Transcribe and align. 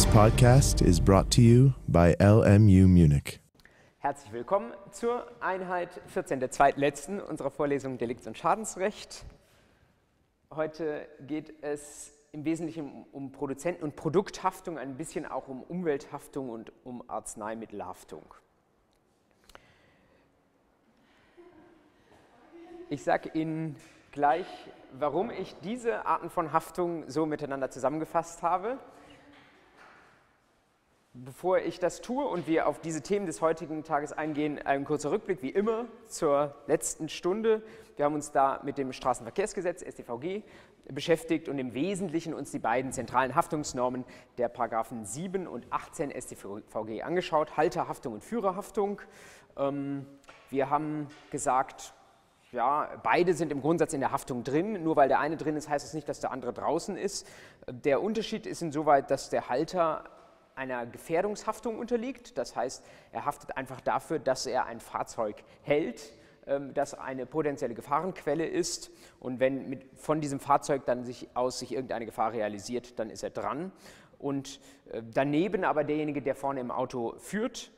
This 0.00 0.08
podcast 0.14 0.80
is 0.80 0.98
brought 0.98 1.30
to 1.32 1.42
you 1.42 1.74
by 1.86 2.16
LMU 2.18 2.88
Munich. 2.88 3.38
Herzlich 3.98 4.32
willkommen 4.32 4.72
zur 4.92 5.26
Einheit 5.42 5.90
14 6.06 6.40
der 6.40 6.50
zweitletzten 6.50 7.20
unserer 7.20 7.50
Vorlesung 7.50 7.98
Delikts- 7.98 8.26
und 8.26 8.38
Schadensrecht. 8.38 9.26
Heute 10.50 11.06
geht 11.26 11.52
es 11.62 12.14
im 12.32 12.46
Wesentlichen 12.46 13.04
um 13.12 13.30
Produzenten- 13.30 13.84
und 13.84 13.94
Produkthaftung, 13.94 14.78
ein 14.78 14.96
bisschen 14.96 15.26
auch 15.26 15.48
um 15.48 15.62
Umwelthaftung 15.62 16.48
und 16.48 16.72
um 16.82 17.04
Arzneimittelhaftung. 17.06 18.24
Ich 22.88 23.04
sage 23.04 23.32
Ihnen 23.34 23.76
gleich, 24.12 24.46
warum 24.98 25.30
ich 25.30 25.56
diese 25.62 26.06
Arten 26.06 26.30
von 26.30 26.54
Haftung 26.54 27.04
so 27.06 27.26
miteinander 27.26 27.70
zusammengefasst 27.70 28.42
habe. 28.42 28.78
Bevor 31.12 31.58
ich 31.58 31.80
das 31.80 32.00
tue 32.02 32.24
und 32.24 32.46
wir 32.46 32.68
auf 32.68 32.80
diese 32.80 33.02
Themen 33.02 33.26
des 33.26 33.40
heutigen 33.40 33.82
Tages 33.82 34.12
eingehen, 34.12 34.64
ein 34.64 34.84
kurzer 34.84 35.10
Rückblick, 35.10 35.42
wie 35.42 35.48
immer, 35.50 35.86
zur 36.06 36.54
letzten 36.68 37.08
Stunde. 37.08 37.64
Wir 37.96 38.04
haben 38.04 38.14
uns 38.14 38.30
da 38.30 38.60
mit 38.62 38.78
dem 38.78 38.92
Straßenverkehrsgesetz, 38.92 39.82
StVG, 39.82 40.44
beschäftigt 40.88 41.48
und 41.48 41.58
im 41.58 41.74
Wesentlichen 41.74 42.32
uns 42.32 42.52
die 42.52 42.60
beiden 42.60 42.92
zentralen 42.92 43.34
Haftungsnormen 43.34 44.04
der 44.38 44.48
Paragraphen 44.48 45.04
7 45.04 45.48
und 45.48 45.66
18 45.72 46.12
StVG 46.12 47.02
angeschaut, 47.02 47.56
Halterhaftung 47.56 48.12
und 48.12 48.22
Führerhaftung. 48.22 49.02
Ähm, 49.56 50.06
wir 50.50 50.70
haben 50.70 51.08
gesagt, 51.32 51.92
ja, 52.52 52.88
beide 53.02 53.34
sind 53.34 53.50
im 53.50 53.62
Grundsatz 53.62 53.94
in 53.94 54.00
der 54.00 54.12
Haftung 54.12 54.44
drin. 54.44 54.84
Nur 54.84 54.94
weil 54.94 55.08
der 55.08 55.18
eine 55.18 55.36
drin 55.36 55.56
ist, 55.56 55.68
heißt 55.68 55.84
es 55.84 55.90
das 55.90 55.94
nicht, 55.96 56.08
dass 56.08 56.20
der 56.20 56.30
andere 56.30 56.52
draußen 56.52 56.96
ist. 56.96 57.26
Der 57.68 58.00
Unterschied 58.00 58.46
ist 58.46 58.62
insoweit, 58.62 59.10
dass 59.10 59.28
der 59.28 59.48
Halter 59.48 60.04
einer 60.60 60.84
Gefährdungshaftung 60.84 61.78
unterliegt. 61.78 62.36
Das 62.36 62.54
heißt, 62.54 62.84
er 63.12 63.24
haftet 63.24 63.56
einfach 63.56 63.80
dafür, 63.80 64.18
dass 64.18 64.44
er 64.44 64.66
ein 64.66 64.78
Fahrzeug 64.78 65.42
hält, 65.62 66.12
ähm, 66.46 66.74
das 66.74 66.92
eine 66.92 67.24
potenzielle 67.24 67.74
Gefahrenquelle 67.74 68.46
ist. 68.46 68.90
Und 69.20 69.40
wenn 69.40 69.70
mit, 69.70 69.86
von 69.96 70.20
diesem 70.20 70.38
Fahrzeug 70.38 70.84
dann 70.84 71.04
sich 71.04 71.28
aus 71.32 71.58
sich 71.58 71.72
irgendeine 71.72 72.04
Gefahr 72.04 72.32
realisiert, 72.32 72.98
dann 72.98 73.08
ist 73.08 73.22
er 73.22 73.30
dran. 73.30 73.72
Und 74.18 74.60
äh, 74.92 75.02
daneben 75.02 75.64
aber 75.64 75.82
derjenige, 75.82 76.20
der 76.20 76.34
vorne 76.34 76.60
im 76.60 76.70
Auto 76.70 77.14
führt, 77.18 77.72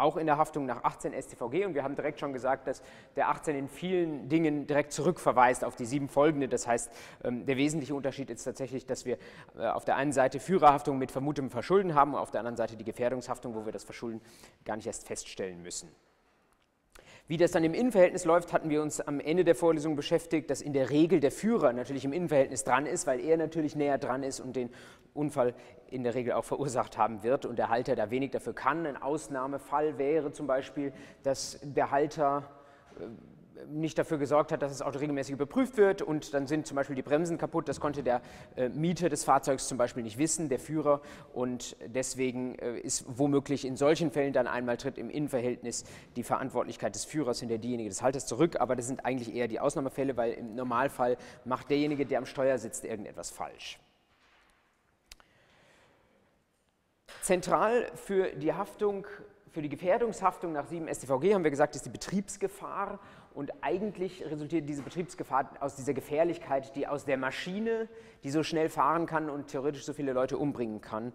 auch 0.00 0.16
in 0.16 0.26
der 0.26 0.38
Haftung 0.38 0.66
nach 0.66 0.84
18 0.84 1.12
StVG. 1.12 1.64
Und 1.66 1.74
wir 1.74 1.82
haben 1.82 1.94
direkt 1.94 2.20
schon 2.20 2.32
gesagt, 2.32 2.66
dass 2.66 2.82
der 3.16 3.28
18 3.28 3.56
in 3.56 3.68
vielen 3.68 4.28
Dingen 4.28 4.66
direkt 4.66 4.92
zurückverweist 4.92 5.64
auf 5.64 5.76
die 5.76 5.86
sieben 5.86 6.08
folgende. 6.08 6.48
Das 6.48 6.66
heißt, 6.66 6.90
ähm, 7.24 7.46
der 7.46 7.56
wesentliche 7.56 7.94
Unterschied 7.94 8.30
ist 8.30 8.44
tatsächlich, 8.44 8.86
dass 8.86 9.04
wir 9.04 9.18
äh, 9.58 9.66
auf 9.66 9.84
der 9.84 9.96
einen 9.96 10.12
Seite 10.12 10.40
Führerhaftung 10.40 10.98
mit 10.98 11.10
vermutetem 11.10 11.50
Verschulden 11.50 11.94
haben, 11.94 12.14
auf 12.14 12.30
der 12.30 12.40
anderen 12.40 12.56
Seite 12.56 12.76
die 12.76 12.84
Gefährdungshaftung, 12.84 13.54
wo 13.54 13.64
wir 13.64 13.72
das 13.72 13.84
Verschulden 13.84 14.20
gar 14.64 14.76
nicht 14.76 14.86
erst 14.86 15.06
feststellen 15.06 15.62
müssen. 15.62 15.88
Wie 17.30 17.36
das 17.36 17.52
dann 17.52 17.62
im 17.62 17.74
Innenverhältnis 17.74 18.24
läuft, 18.24 18.52
hatten 18.52 18.70
wir 18.70 18.82
uns 18.82 19.00
am 19.00 19.20
Ende 19.20 19.44
der 19.44 19.54
Vorlesung 19.54 19.94
beschäftigt, 19.94 20.50
dass 20.50 20.60
in 20.60 20.72
der 20.72 20.90
Regel 20.90 21.20
der 21.20 21.30
Führer 21.30 21.72
natürlich 21.72 22.04
im 22.04 22.12
Innenverhältnis 22.12 22.64
dran 22.64 22.86
ist, 22.86 23.06
weil 23.06 23.20
er 23.20 23.36
natürlich 23.36 23.76
näher 23.76 23.98
dran 23.98 24.24
ist 24.24 24.40
und 24.40 24.56
den 24.56 24.68
Unfall 25.14 25.54
in 25.90 26.02
der 26.02 26.16
Regel 26.16 26.32
auch 26.32 26.42
verursacht 26.42 26.98
haben 26.98 27.22
wird 27.22 27.46
und 27.46 27.56
der 27.56 27.68
Halter 27.68 27.94
da 27.94 28.10
wenig 28.10 28.32
dafür 28.32 28.52
kann. 28.52 28.84
Ein 28.84 29.00
Ausnahmefall 29.00 29.96
wäre 29.96 30.32
zum 30.32 30.48
Beispiel, 30.48 30.92
dass 31.22 31.60
der 31.62 31.92
Halter 31.92 32.50
äh, 32.98 33.04
nicht 33.68 33.98
dafür 33.98 34.18
gesorgt 34.18 34.52
hat, 34.52 34.62
dass 34.62 34.72
das 34.72 34.82
Auto 34.82 34.98
regelmäßig 34.98 35.34
überprüft 35.34 35.76
wird 35.76 36.02
und 36.02 36.34
dann 36.34 36.46
sind 36.46 36.66
zum 36.66 36.76
Beispiel 36.76 36.96
die 36.96 37.02
Bremsen 37.02 37.38
kaputt. 37.38 37.68
Das 37.68 37.80
konnte 37.80 38.02
der 38.02 38.22
äh, 38.56 38.68
Mieter 38.68 39.08
des 39.08 39.24
Fahrzeugs 39.24 39.68
zum 39.68 39.78
Beispiel 39.78 40.02
nicht 40.02 40.18
wissen, 40.18 40.48
der 40.48 40.58
Führer. 40.58 41.00
Und 41.32 41.76
deswegen 41.86 42.54
äh, 42.56 42.78
ist 42.78 43.04
womöglich 43.06 43.64
in 43.64 43.76
solchen 43.76 44.10
Fällen 44.10 44.32
dann 44.32 44.46
einmal 44.46 44.76
tritt 44.76 44.98
im 44.98 45.10
Innenverhältnis 45.10 45.84
die 46.16 46.22
Verantwortlichkeit 46.22 46.94
des 46.94 47.04
Führers 47.04 47.40
hinter 47.40 47.58
diejenige 47.58 47.88
des 47.88 48.02
Halters 48.02 48.26
zurück. 48.26 48.60
Aber 48.60 48.76
das 48.76 48.86
sind 48.86 49.04
eigentlich 49.04 49.34
eher 49.34 49.48
die 49.48 49.60
Ausnahmefälle, 49.60 50.16
weil 50.16 50.32
im 50.32 50.54
Normalfall 50.54 51.16
macht 51.44 51.70
derjenige, 51.70 52.06
der 52.06 52.18
am 52.18 52.26
Steuer 52.26 52.58
sitzt, 52.58 52.84
irgendetwas 52.84 53.30
falsch. 53.30 53.78
Zentral 57.22 57.90
für 57.94 58.32
die 58.32 58.52
Haftung 58.52 59.06
für 59.52 59.62
die 59.62 59.68
Gefährdungshaftung 59.68 60.52
nach 60.52 60.66
7 60.66 60.86
StVG 60.88 61.34
haben 61.34 61.44
wir 61.44 61.50
gesagt, 61.50 61.74
ist 61.74 61.84
die 61.84 61.90
Betriebsgefahr 61.90 63.00
und 63.40 63.54
eigentlich 63.62 64.22
resultiert 64.26 64.68
diese 64.68 64.82
Betriebsgefahr 64.82 65.52
aus 65.60 65.74
dieser 65.74 65.94
Gefährlichkeit, 65.94 66.76
die 66.76 66.86
aus 66.86 67.06
der 67.06 67.16
Maschine, 67.16 67.88
die 68.22 68.30
so 68.30 68.42
schnell 68.42 68.68
fahren 68.68 69.06
kann 69.06 69.30
und 69.30 69.46
theoretisch 69.46 69.86
so 69.86 69.94
viele 69.94 70.12
Leute 70.12 70.36
umbringen 70.36 70.82
kann, 70.82 71.14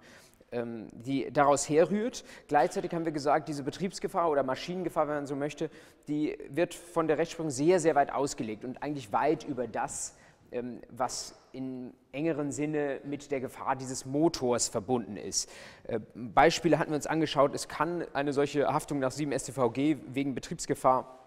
ähm, 0.51 0.87
die 0.91 1.31
daraus 1.31 1.69
herrührt. 1.69 2.25
Gleichzeitig 2.47 2.91
haben 2.95 3.05
wir 3.05 3.11
gesagt, 3.11 3.47
diese 3.47 3.61
Betriebsgefahr 3.61 4.31
oder 4.31 4.41
Maschinengefahr, 4.41 5.07
wenn 5.07 5.13
man 5.17 5.27
so 5.27 5.35
möchte, 5.35 5.69
die 6.07 6.35
wird 6.49 6.73
von 6.73 7.07
der 7.07 7.19
Rechtsprechung 7.19 7.51
sehr, 7.51 7.79
sehr 7.79 7.93
weit 7.93 8.11
ausgelegt 8.11 8.65
und 8.65 8.81
eigentlich 8.81 9.13
weit 9.13 9.43
über 9.43 9.67
das, 9.67 10.15
ähm, 10.51 10.81
was 10.89 11.35
in 11.51 11.93
engeren 12.11 12.51
Sinne 12.51 13.01
mit 13.03 13.29
der 13.29 13.39
Gefahr 13.39 13.75
dieses 13.75 14.03
Motors 14.03 14.67
verbunden 14.67 15.15
ist. 15.15 15.47
Äh, 15.83 15.99
Beispiele 16.15 16.79
hatten 16.79 16.89
wir 16.89 16.95
uns 16.95 17.05
angeschaut. 17.05 17.53
Es 17.53 17.67
kann 17.67 18.03
eine 18.13 18.33
solche 18.33 18.73
Haftung 18.73 18.97
nach 18.97 19.11
7 19.11 19.31
StVG 19.31 19.97
wegen 20.07 20.33
Betriebsgefahr 20.33 21.21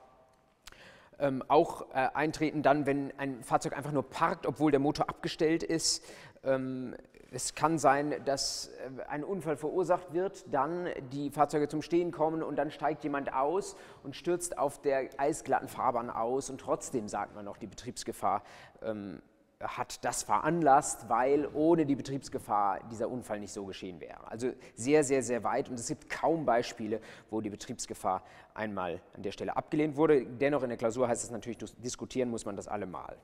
ähm, 1.19 1.43
auch 1.49 1.91
äh, 1.91 2.09
eintreten 2.15 2.63
dann, 2.63 2.87
wenn 2.87 3.13
ein 3.19 3.43
Fahrzeug 3.43 3.77
einfach 3.77 3.93
nur 3.93 4.09
parkt, 4.09 4.47
obwohl 4.47 4.71
der 4.71 4.81
Motor 4.81 5.09
abgestellt 5.09 5.63
ist. 5.63 6.05
Ähm, 6.45 6.95
es 7.31 7.55
kann 7.55 7.79
sein, 7.79 8.15
dass 8.25 8.69
äh, 8.69 9.03
ein 9.09 9.23
Unfall 9.23 9.57
verursacht 9.57 10.13
wird, 10.13 10.45
dann 10.53 10.89
die 11.13 11.31
Fahrzeuge 11.31 11.69
zum 11.69 11.83
Stehen 11.83 12.11
kommen 12.11 12.43
und 12.43 12.57
dann 12.57 12.71
steigt 12.71 13.05
jemand 13.05 13.35
aus 13.35 13.77
und 14.03 14.17
stürzt 14.17 14.57
auf 14.57 14.81
der 14.81 15.09
eisglatten 15.19 15.69
Fahrbahn 15.69 16.11
aus 16.11 16.49
und 16.51 16.61
trotzdem 16.61 17.09
sagt 17.09 17.35
man 17.35 17.45
noch, 17.45 17.59
die 17.59 17.67
Betriebsgefahr 17.67 18.43
ähm, 18.83 19.21
hat 19.61 20.05
das 20.05 20.23
veranlasst, 20.23 21.09
weil 21.09 21.49
ohne 21.53 21.85
die 21.85 21.97
Betriebsgefahr 21.97 22.81
dieser 22.91 23.09
Unfall 23.09 23.41
nicht 23.41 23.53
so 23.53 23.65
geschehen 23.65 24.01
wäre. 24.01 24.31
Also 24.31 24.53
sehr, 24.75 25.03
sehr, 25.03 25.23
sehr 25.23 25.43
weit 25.43 25.69
und 25.69 25.79
es 25.79 25.89
gibt 25.89 26.09
kaum 26.09 26.45
Beispiele, 26.45 27.01
wo 27.31 27.41
die 27.41 27.51
Betriebsgefahr 27.51 28.23
einmal 28.55 29.01
an 29.15 29.23
der 29.23 29.33
Stelle 29.33 29.57
abgelehnt 29.57 29.97
wurde. 29.97 30.25
Dennoch 30.25 30.63
in 30.63 30.69
der 30.69 30.79
Klausur 30.79 31.09
heißt 31.09 31.25
es 31.25 31.31
natürlich, 31.31 31.59
diskutieren 31.79 32.31
muss 32.31 32.45
man 32.45 32.55
das 32.55 32.69
allemal. 32.69 33.17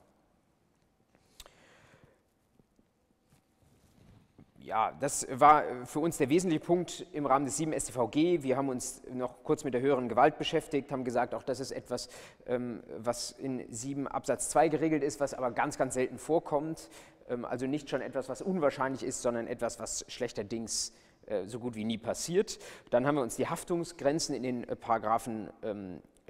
Ja, 4.64 4.92
das 4.98 5.26
war 5.30 5.62
für 5.84 6.00
uns 6.00 6.16
der 6.16 6.30
wesentliche 6.30 6.64
Punkt 6.64 7.06
im 7.12 7.26
Rahmen 7.26 7.44
des 7.44 7.58
7 7.58 7.78
StVG. 7.78 8.42
Wir 8.42 8.56
haben 8.56 8.70
uns 8.70 9.02
noch 9.12 9.44
kurz 9.44 9.62
mit 9.62 9.75
der 9.75 9.82
höheren 9.82 10.08
Gewalt 10.08 10.38
beschäftigt, 10.38 10.91
haben 10.91 11.04
gesagt, 11.04 11.34
auch 11.34 11.42
das 11.42 11.60
ist 11.60 11.70
etwas, 11.70 12.08
ähm, 12.47 12.82
was 12.97 13.32
in 13.32 13.70
7 13.70 14.08
Absatz 14.08 14.48
2 14.48 14.69
geregelt 14.69 15.02
ist, 15.02 15.20
was 15.20 15.34
aber 15.34 15.50
ganz, 15.50 15.76
ganz 15.76 15.92
selten 15.94 16.16
vorkommt. 16.16 16.88
Ähm, 17.28 17.44
also 17.44 17.66
nicht 17.66 17.91
schon 17.91 18.00
etwas, 18.00 18.30
was 18.30 18.41
unwahrscheinlich 18.41 19.02
ist, 19.02 19.20
sondern 19.20 19.48
etwas, 19.48 19.78
was 19.80 20.06
schlechterdings 20.08 20.94
äh, 21.26 21.44
so 21.44 21.58
gut 21.58 21.75
wie 21.75 21.84
nie 21.84 21.98
passiert. 21.98 22.58
Dann 22.88 23.06
haben 23.06 23.16
wir 23.16 23.22
uns 23.22 23.36
die 23.36 23.48
Haftungsgrenzen 23.48 24.34
in 24.34 24.42
den 24.42 24.64
äh, 24.64 24.76
Paragraphen 24.76 25.50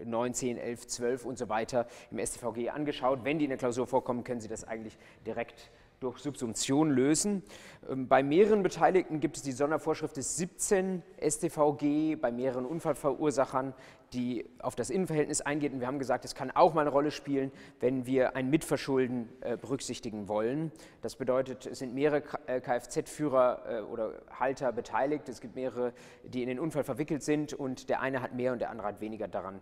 9, 0.04 0.34
10, 0.34 0.58
11, 0.58 0.88
12 0.88 1.24
und 1.24 1.38
so 1.38 1.48
weiter 1.48 1.86
im 2.10 2.18
StVG 2.18 2.70
angeschaut. 2.70 3.20
Wenn 3.22 3.38
die 3.38 3.44
in 3.44 3.50
der 3.50 3.58
Klausur 3.58 3.86
vorkommen, 3.86 4.24
können 4.24 4.40
Sie 4.40 4.48
das 4.48 4.64
eigentlich 4.64 4.98
direkt 5.24 5.70
durch 6.00 6.18
Subsumption 6.18 6.90
lösen. 6.90 7.42
Ähm, 7.88 8.08
bei 8.08 8.22
mehreren 8.22 8.62
Beteiligten 8.62 9.20
gibt 9.20 9.36
es 9.36 9.42
die 9.42 9.52
Sondervorschrift 9.52 10.16
des 10.16 10.36
17 10.36 11.02
StVG, 11.20 12.16
bei 12.16 12.30
mehreren 12.30 12.66
Unfallverursachern, 12.66 13.74
die 14.12 14.46
auf 14.60 14.76
das 14.76 14.90
Innenverhältnis 14.90 15.40
eingeht. 15.40 15.72
Und 15.72 15.80
wir 15.80 15.86
haben 15.86 15.98
gesagt, 15.98 16.24
es 16.24 16.34
kann 16.34 16.50
auch 16.50 16.74
mal 16.74 16.82
eine 16.82 16.90
Rolle 16.90 17.10
spielen, 17.10 17.50
wenn 17.80 18.06
wir 18.06 18.36
ein 18.36 18.50
Mitverschulden 18.50 19.28
äh, 19.40 19.56
berücksichtigen 19.56 20.28
wollen. 20.28 20.70
Das 21.02 21.16
bedeutet, 21.16 21.66
es 21.66 21.80
sind 21.80 21.94
mehrere 21.94 22.22
äh, 22.46 22.60
Kfz-Führer 22.60 23.62
äh, 23.66 23.80
oder 23.80 24.22
Halter 24.38 24.72
beteiligt. 24.72 25.28
Es 25.28 25.40
gibt 25.40 25.56
mehrere, 25.56 25.92
die 26.24 26.42
in 26.42 26.48
den 26.48 26.60
Unfall 26.60 26.84
verwickelt 26.84 27.22
sind 27.22 27.54
und 27.54 27.88
der 27.88 28.00
eine 28.00 28.22
hat 28.22 28.34
mehr 28.34 28.52
und 28.52 28.60
der 28.60 28.70
andere 28.70 28.88
hat 28.88 29.00
weniger 29.00 29.26
daran 29.26 29.60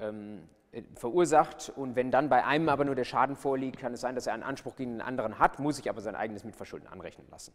ähm, 0.00 0.38
äh, 0.38 0.61
verursacht 0.94 1.72
und 1.74 1.96
wenn 1.96 2.10
dann 2.10 2.28
bei 2.28 2.44
einem 2.44 2.68
aber 2.68 2.84
nur 2.84 2.94
der 2.94 3.04
Schaden 3.04 3.36
vorliegt, 3.36 3.78
kann 3.78 3.92
es 3.92 4.00
sein, 4.00 4.14
dass 4.14 4.26
er 4.26 4.34
einen 4.34 4.42
Anspruch 4.42 4.76
gegen 4.76 4.92
den 4.92 5.00
anderen 5.02 5.38
hat, 5.38 5.58
muss 5.58 5.76
sich 5.76 5.90
aber 5.90 6.00
sein 6.00 6.14
eigenes 6.14 6.44
Mitverschulden 6.44 6.88
anrechnen 6.88 7.26
lassen. 7.30 7.52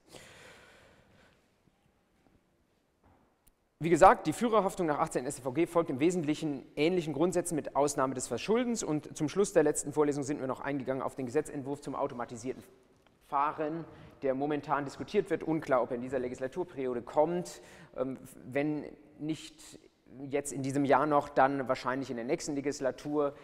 Wie 3.79 3.89
gesagt, 3.89 4.25
die 4.25 4.33
Führerhaftung 4.33 4.87
nach 4.87 4.97
18 4.97 5.29
StVG 5.31 5.67
folgt 5.67 5.91
im 5.91 5.99
Wesentlichen 5.99 6.65
ähnlichen 6.75 7.13
Grundsätzen 7.13 7.55
mit 7.55 7.75
Ausnahme 7.75 8.15
des 8.15 8.27
Verschuldens 8.27 8.83
und 8.83 9.15
zum 9.15 9.29
Schluss 9.29 9.53
der 9.53 9.61
letzten 9.61 9.93
Vorlesung 9.93 10.23
sind 10.23 10.39
wir 10.39 10.47
noch 10.47 10.61
eingegangen 10.61 11.03
auf 11.03 11.13
den 11.13 11.27
Gesetzentwurf 11.27 11.81
zum 11.81 11.95
automatisierten 11.95 12.63
Fahren, 13.27 13.85
der 14.23 14.33
momentan 14.33 14.85
diskutiert 14.85 15.29
wird, 15.29 15.43
unklar, 15.43 15.83
ob 15.83 15.91
er 15.91 15.95
in 15.95 16.01
dieser 16.01 16.17
Legislaturperiode 16.17 17.03
kommt. 17.03 17.61
Ähm, 17.95 18.17
wenn 18.45 18.85
nicht 19.19 19.79
jetzt 20.29 20.51
in 20.51 20.61
diesem 20.61 20.85
Jahr 20.85 21.05
noch, 21.05 21.29
dann 21.29 21.67
wahrscheinlich 21.67 22.09
in 22.09 22.17
der 22.17 22.25
nächsten 22.25 22.55
Legislatur. 22.55 23.35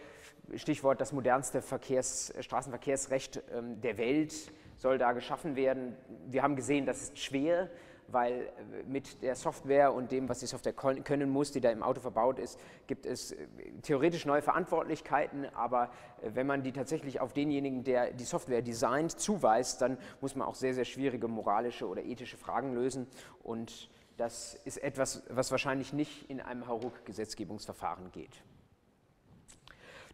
Stichwort 0.56 1.00
das 1.00 1.12
modernste 1.12 1.62
Verkehrs-, 1.62 2.32
Straßenverkehrsrecht 2.40 3.42
ähm, 3.52 3.80
der 3.80 3.96
Welt 3.96 4.34
soll 4.76 4.98
da 4.98 5.12
geschaffen 5.12 5.56
werden. 5.56 5.96
Wir 6.26 6.42
haben 6.42 6.56
gesehen, 6.56 6.84
das 6.84 7.02
ist 7.02 7.18
schwer. 7.18 7.70
weil 8.08 8.32
äh, 8.32 8.82
mit 8.86 9.22
der 9.22 9.34
Software 9.34 9.92
und 9.92 10.12
dem, 10.12 10.28
was 10.28 10.40
die 10.40 10.46
Software 10.46 10.72
können 10.72 11.30
muss, 11.30 11.52
die 11.52 11.60
da 11.60 11.70
im 11.70 11.82
Auto 11.82 12.00
verbaut 12.00 12.38
ist, 12.38 12.58
gibt 12.86 13.06
es 13.06 13.32
äh, 13.32 13.46
theoretisch 13.82 14.26
neue 14.26 14.42
Verantwortlichkeiten, 14.42 15.46
aber 15.54 15.90
äh, 16.22 16.30
wenn 16.34 16.46
man 16.46 16.62
die 16.62 16.72
tatsächlich 16.72 17.20
auf 17.20 17.32
denjenigen, 17.32 17.84
der 17.84 18.12
die 18.12 18.24
Software 18.24 18.62
designt, 18.62 19.18
zuweist, 19.18 19.80
dann 19.80 19.98
muss 20.20 20.36
man 20.36 20.46
auch 20.46 20.54
sehr, 20.54 20.74
sehr 20.74 20.84
schwierige 20.84 21.28
moralische 21.28 21.88
oder 21.88 22.02
ethische 22.02 22.36
Fragen 22.36 22.74
lösen 22.74 23.06
und 23.42 23.90
das 24.16 24.54
ist 24.64 24.78
etwas, 24.78 25.22
was 25.28 25.50
wahrscheinlich 25.50 25.92
nicht 25.92 26.30
in 26.30 26.40
einem 26.40 26.66
Hauruck-Gesetzgebungsverfahren 26.66 28.12
geht. 28.12 28.42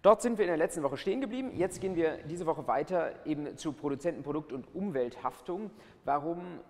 Dort 0.02 0.22
sind 0.22 0.38
wir 0.38 0.46
in 0.46 0.50
der 0.50 0.56
letzten 0.56 0.82
Woche 0.82 0.96
stehen 0.96 1.20
geblieben. 1.20 1.54
Jetzt 1.54 1.80
gehen 1.82 1.94
wir 1.94 2.16
diese 2.24 2.46
Woche 2.46 2.66
weiter 2.66 3.26
eben 3.26 3.58
zu 3.58 3.72
Produzenten-, 3.72 4.22
Produkt- 4.22 4.52
und 4.52 4.74
Umwelthaftung. 4.74 5.70
Warum 6.04 6.60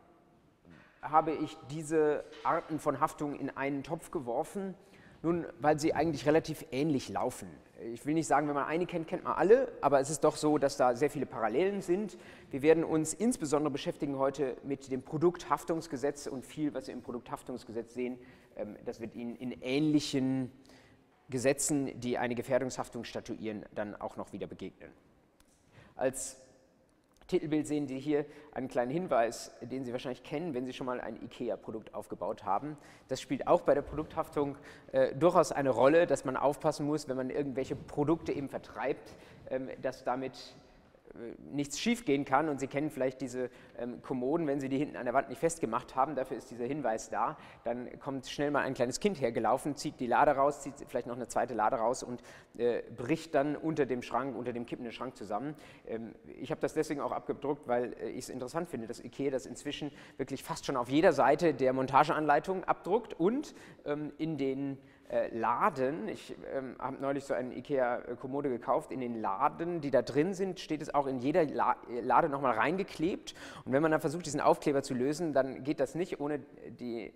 habe 1.00 1.32
ich 1.32 1.56
diese 1.70 2.24
Arten 2.42 2.80
von 2.80 2.98
Haftung 2.98 3.38
in 3.38 3.48
einen 3.56 3.84
Topf 3.84 4.10
geworfen? 4.10 4.74
Nun, 5.22 5.46
weil 5.58 5.78
sie 5.78 5.92
eigentlich 5.92 6.26
relativ 6.26 6.64
ähnlich 6.70 7.08
laufen. 7.10 7.48
Ich 7.92 8.04
will 8.06 8.14
nicht 8.14 8.26
sagen, 8.26 8.48
wenn 8.48 8.54
man 8.54 8.64
eine 8.64 8.86
kennt, 8.86 9.06
kennt 9.06 9.24
man 9.24 9.34
alle, 9.34 9.70
aber 9.80 10.00
es 10.00 10.10
ist 10.10 10.24
doch 10.24 10.36
so, 10.36 10.58
dass 10.58 10.76
da 10.76 10.94
sehr 10.94 11.10
viele 11.10 11.26
Parallelen 11.26 11.82
sind. 11.82 12.16
Wir 12.50 12.62
werden 12.62 12.84
uns 12.84 13.14
insbesondere 13.14 13.70
beschäftigen 13.70 14.18
heute 14.18 14.56
mit 14.64 14.90
dem 14.90 15.02
Produkthaftungsgesetz 15.02 16.26
und 16.26 16.44
viel, 16.44 16.72
was 16.74 16.86
wir 16.86 16.94
im 16.94 17.02
Produkthaftungsgesetz 17.02 17.94
sehen, 17.94 18.18
ähm, 18.56 18.76
das 18.84 19.00
wird 19.00 19.14
Ihnen 19.14 19.36
in 19.36 19.52
ähnlichen 19.62 20.50
Gesetzen, 21.28 22.00
die 22.00 22.18
eine 22.18 22.34
Gefährdungshaftung 22.34 23.04
statuieren, 23.04 23.64
dann 23.74 23.94
auch 23.94 24.16
noch 24.16 24.32
wieder 24.32 24.46
begegnen. 24.46 24.90
Als 25.96 26.40
Titelbild 27.30 27.66
sehen 27.66 27.86
Sie 27.86 27.98
hier 27.98 28.26
einen 28.52 28.66
kleinen 28.66 28.90
Hinweis, 28.90 29.52
den 29.62 29.84
Sie 29.84 29.92
wahrscheinlich 29.92 30.24
kennen, 30.24 30.52
wenn 30.52 30.66
Sie 30.66 30.72
schon 30.72 30.86
mal 30.86 31.00
ein 31.00 31.22
IKEA-Produkt 31.22 31.94
aufgebaut 31.94 32.44
haben. 32.44 32.76
Das 33.06 33.20
spielt 33.20 33.46
auch 33.46 33.62
bei 33.62 33.74
der 33.74 33.82
Produkthaftung 33.82 34.56
äh, 34.90 35.14
durchaus 35.14 35.52
eine 35.52 35.70
Rolle, 35.70 36.08
dass 36.08 36.24
man 36.24 36.36
aufpassen 36.36 36.86
muss, 36.86 37.08
wenn 37.08 37.16
man 37.16 37.30
irgendwelche 37.30 37.76
Produkte 37.76 38.32
eben 38.32 38.48
vertreibt, 38.48 39.14
ähm, 39.48 39.68
dass 39.80 40.02
damit 40.02 40.56
nichts 41.52 41.78
schiefgehen 41.78 42.24
kann 42.24 42.48
und 42.48 42.60
Sie 42.60 42.66
kennen 42.66 42.90
vielleicht 42.90 43.20
diese 43.20 43.50
ähm, 43.78 44.00
Kommoden, 44.02 44.46
wenn 44.46 44.60
Sie 44.60 44.68
die 44.68 44.78
hinten 44.78 44.96
an 44.96 45.04
der 45.04 45.14
Wand 45.14 45.28
nicht 45.28 45.38
festgemacht 45.38 45.96
haben, 45.96 46.14
dafür 46.14 46.36
ist 46.36 46.50
dieser 46.50 46.66
Hinweis 46.66 47.10
da, 47.10 47.36
dann 47.64 47.88
kommt 47.98 48.26
schnell 48.26 48.50
mal 48.50 48.60
ein 48.60 48.74
kleines 48.74 49.00
Kind 49.00 49.20
hergelaufen, 49.20 49.76
zieht 49.76 49.98
die 50.00 50.06
Lade 50.06 50.32
raus, 50.32 50.62
zieht 50.62 50.74
vielleicht 50.86 51.06
noch 51.06 51.16
eine 51.16 51.28
zweite 51.28 51.54
Lade 51.54 51.76
raus 51.76 52.02
und 52.02 52.22
äh, 52.58 52.82
bricht 52.96 53.34
dann 53.34 53.56
unter 53.56 53.86
dem 53.86 54.02
Schrank, 54.02 54.36
unter 54.36 54.52
dem 54.52 54.66
kippenden 54.66 54.92
Schrank 54.92 55.16
zusammen. 55.16 55.54
Ähm, 55.86 56.14
ich 56.40 56.50
habe 56.50 56.60
das 56.60 56.74
deswegen 56.74 57.00
auch 57.00 57.12
abgedruckt, 57.12 57.66
weil 57.66 57.94
äh, 57.94 58.10
ich 58.10 58.24
es 58.24 58.28
interessant 58.28 58.68
finde, 58.68 58.86
dass 58.86 59.02
IKEA 59.04 59.30
das 59.30 59.46
inzwischen 59.46 59.90
wirklich 60.16 60.42
fast 60.44 60.66
schon 60.66 60.76
auf 60.76 60.88
jeder 60.88 61.12
Seite 61.12 61.54
der 61.54 61.72
Montageanleitung 61.72 62.64
abdruckt 62.64 63.18
und 63.18 63.54
ähm, 63.84 64.12
in 64.18 64.38
den 64.38 64.78
Laden, 65.32 66.08
ich 66.08 66.36
ähm, 66.54 66.76
habe 66.78 66.98
neulich 67.00 67.24
so 67.24 67.34
eine 67.34 67.56
IKEA-Kommode 67.56 68.48
gekauft, 68.48 68.92
in 68.92 69.00
den 69.00 69.20
Laden, 69.20 69.80
die 69.80 69.90
da 69.90 70.02
drin 70.02 70.34
sind, 70.34 70.60
steht 70.60 70.82
es 70.82 70.94
auch 70.94 71.06
in 71.06 71.18
jeder 71.18 71.44
La 71.44 71.76
Lade 72.02 72.28
nochmal 72.28 72.56
reingeklebt. 72.56 73.34
Und 73.64 73.72
wenn 73.72 73.82
man 73.82 73.90
dann 73.90 74.00
versucht, 74.00 74.26
diesen 74.26 74.40
Aufkleber 74.40 74.82
zu 74.82 74.94
lösen, 74.94 75.32
dann 75.32 75.64
geht 75.64 75.80
das 75.80 75.94
nicht 75.94 76.20
ohne, 76.20 76.38
die, 76.78 77.12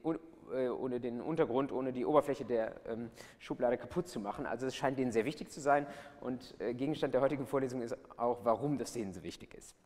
äh, 0.53 0.69
ohne 0.69 0.99
den 0.99 1.21
Untergrund, 1.21 1.71
ohne 1.71 1.93
die 1.93 2.05
Oberfläche 2.05 2.45
der 2.45 2.75
ähm, 2.87 3.11
Schublade 3.39 3.77
kaputt 3.77 4.09
zu 4.09 4.19
machen. 4.19 4.47
Also 4.47 4.67
es 4.67 4.75
scheint 4.75 4.99
denen 4.99 5.13
sehr 5.13 5.25
wichtig 5.25 5.51
zu 5.51 5.61
sein 5.61 5.87
und 6.21 6.55
äh, 6.59 6.75
Gegenstand 6.75 7.15
der 7.15 7.21
heutigen 7.21 7.47
Vorlesung 7.47 7.81
ist 7.81 7.97
auch, 8.17 8.41
warum 8.45 8.77
das 8.77 8.93
denen 8.93 9.13
so 9.13 9.23
wichtig 9.23 9.55
ist. 9.55 9.77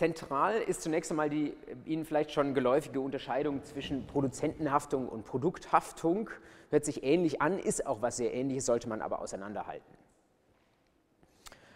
Zentral 0.00 0.62
ist 0.62 0.80
zunächst 0.80 1.10
einmal 1.10 1.28
die 1.28 1.52
Ihnen 1.84 2.06
vielleicht 2.06 2.30
schon 2.30 2.54
geläufige 2.54 3.02
Unterscheidung 3.02 3.62
zwischen 3.64 4.06
Produzentenhaftung 4.06 5.06
und 5.06 5.26
Produkthaftung. 5.26 6.30
Hört 6.70 6.86
sich 6.86 7.02
ähnlich 7.02 7.42
an, 7.42 7.58
ist 7.58 7.84
auch 7.86 8.00
was 8.00 8.16
sehr 8.16 8.32
ähnliches, 8.32 8.64
sollte 8.64 8.88
man 8.88 9.02
aber 9.02 9.20
auseinanderhalten. 9.20 9.94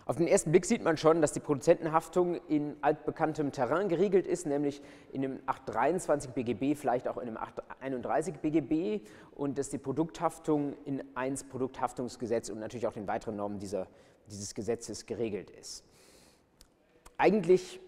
Auf 0.07 0.17
den 0.17 0.27
ersten 0.27 0.53
Blick 0.53 0.65
sieht 0.65 0.83
man 0.83 0.97
schon, 0.97 1.21
dass 1.21 1.33
die 1.33 1.41
Produzentenhaftung 1.41 2.37
in 2.49 2.77
altbekanntem 2.81 3.53
Terrain 3.53 3.91
geregelt 3.91 4.27
ist, 4.27 4.47
nämlich 4.47 4.81
in 5.13 5.21
dem 5.21 5.41
823 5.45 6.31
BGB, 6.31 6.79
vielleicht 6.79 7.09
auch 7.09 7.19
in 7.19 7.27
dem 7.27 7.37
831 7.37 8.37
BGB 8.37 9.07
und 9.35 9.59
dass 9.59 9.69
die 9.69 9.77
Produkthaftung 9.77 10.79
in 10.87 11.05
1 11.15 11.45
Produkthaftungsgesetz 11.45 12.49
und 12.49 12.59
natürlich 12.59 12.87
auch 12.87 12.95
den 12.95 13.07
weiteren 13.07 13.37
Normen 13.37 13.59
dieser, 13.59 13.87
dieses 14.31 14.55
Gesetzes 14.55 15.05
geregelt 15.05 15.51
ist. 15.51 15.85
Eigentlich 17.19 17.81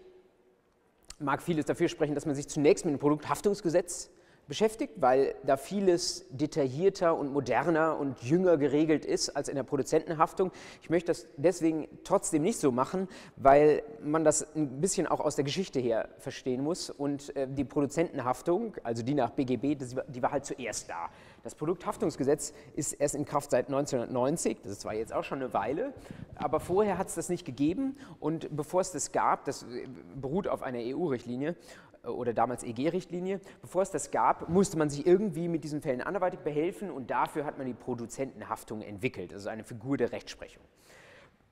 mag 1.19 1.41
vieles 1.41 1.65
dafür 1.65 1.89
sprechen, 1.89 2.15
dass 2.15 2.25
man 2.25 2.35
sich 2.35 2.47
zunächst 2.47 2.85
mit 2.85 2.93
dem 2.93 2.99
Produkthaftungsgesetz 2.99 4.09
beschäftigt, 4.47 4.93
weil 4.97 5.35
da 5.43 5.57
vieles 5.57 6.25
detaillierter 6.29 7.17
und 7.17 7.33
moderner 7.33 7.97
und 7.99 8.21
jünger 8.23 8.57
geregelt 8.57 9.05
ist 9.05 9.29
als 9.29 9.49
in 9.49 9.55
der 9.55 9.63
Produzentenhaftung. 9.63 10.51
Ich 10.81 10.89
möchte 10.89 11.07
das 11.07 11.27
deswegen 11.37 11.87
trotzdem 12.03 12.43
nicht 12.43 12.59
so 12.59 12.71
machen, 12.71 13.07
weil 13.35 13.83
man 14.01 14.23
das 14.23 14.55
ein 14.55 14.79
bisschen 14.79 15.07
auch 15.07 15.19
aus 15.19 15.35
der 15.35 15.43
Geschichte 15.43 15.79
her 15.79 16.09
verstehen 16.19 16.63
muss 16.63 16.89
und 16.89 17.35
äh, 17.35 17.47
die 17.49 17.65
Produzentenhaftung, 17.65 18.75
also 18.83 19.03
die 19.03 19.13
nach 19.13 19.31
BGB, 19.31 19.75
die 20.07 20.21
war 20.21 20.31
halt 20.31 20.45
zuerst 20.45 20.89
da. 20.89 21.09
Das 21.47 21.55
Produkthaftungsgesetz 21.55 22.53
ist 22.75 22.91
erst 22.91 23.15
in 23.15 23.23
Kraft 23.23 23.51
seit 23.51 23.67
1990, 23.67 24.63
das 24.63 24.73
ist 24.73 24.81
zwar 24.81 24.93
jetzt 24.93 25.13
auch 25.13 25.23
schon 25.23 25.41
eine 25.41 25.53
Weile, 25.53 25.93
aber 26.35 26.59
vorher 26.59 26.97
hat 26.97 27.07
es 27.07 27.15
das 27.15 27.29
nicht 27.29 27.45
gegeben 27.45 27.95
und 28.19 28.53
bevor 28.53 28.81
es 28.81 28.91
das 28.91 29.13
gab, 29.13 29.45
das 29.45 29.63
äh, 29.63 29.87
beruht 30.19 30.49
auf 30.49 30.61
einer 30.61 30.79
EU-Richtlinie 30.79 31.55
äh, 32.03 32.09
oder 32.09 32.33
damals 32.33 32.63
EG-Richtlinie, 32.63 33.39
bevor 33.61 33.81
es 33.81 33.91
das 33.91 34.11
gab, 34.11 34.49
musste 34.49 34.77
man 34.77 34.89
sich 34.89 35.07
irgendwie 35.07 35.47
mit 35.47 35.63
diesen 35.63 35.81
Fällen 35.81 36.01
anderweitig 36.01 36.41
behelfen 36.41 36.91
und 36.91 37.09
dafür 37.09 37.45
hat 37.45 37.57
man 37.57 37.65
die 37.65 37.73
Produzentenhaftung 37.73 38.81
entwickelt, 38.81 39.31
also 39.31 39.47
eine 39.47 39.63
Figur 39.63 39.95
der 39.95 40.11
Rechtsprechung. 40.11 40.63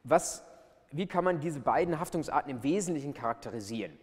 Was, 0.04 0.44
wie 0.92 1.08
kann 1.08 1.24
man 1.24 1.40
diese 1.40 1.62
beiden 1.62 2.02
Haftungsarten 2.02 2.52
im 2.52 2.64
Wesentlichen 2.64 3.14
charakterisieren? 3.14 3.94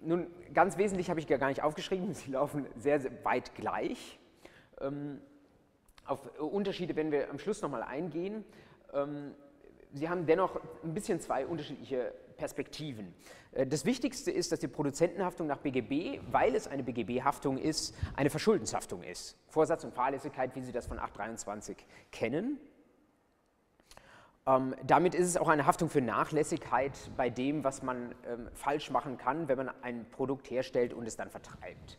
Nun, 0.00 0.28
ganz 0.54 0.78
wesentlich 0.78 1.10
habe 1.10 1.18
ich 1.18 1.26
gar 1.26 1.48
nicht 1.48 1.64
aufgeschrieben, 1.64 2.14
sie 2.14 2.30
laufen 2.30 2.66
sehr, 2.76 3.00
sehr 3.00 3.24
weit 3.24 3.56
gleich. 3.56 4.20
Ähm, 4.80 5.20
auf 6.04 6.38
Unterschiede 6.38 6.96
werden 6.96 7.12
wir 7.12 7.30
am 7.30 7.38
Schluss 7.38 7.60
nochmal 7.60 7.82
eingehen. 7.82 8.44
Ähm, 8.92 9.34
sie 9.92 10.08
haben 10.08 10.26
dennoch 10.26 10.58
ein 10.82 10.94
bisschen 10.94 11.20
zwei 11.20 11.46
unterschiedliche 11.46 12.14
Perspektiven. 12.36 13.14
Äh, 13.52 13.66
das 13.66 13.84
Wichtigste 13.84 14.30
ist, 14.30 14.50
dass 14.50 14.60
die 14.60 14.68
Produzentenhaftung 14.68 15.46
nach 15.46 15.58
BGB, 15.58 16.20
weil 16.30 16.54
es 16.54 16.66
eine 16.66 16.82
BGB-Haftung 16.82 17.58
ist, 17.58 17.94
eine 18.16 18.30
Verschuldenshaftung 18.30 19.02
ist. 19.02 19.36
Vorsatz 19.48 19.84
und 19.84 19.92
Fahrlässigkeit, 19.94 20.54
wie 20.54 20.62
Sie 20.62 20.72
das 20.72 20.86
von 20.86 20.98
823 20.98 21.76
kennen. 22.10 22.58
Ähm, 24.46 24.74
damit 24.86 25.14
ist 25.14 25.26
es 25.26 25.36
auch 25.36 25.48
eine 25.48 25.66
Haftung 25.66 25.90
für 25.90 26.00
Nachlässigkeit 26.00 26.92
bei 27.18 27.28
dem, 27.28 27.64
was 27.64 27.82
man 27.82 28.14
ähm, 28.26 28.48
falsch 28.54 28.90
machen 28.90 29.18
kann, 29.18 29.48
wenn 29.48 29.58
man 29.58 29.70
ein 29.82 30.06
Produkt 30.10 30.50
herstellt 30.50 30.94
und 30.94 31.06
es 31.06 31.16
dann 31.16 31.28
vertreibt 31.28 31.98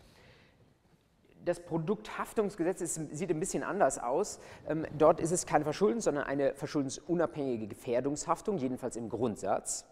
das 1.46 1.60
Produkthaftungsgesetz 1.60 2.82
ist, 2.82 3.00
sieht 3.12 3.30
ein 3.30 3.40
bisschen 3.40 3.64
anders 3.64 4.00
aus. 4.00 4.40
Ähm, 4.68 4.86
dort 4.98 5.20
ist 5.20 5.32
es 5.32 5.46
keine 5.46 5.64
Verschuldens, 5.64 6.04
sondern 6.06 6.26
eine 6.26 6.54
verschuldensunabhängige 6.54 7.68
Gefährdungshaftung, 7.68 8.58
jedenfalls 8.58 8.96
im 8.96 9.10
Grundsatz. 9.10 9.86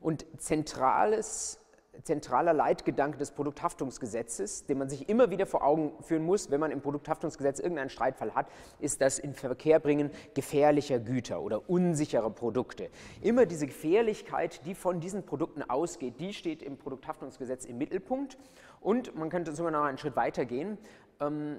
Und 0.00 0.26
zentrales, 0.38 1.60
zentraler 2.04 2.52
Leitgedanke 2.52 3.18
des 3.18 3.32
Produkthaftungsgesetzes, 3.32 4.66
den 4.66 4.78
man 4.78 4.88
sich 4.88 5.08
immer 5.08 5.30
wieder 5.30 5.46
vor 5.46 5.64
Augen 5.64 5.92
führen 6.02 6.24
muss, 6.24 6.50
wenn 6.50 6.60
man 6.60 6.70
im 6.70 6.80
Produkthaftungsgesetz 6.80 7.58
irgendeinen 7.58 7.90
Streitfall 7.90 8.34
hat, 8.34 8.46
ist 8.78 9.00
das 9.00 9.18
in 9.18 9.34
Verkehr 9.34 9.80
bringen 9.80 10.10
gefährlicher 10.34 11.00
Güter 11.00 11.40
oder 11.40 11.68
unsicherer 11.68 12.30
Produkte. 12.30 12.90
Immer 13.20 13.46
diese 13.46 13.66
Gefährlichkeit, 13.66 14.64
die 14.66 14.76
von 14.76 15.00
diesen 15.00 15.24
Produkten 15.24 15.62
ausgeht, 15.62 16.20
die 16.20 16.32
steht 16.32 16.62
im 16.62 16.76
Produkthaftungsgesetz 16.76 17.64
im 17.64 17.78
Mittelpunkt. 17.78 18.38
Und 18.80 19.14
man 19.14 19.30
könnte 19.30 19.54
sogar 19.54 19.72
noch 19.72 19.84
einen 19.84 19.98
Schritt 19.98 20.16
weiter 20.16 20.44
gehen. 20.44 20.78
Ähm, 21.20 21.58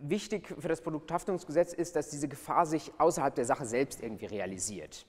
wichtig 0.00 0.54
für 0.58 0.68
das 0.68 0.80
Produkthaftungsgesetz 0.80 1.72
ist, 1.72 1.96
dass 1.96 2.10
diese 2.10 2.28
Gefahr 2.28 2.66
sich 2.66 2.92
außerhalb 2.98 3.34
der 3.34 3.44
Sache 3.44 3.66
selbst 3.66 4.02
irgendwie 4.02 4.26
realisiert. 4.26 5.06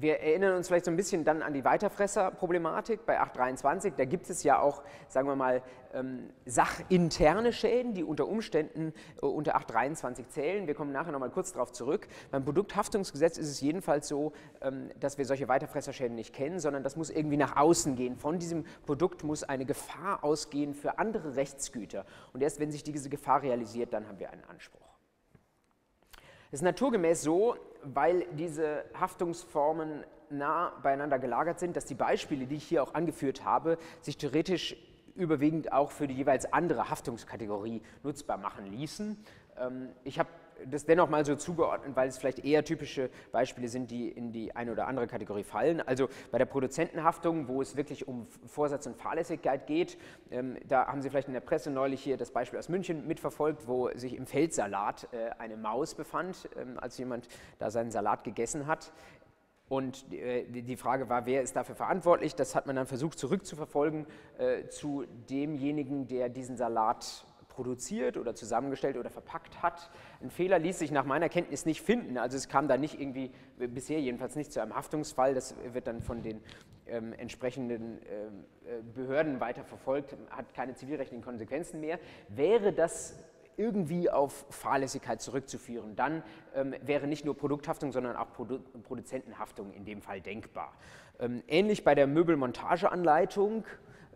Wir 0.00 0.20
erinnern 0.20 0.54
uns 0.54 0.68
vielleicht 0.68 0.84
so 0.84 0.92
ein 0.92 0.96
bisschen 0.96 1.24
dann 1.24 1.42
an 1.42 1.52
die 1.54 1.64
Weiterfresser-Problematik 1.64 3.04
bei 3.04 3.18
823. 3.18 3.94
Da 3.96 4.04
gibt 4.04 4.30
es 4.30 4.44
ja 4.44 4.60
auch, 4.60 4.84
sagen 5.08 5.26
wir 5.26 5.34
mal, 5.34 5.60
ähm, 5.92 6.30
sachinterne 6.46 7.52
Schäden, 7.52 7.94
die 7.94 8.04
unter 8.04 8.28
Umständen 8.28 8.92
äh, 9.20 9.26
unter 9.26 9.56
823 9.56 10.28
zählen. 10.28 10.68
Wir 10.68 10.74
kommen 10.74 10.92
nachher 10.92 11.10
nochmal 11.10 11.30
kurz 11.30 11.52
darauf 11.52 11.72
zurück. 11.72 12.06
Beim 12.30 12.44
Produkthaftungsgesetz 12.44 13.38
ist 13.38 13.48
es 13.48 13.60
jedenfalls 13.60 14.06
so, 14.06 14.30
ähm, 14.60 14.90
dass 15.00 15.18
wir 15.18 15.24
solche 15.24 15.48
Weiterfresserschäden 15.48 16.14
nicht 16.14 16.32
kennen, 16.32 16.60
sondern 16.60 16.84
das 16.84 16.94
muss 16.94 17.10
irgendwie 17.10 17.36
nach 17.36 17.56
außen 17.56 17.96
gehen. 17.96 18.16
Von 18.16 18.38
diesem 18.38 18.66
Produkt 18.86 19.24
muss 19.24 19.42
eine 19.42 19.64
Gefahr 19.64 20.22
ausgehen 20.22 20.74
für 20.74 21.00
andere 21.00 21.34
Rechtsgüter. 21.34 22.06
Und 22.32 22.40
erst 22.40 22.60
wenn 22.60 22.70
sich 22.70 22.84
diese 22.84 23.10
Gefahr 23.10 23.42
realisiert, 23.42 23.92
dann 23.92 24.06
haben 24.06 24.20
wir 24.20 24.30
einen 24.30 24.44
Anspruch. 24.44 24.78
Es 26.50 26.60
ist 26.60 26.62
naturgemäß 26.62 27.20
so, 27.20 27.56
weil 27.82 28.26
diese 28.32 28.84
Haftungsformen 28.98 30.04
nah 30.30 30.72
beieinander 30.82 31.18
gelagert 31.18 31.58
sind, 31.58 31.76
dass 31.76 31.84
die 31.84 31.94
Beispiele, 31.94 32.46
die 32.46 32.56
ich 32.56 32.64
hier 32.64 32.82
auch 32.82 32.94
angeführt 32.94 33.44
habe, 33.44 33.78
sich 34.00 34.18
theoretisch 34.18 34.76
überwiegend 35.14 35.72
auch 35.72 35.90
für 35.90 36.06
die 36.06 36.14
jeweils 36.14 36.52
andere 36.52 36.90
Haftungskategorie 36.90 37.82
nutzbar 38.02 38.38
machen 38.38 38.66
ließen. 38.66 39.16
Ähm, 39.58 39.88
ich 40.04 40.18
habe 40.18 40.28
das 40.66 40.84
dennoch 40.84 41.08
mal 41.08 41.24
so 41.24 41.34
zugeordnet, 41.34 41.96
weil 41.96 42.08
es 42.08 42.18
vielleicht 42.18 42.44
eher 42.44 42.64
typische 42.64 43.10
Beispiele 43.32 43.68
sind, 43.68 43.90
die 43.90 44.08
in 44.08 44.32
die 44.32 44.54
eine 44.54 44.72
oder 44.72 44.86
andere 44.86 45.06
Kategorie 45.06 45.44
fallen. 45.44 45.80
Also 45.80 46.08
bei 46.30 46.38
der 46.38 46.46
Produzentenhaftung, 46.46 47.48
wo 47.48 47.62
es 47.62 47.76
wirklich 47.76 48.08
um 48.08 48.26
Vorsatz 48.46 48.86
und 48.86 48.96
Fahrlässigkeit 48.96 49.66
geht, 49.66 49.98
ähm, 50.30 50.56
da 50.66 50.86
haben 50.86 51.02
Sie 51.02 51.10
vielleicht 51.10 51.28
in 51.28 51.34
der 51.34 51.40
Presse 51.40 51.70
neulich 51.70 52.02
hier 52.02 52.16
das 52.16 52.30
Beispiel 52.30 52.58
aus 52.58 52.68
München 52.68 53.06
mitverfolgt, 53.06 53.66
wo 53.66 53.90
sich 53.94 54.16
im 54.16 54.26
Feldsalat 54.26 55.08
äh, 55.12 55.30
eine 55.38 55.56
Maus 55.56 55.94
befand, 55.94 56.48
ähm, 56.56 56.78
als 56.78 56.98
jemand 56.98 57.28
da 57.58 57.70
seinen 57.70 57.90
Salat 57.90 58.24
gegessen 58.24 58.66
hat. 58.66 58.92
Und 59.68 60.10
äh, 60.12 60.44
die 60.44 60.76
Frage 60.76 61.08
war, 61.08 61.26
wer 61.26 61.42
ist 61.42 61.54
dafür 61.54 61.74
verantwortlich? 61.74 62.34
Das 62.34 62.54
hat 62.54 62.66
man 62.66 62.76
dann 62.76 62.86
versucht 62.86 63.18
zurückzuverfolgen 63.18 64.06
äh, 64.38 64.66
zu 64.68 65.04
demjenigen, 65.28 66.06
der 66.08 66.30
diesen 66.30 66.56
Salat 66.56 67.26
produziert 67.58 68.16
oder 68.16 68.36
zusammengestellt 68.36 68.96
oder 68.96 69.10
verpackt 69.10 69.62
hat. 69.62 69.90
Ein 70.22 70.30
Fehler 70.30 70.60
ließ 70.60 70.78
sich 70.78 70.92
nach 70.92 71.04
meiner 71.04 71.28
Kenntnis 71.28 71.66
nicht 71.66 71.82
finden. 71.82 72.16
Also 72.16 72.36
es 72.36 72.48
kam 72.48 72.68
da 72.68 72.76
nicht 72.76 73.00
irgendwie, 73.00 73.32
bisher 73.56 74.00
jedenfalls 74.00 74.36
nicht 74.36 74.52
zu 74.52 74.62
einem 74.62 74.76
Haftungsfall. 74.76 75.34
Das 75.34 75.56
wird 75.72 75.88
dann 75.88 76.00
von 76.00 76.22
den 76.22 76.40
ähm, 76.86 77.12
entsprechenden 77.14 77.98
ähm, 78.08 78.44
äh, 78.64 78.80
Behörden 78.94 79.40
weiter 79.40 79.64
verfolgt, 79.64 80.16
hat 80.30 80.54
keine 80.54 80.74
zivilrechtlichen 80.74 81.24
Konsequenzen 81.24 81.80
mehr. 81.80 81.98
Wäre 82.28 82.72
das 82.72 83.18
irgendwie 83.56 84.08
auf 84.08 84.46
Fahrlässigkeit 84.50 85.20
zurückzuführen, 85.20 85.96
dann 85.96 86.22
ähm, 86.54 86.76
wäre 86.80 87.08
nicht 87.08 87.24
nur 87.24 87.36
Produkthaftung, 87.36 87.90
sondern 87.90 88.14
auch 88.14 88.32
Produ 88.32 88.60
Produzentenhaftung 88.84 89.72
in 89.72 89.84
dem 89.84 90.00
Fall 90.00 90.20
denkbar. 90.20 90.72
Ähm, 91.18 91.42
ähnlich 91.48 91.82
bei 91.82 91.96
der 91.96 92.06
Möbelmontageanleitung, 92.06 93.64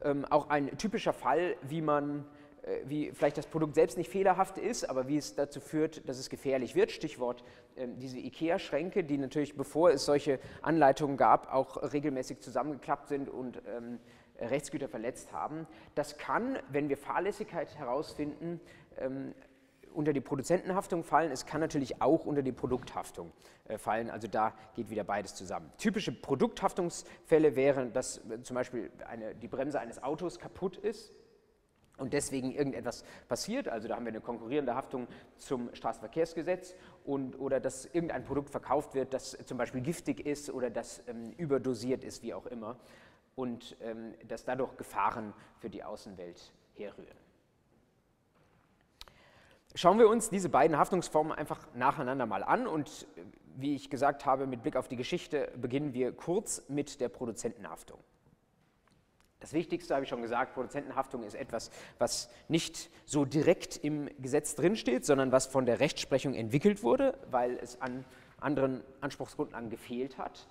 ähm, 0.04 0.24
auch 0.30 0.48
ein 0.48 0.78
typischer 0.78 1.12
Fall, 1.12 1.56
wie 1.62 1.82
man 1.82 2.24
wie 2.84 3.10
vielleicht 3.10 3.38
das 3.38 3.46
Produkt 3.46 3.74
selbst 3.74 3.98
nicht 3.98 4.10
fehlerhaft 4.10 4.56
ist, 4.56 4.88
aber 4.88 5.08
wie 5.08 5.16
es 5.16 5.34
dazu 5.34 5.60
führt, 5.60 6.08
dass 6.08 6.18
es 6.18 6.30
gefährlich 6.30 6.74
wird. 6.74 6.92
Stichwort 6.92 7.42
äh, 7.74 7.88
diese 7.96 8.18
IKEA-Schränke, 8.18 9.04
die 9.04 9.18
natürlich, 9.18 9.56
bevor 9.56 9.90
es 9.90 10.04
solche 10.04 10.38
Anleitungen 10.62 11.16
gab, 11.16 11.52
auch 11.52 11.92
regelmäßig 11.92 12.40
zusammengeklappt 12.40 13.08
sind 13.08 13.28
und 13.28 13.60
ähm, 13.66 13.98
Rechtsgüter 14.38 14.88
verletzt 14.88 15.32
haben. 15.32 15.66
Das 15.94 16.18
kann, 16.18 16.58
wenn 16.70 16.88
wir 16.88 16.96
Fahrlässigkeit 16.96 17.76
herausfinden, 17.78 18.60
ähm, 18.98 19.34
unter 19.92 20.12
die 20.12 20.20
Produzentenhaftung 20.20 21.04
fallen. 21.04 21.30
Es 21.32 21.44
kann 21.44 21.60
natürlich 21.60 22.00
auch 22.00 22.24
unter 22.24 22.42
die 22.42 22.52
Produkthaftung 22.52 23.32
äh, 23.66 23.76
fallen. 23.76 24.08
Also 24.08 24.28
da 24.28 24.54
geht 24.74 24.88
wieder 24.88 25.04
beides 25.04 25.34
zusammen. 25.34 25.70
Typische 25.78 26.12
Produkthaftungsfälle 26.12 27.56
wären, 27.56 27.92
dass 27.92 28.18
äh, 28.30 28.40
zum 28.42 28.54
Beispiel 28.54 28.90
eine, 29.06 29.34
die 29.34 29.48
Bremse 29.48 29.80
eines 29.80 30.02
Autos 30.02 30.38
kaputt 30.38 30.76
ist 30.76 31.12
und 31.98 32.12
deswegen 32.12 32.52
irgendetwas 32.52 33.04
passiert. 33.28 33.68
Also 33.68 33.88
da 33.88 33.96
haben 33.96 34.04
wir 34.04 34.12
eine 34.12 34.20
konkurrierende 34.20 34.74
Haftung 34.74 35.06
zum 35.38 35.74
Straßenverkehrsgesetz 35.74 36.74
und, 37.04 37.38
oder 37.38 37.60
dass 37.60 37.86
irgendein 37.86 38.24
Produkt 38.24 38.50
verkauft 38.50 38.94
wird, 38.94 39.14
das 39.14 39.36
zum 39.44 39.58
Beispiel 39.58 39.80
giftig 39.80 40.24
ist 40.26 40.50
oder 40.50 40.70
das 40.70 41.02
ähm, 41.06 41.32
überdosiert 41.36 42.04
ist, 42.04 42.22
wie 42.22 42.34
auch 42.34 42.46
immer. 42.46 42.76
Und 43.34 43.76
ähm, 43.80 44.14
dass 44.28 44.44
dadurch 44.44 44.76
Gefahren 44.76 45.32
für 45.58 45.70
die 45.70 45.84
Außenwelt 45.84 46.52
herrühren. 46.74 47.16
Schauen 49.74 49.98
wir 49.98 50.08
uns 50.08 50.28
diese 50.28 50.50
beiden 50.50 50.76
Haftungsformen 50.76 51.32
einfach 51.32 51.66
nacheinander 51.74 52.26
mal 52.26 52.42
an 52.42 52.66
und 52.66 53.06
wie 53.56 53.74
ich 53.74 53.88
gesagt 53.88 54.26
habe, 54.26 54.46
mit 54.46 54.62
Blick 54.62 54.76
auf 54.76 54.88
die 54.88 54.96
Geschichte 54.96 55.50
beginnen 55.56 55.94
wir 55.94 56.12
kurz 56.12 56.68
mit 56.68 57.00
der 57.00 57.08
Produzentenhaftung. 57.08 57.98
Das 59.42 59.52
Wichtigste 59.52 59.94
habe 59.94 60.04
ich 60.04 60.08
schon 60.08 60.22
gesagt, 60.22 60.54
Produzentenhaftung 60.54 61.24
ist 61.24 61.34
etwas, 61.34 61.72
was 61.98 62.30
nicht 62.46 62.90
so 63.04 63.24
direkt 63.24 63.76
im 63.76 64.08
Gesetz 64.20 64.54
drinsteht, 64.54 65.04
sondern 65.04 65.32
was 65.32 65.46
von 65.46 65.66
der 65.66 65.80
Rechtsprechung 65.80 66.34
entwickelt 66.34 66.84
wurde, 66.84 67.18
weil 67.28 67.58
es 67.60 67.80
an 67.80 68.04
anderen 68.38 68.84
Anspruchsgrundlagen 69.00 69.68
gefehlt 69.68 70.16
hat. 70.16 70.46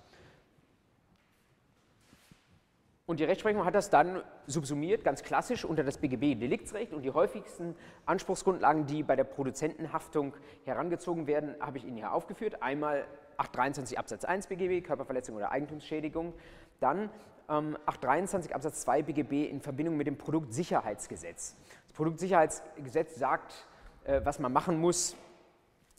Und 3.06 3.18
die 3.18 3.24
Rechtsprechung 3.24 3.64
hat 3.64 3.74
das 3.74 3.88
dann 3.88 4.22
subsumiert, 4.46 5.04
ganz 5.04 5.22
klassisch, 5.22 5.64
unter 5.64 5.84
das 5.84 5.96
BGB-Deliktsrecht. 5.96 6.92
Und 6.92 7.02
die 7.02 7.10
häufigsten 7.12 7.74
Anspruchsgrundlagen, 8.04 8.84
die 8.84 9.02
bei 9.02 9.16
der 9.16 9.24
Produzentenhaftung 9.24 10.34
herangezogen 10.66 11.26
werden, 11.26 11.56
habe 11.60 11.78
ich 11.78 11.84
Ihnen 11.84 11.96
hier 11.96 12.12
aufgeführt. 12.12 12.62
Einmal 12.62 13.06
823 13.38 13.98
Absatz 13.98 14.24
1 14.24 14.48
BGB, 14.48 14.86
Körperverletzung 14.86 15.34
oder 15.34 15.50
Eigentumsschädigung. 15.50 16.34
Dann 16.78 17.08
ähm, 17.48 17.76
823 17.86 18.54
Absatz 18.54 18.82
2 18.82 19.02
BGB 19.02 19.48
in 19.50 19.60
Verbindung 19.60 19.96
mit 19.96 20.06
dem 20.06 20.18
Produktsicherheitsgesetz. 20.18 21.56
Das 21.86 21.92
Produktsicherheitsgesetz 21.94 23.16
sagt, 23.16 23.66
äh, 24.04 24.20
was 24.24 24.38
man 24.38 24.52
machen 24.52 24.78
muss, 24.78 25.16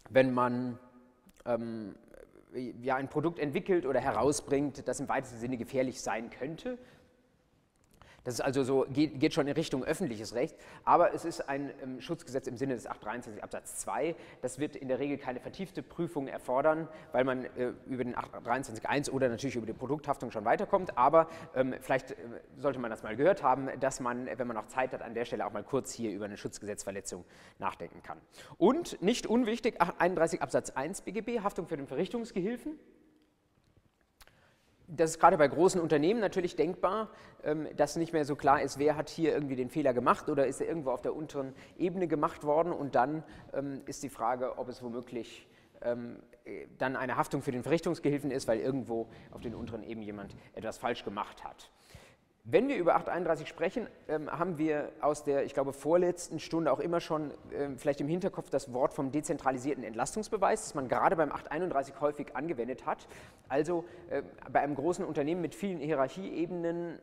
wenn 0.10 0.34
man 0.34 0.80
ähm, 1.46 1.96
ja, 2.82 2.96
ein 2.96 3.10
Produkt 3.10 3.40
entwickelt 3.40 3.86
oder 3.86 4.00
herausbringt, 4.00 4.88
das 4.88 5.00
im 5.00 5.10
weitesten 5.10 5.40
Sinne 5.40 5.58
gefährlich 5.58 6.02
sein 6.02 6.30
könnte. 6.30 6.78
Das 8.24 8.36
ist 8.36 8.42
also 8.42 8.64
so, 8.64 8.86
geht, 8.90 9.20
geht, 9.20 9.34
schon 9.34 9.48
in 9.48 9.54
Richtung 9.54 9.84
öffentliches 9.84 10.34
Recht, 10.34 10.56
aber 10.86 11.14
es 11.14 11.26
ist 11.26 11.50
ein 11.50 11.72
ähm, 11.82 12.00
Schutzgesetz 12.00 12.48
im 12.48 12.56
Sinne 12.56 12.76
des 12.76 12.88
823 12.88 13.44
Absatz 13.44 13.78
2. 13.80 14.16
Das 14.42 14.60
wird 14.60 14.76
in 14.78 14.88
der 14.88 15.00
Regel 15.00 15.18
keine 15.18 15.42
vertiefte 15.42 15.84
Prüfung 15.84 16.28
erfordern, 16.28 16.88
weil 17.12 17.26
man 17.26 17.44
äh, 17.44 17.74
über 17.88 18.04
den 18.04 18.16
823.1 18.16 19.10
oder 19.12 19.28
natürlich 19.28 19.58
über 19.58 19.66
die 19.66 19.74
Produkthaftung 19.74 20.32
schon 20.32 20.46
weiterkommt, 20.46 20.98
aber 20.98 21.28
ähm, 21.54 21.76
vielleicht 21.82 22.12
äh, 22.12 22.16
sollte 22.58 22.80
man 22.80 22.90
das 22.90 23.04
mal 23.04 23.16
gehört 23.16 23.44
haben, 23.44 23.68
dass 23.80 24.00
man, 24.00 24.26
wenn 24.26 24.48
man 24.48 24.56
noch 24.56 24.68
Zeit 24.68 24.94
hat, 24.94 25.02
an 25.02 25.14
der 25.14 25.26
Stelle 25.26 25.46
auch 25.46 25.52
mal 25.52 25.64
kurz 25.64 25.92
hier 25.92 26.12
über 26.12 26.26
eine 26.26 26.38
Schutzgesetzverletzung 26.38 27.26
nachdenken 27.60 28.04
kann. 28.04 28.20
Und 28.58 29.02
nicht 29.02 29.28
unwichtig, 29.28 29.82
31 29.82 30.42
Absatz 30.42 30.70
1 30.70 31.02
BGB, 31.02 31.42
Haftung 31.42 31.68
für 31.68 31.76
den 31.76 31.88
Verrichtungsgehilfen 31.88 32.80
das 34.96 35.12
ist 35.12 35.20
gerade 35.20 35.38
bei 35.38 35.48
großen 35.48 35.82
Unternehmen 35.82 36.20
natürlich 36.20 36.56
denkbar, 36.56 37.10
ähm, 37.44 37.68
dass 37.76 37.96
nicht 37.96 38.14
mehr 38.14 38.26
so 38.26 38.36
klar 38.36 38.62
ist, 38.62 38.78
wer 38.78 38.96
hat 38.96 39.10
hier 39.10 39.34
irgendwie 39.34 39.56
den 39.56 39.70
Fehler 39.70 39.94
gemacht 39.94 40.30
oder 40.30 40.48
ist 40.48 40.62
er 40.62 40.68
irgendwo 40.68 40.92
auf 40.92 41.02
der 41.02 41.16
unteren 41.16 41.54
Ebene 41.78 42.08
gemacht 42.08 42.44
worden. 42.44 42.72
Und 42.72 42.96
dann 42.96 43.24
ähm, 43.54 43.82
ist 43.86 44.04
die 44.04 44.10
Frage, 44.10 44.58
ob 44.58 44.70
es 44.70 44.84
womöglich 44.84 45.48
ähm, 45.82 46.18
dann 46.78 46.96
eine 46.96 47.18
Haftung 47.18 47.42
für 47.42 47.52
den 47.52 47.64
Verrichtungsgehilfen 47.64 48.30
ist, 48.30 48.48
weil 48.48 48.60
irgendwo 48.60 49.08
auf 49.32 49.42
den 49.42 49.56
unteren 49.56 49.84
Ebenen 49.84 50.04
jemand 50.04 50.36
etwas 50.54 50.78
falsch 50.78 51.04
gemacht 51.06 51.44
hat. 51.44 51.72
Wenn 52.46 52.68
wir 52.68 52.76
über 52.76 52.96
831 52.96 53.48
sprechen, 53.48 53.88
ähm, 54.10 54.30
haben 54.30 54.58
wir 54.58 54.92
aus 55.00 55.24
der, 55.24 55.46
ich 55.46 55.54
glaube, 55.54 55.72
vorletzten 55.72 56.42
Stunde 56.42 56.74
auch 56.74 56.82
immer 56.82 57.00
schon 57.00 57.32
ähm, 57.54 57.78
vielleicht 57.78 58.02
im 58.02 58.10
Hinterkopf 58.10 58.50
das 58.50 58.74
Wort 58.74 58.94
vom 58.94 59.14
dezentralisierten 59.14 59.82
Entlastungsbeweis, 59.86 60.64
das 60.64 60.76
man 60.76 60.90
gerade 60.90 61.16
beim 61.16 61.32
831 61.32 62.02
häufig 62.02 62.36
angewendet 62.36 62.86
hat. 62.86 63.08
Also 63.48 63.86
äh, 64.10 64.24
bei 64.52 64.60
einem 64.60 64.76
großen 64.76 65.06
Unternehmen 65.06 65.40
mit 65.40 65.56
vielen 65.56 65.80
Hierarchieebenen 65.80 67.00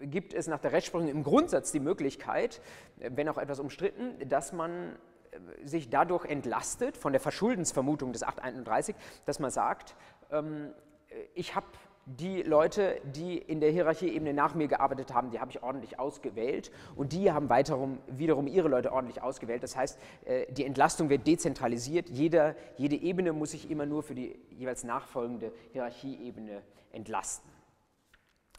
äh, 0.00 0.06
gibt 0.08 0.34
es 0.34 0.48
nach 0.48 0.58
der 0.58 0.72
Rechtsprechung 0.72 1.06
im 1.06 1.22
Grundsatz 1.22 1.70
die 1.70 1.78
Möglichkeit, 1.78 2.60
äh, 2.98 3.08
wenn 3.14 3.28
auch 3.28 3.38
etwas 3.38 3.60
umstritten, 3.60 4.28
dass 4.28 4.52
man 4.52 4.96
äh, 5.30 5.64
sich 5.64 5.90
dadurch 5.90 6.24
entlastet 6.24 6.96
von 6.96 7.12
der 7.12 7.20
Verschuldensvermutung 7.20 8.12
des 8.12 8.24
831, 8.24 8.96
dass 9.26 9.38
man 9.38 9.52
sagt, 9.52 9.94
ähm, 10.32 10.72
äh, 11.08 11.14
ich 11.34 11.54
habe 11.54 11.66
die 12.06 12.42
Leute, 12.42 13.00
die 13.04 13.38
in 13.38 13.60
der 13.60 13.70
Hierarchieebene 13.70 14.34
nach 14.34 14.54
mir 14.54 14.68
gearbeitet 14.68 15.14
haben, 15.14 15.30
die 15.30 15.38
habe 15.38 15.50
ich 15.50 15.62
ordentlich 15.62 15.98
ausgewählt 15.98 16.72
und 16.96 17.12
die 17.12 17.30
haben 17.30 17.48
weiterum, 17.48 17.98
wiederum 18.08 18.46
ihre 18.46 18.68
Leute 18.68 18.92
ordentlich 18.92 19.22
ausgewählt. 19.22 19.62
Das 19.62 19.76
heißt, 19.76 19.98
äh, 20.24 20.52
die 20.52 20.64
Entlastung 20.64 21.08
wird 21.08 21.26
dezentralisiert. 21.26 22.08
Jeder, 22.08 22.56
jede 22.76 22.96
Ebene 22.96 23.32
muss 23.32 23.52
sich 23.52 23.70
immer 23.70 23.86
nur 23.86 24.02
für 24.02 24.14
die 24.14 24.36
jeweils 24.50 24.82
nachfolgende 24.82 25.52
Hierarchieebene 25.72 26.62
entlasten. 26.92 27.50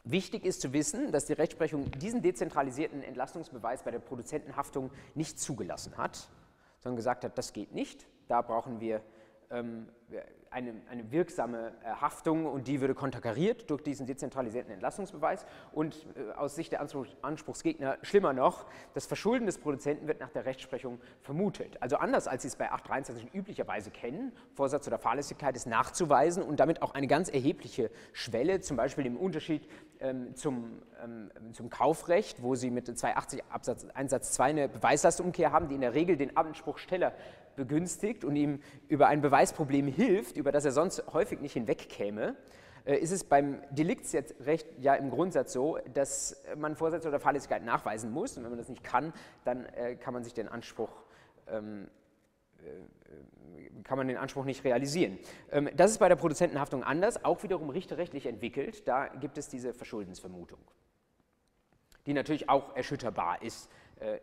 Wichtig 0.04 0.44
ist 0.44 0.60
zu 0.60 0.72
wissen, 0.72 1.12
dass 1.12 1.26
die 1.26 1.34
Rechtsprechung 1.34 1.90
diesen 1.92 2.22
dezentralisierten 2.22 3.02
Entlastungsbeweis 3.02 3.84
bei 3.84 3.92
der 3.92 4.00
Produzentenhaftung 4.00 4.90
nicht 5.14 5.38
zugelassen 5.38 5.96
hat, 5.96 6.28
sondern 6.80 6.96
gesagt 6.96 7.24
hat, 7.24 7.38
das 7.38 7.52
geht 7.52 7.72
nicht. 7.72 8.06
Da 8.26 8.42
brauchen 8.42 8.80
wir 8.80 9.00
ähm, 9.50 9.88
eine, 10.52 10.74
eine, 10.90 11.10
wirksame 11.10 11.72
äh, 11.84 11.88
Haftung 12.00 12.46
und 12.46 12.68
die 12.68 12.80
würde 12.80 12.94
konterkariert 12.94 13.70
durch 13.70 13.82
diesen 13.82 14.06
dezentralisierten 14.06 14.72
Entlastungsbeweis. 14.72 15.46
Und 15.72 16.06
äh, 16.16 16.32
aus 16.32 16.54
Sicht 16.54 16.72
der 16.72 16.80
Anspruch, 16.80 17.06
Anspruchsgegner 17.22 17.98
schlimmer 18.02 18.32
noch, 18.32 18.66
das 18.94 19.06
Verschulden 19.06 19.46
des 19.46 19.58
Produzenten 19.58 20.06
wird 20.06 20.20
nach 20.20 20.30
der 20.30 20.44
Rechtsprechung 20.44 21.00
vermutet. 21.22 21.76
Also 21.80 21.96
anders 21.96 22.28
als 22.28 22.42
Sie 22.42 22.48
es 22.48 22.56
bei 22.56 22.70
823 22.70 23.34
üblicherweise 23.34 23.90
kennen, 23.90 24.32
Vorsatz 24.54 24.86
oder 24.86 24.98
Fahrlässigkeit 24.98 25.56
ist 25.56 25.66
nachzuweisen 25.66 26.42
und 26.42 26.60
damit 26.60 26.82
auch 26.82 26.94
eine 26.94 27.06
ganz 27.06 27.28
erhebliche 27.28 27.90
Schwelle, 28.12 28.60
zum 28.60 28.76
Beispiel 28.76 29.06
im 29.06 29.16
Unterschied 29.16 29.68
ähm, 30.00 30.34
zum, 30.34 30.82
ähm, 31.02 31.30
zum 31.52 31.70
Kaufrecht, 31.70 32.42
wo 32.42 32.54
Sie 32.54 32.70
mit 32.70 32.86
280 32.86 33.44
Absatz 33.48 33.86
1 33.94 34.10
Satz 34.10 34.32
2 34.32 34.44
eine 34.44 34.68
Beweislastumkehr 34.68 35.52
haben, 35.52 35.68
die 35.68 35.76
in 35.76 35.80
der 35.80 35.94
Regel 35.94 36.16
den 36.16 36.36
Anspruchsteller 36.36 37.12
begünstigt 37.56 38.24
und 38.24 38.36
ihm 38.36 38.60
über 38.88 39.08
ein 39.08 39.20
Beweisproblem 39.20 39.86
hilft, 39.86 40.36
über 40.36 40.52
das 40.52 40.64
er 40.64 40.72
sonst 40.72 41.04
häufig 41.12 41.40
nicht 41.40 41.52
hinwegkäme, 41.52 42.36
äh, 42.84 42.96
ist 42.96 43.12
es 43.12 43.24
beim 43.24 43.62
Deliktsrecht 43.70 44.66
ja 44.78 44.94
im 44.94 45.10
Grundsatz 45.10 45.52
so, 45.52 45.78
dass 45.94 46.42
man 46.56 46.76
Vorsätze 46.76 47.08
oder 47.08 47.20
Fahrlässigkeit 47.20 47.64
nachweisen 47.64 48.10
muss. 48.10 48.36
Und 48.36 48.44
wenn 48.44 48.50
man 48.50 48.58
das 48.58 48.68
nicht 48.68 48.84
kann, 48.84 49.12
dann 49.44 49.66
äh, 49.66 49.96
kann 49.96 50.14
man 50.14 50.24
sich 50.24 50.34
den 50.34 50.48
Anspruch 50.48 50.90
ähm, 51.48 51.88
äh, 52.64 53.82
kann 53.84 53.98
man 53.98 54.08
den 54.08 54.16
Anspruch 54.16 54.44
nicht 54.44 54.64
realisieren. 54.64 55.18
Ähm, 55.50 55.68
das 55.74 55.90
ist 55.90 55.98
bei 55.98 56.08
der 56.08 56.16
Produzentenhaftung 56.16 56.84
anders, 56.84 57.24
auch 57.24 57.42
wiederum 57.42 57.70
richterrechtlich 57.70 58.26
entwickelt. 58.26 58.86
Da 58.86 59.08
gibt 59.08 59.38
es 59.38 59.48
diese 59.48 59.74
Verschuldensvermutung, 59.74 60.60
die 62.06 62.12
natürlich 62.12 62.48
auch 62.48 62.76
erschütterbar 62.76 63.42
ist, 63.42 63.70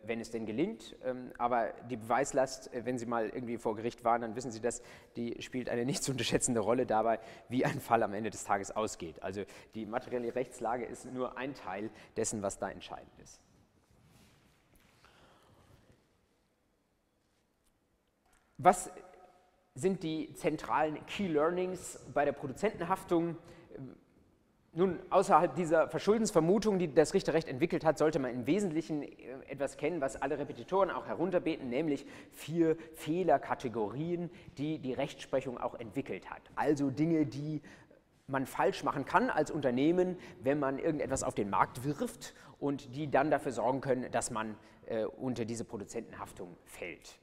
wenn 0.04 0.20
es 0.20 0.30
denn 0.30 0.46
gelingt. 0.46 0.96
Ähm, 1.04 1.32
aber 1.38 1.72
die 1.88 1.96
Beweislast, 1.96 2.72
äh, 2.74 2.84
wenn 2.84 2.98
Sie 2.98 3.06
mal 3.06 3.28
irgendwie 3.28 3.58
vor 3.58 3.76
Gericht 3.76 4.04
waren, 4.04 4.22
dann 4.22 4.36
wissen 4.36 4.50
Sie 4.50 4.60
das, 4.60 4.82
die 5.16 5.40
spielt 5.42 5.68
eine 5.68 5.84
nicht 5.84 6.02
zu 6.02 6.12
unterschätzende 6.12 6.60
Rolle 6.60 6.86
dabei, 6.86 7.20
wie 7.48 7.64
ein 7.64 7.80
Fall 7.80 8.02
am 8.02 8.14
Ende 8.14 8.30
des 8.30 8.44
Tages 8.44 8.70
ausgeht. 8.70 9.22
Also 9.22 9.44
die 9.74 9.86
materielle 9.86 10.34
Rechtslage 10.34 10.84
ist 10.84 11.06
nur 11.06 11.38
ein 11.38 11.54
Teil 11.54 11.90
dessen, 12.16 12.42
was 12.42 12.58
da 12.58 12.70
entscheidend 12.70 13.12
ist. 13.22 13.40
Was 18.58 18.90
sind 19.74 20.02
die 20.02 20.34
zentralen 20.34 21.04
Key 21.06 21.28
Learnings 21.28 21.98
bei 22.12 22.26
der 22.26 22.32
Produzentenhaftung? 22.32 23.38
Nun, 24.72 25.00
außerhalb 25.10 25.56
dieser 25.56 25.88
Verschuldensvermutung, 25.88 26.78
die 26.78 26.94
das 26.94 27.12
Richterrecht 27.12 27.48
entwickelt 27.48 27.84
hat, 27.84 27.98
sollte 27.98 28.20
man 28.20 28.30
im 28.30 28.46
Wesentlichen 28.46 29.02
äh, 29.02 29.08
etwas 29.48 29.76
kennen, 29.76 30.00
was 30.00 30.14
alle 30.14 30.38
Repetitoren 30.38 30.90
auch 30.90 31.06
herunterbeten, 31.06 31.68
nämlich 31.68 32.06
vier 32.30 32.76
Fehlerkategorien, 32.94 34.30
die 34.58 34.78
die 34.78 34.92
Rechtsprechung 34.92 35.58
auch 35.58 35.74
entwickelt 35.74 36.30
hat. 36.30 36.42
Also 36.54 36.90
Dinge, 36.90 37.26
die 37.26 37.62
man 38.28 38.46
falsch 38.46 38.84
machen 38.84 39.04
kann 39.04 39.28
als 39.28 39.50
Unternehmen, 39.50 40.16
wenn 40.40 40.60
man 40.60 40.78
irgendetwas 40.78 41.24
auf 41.24 41.34
den 41.34 41.50
Markt 41.50 41.84
wirft 41.84 42.32
und 42.60 42.94
die 42.94 43.10
dann 43.10 43.32
dafür 43.32 43.50
sorgen 43.50 43.80
können, 43.80 44.08
dass 44.12 44.30
man 44.30 44.56
äh, 44.86 45.04
unter 45.04 45.44
diese 45.44 45.64
Produzentenhaftung 45.64 46.56
fällt. 46.64 47.19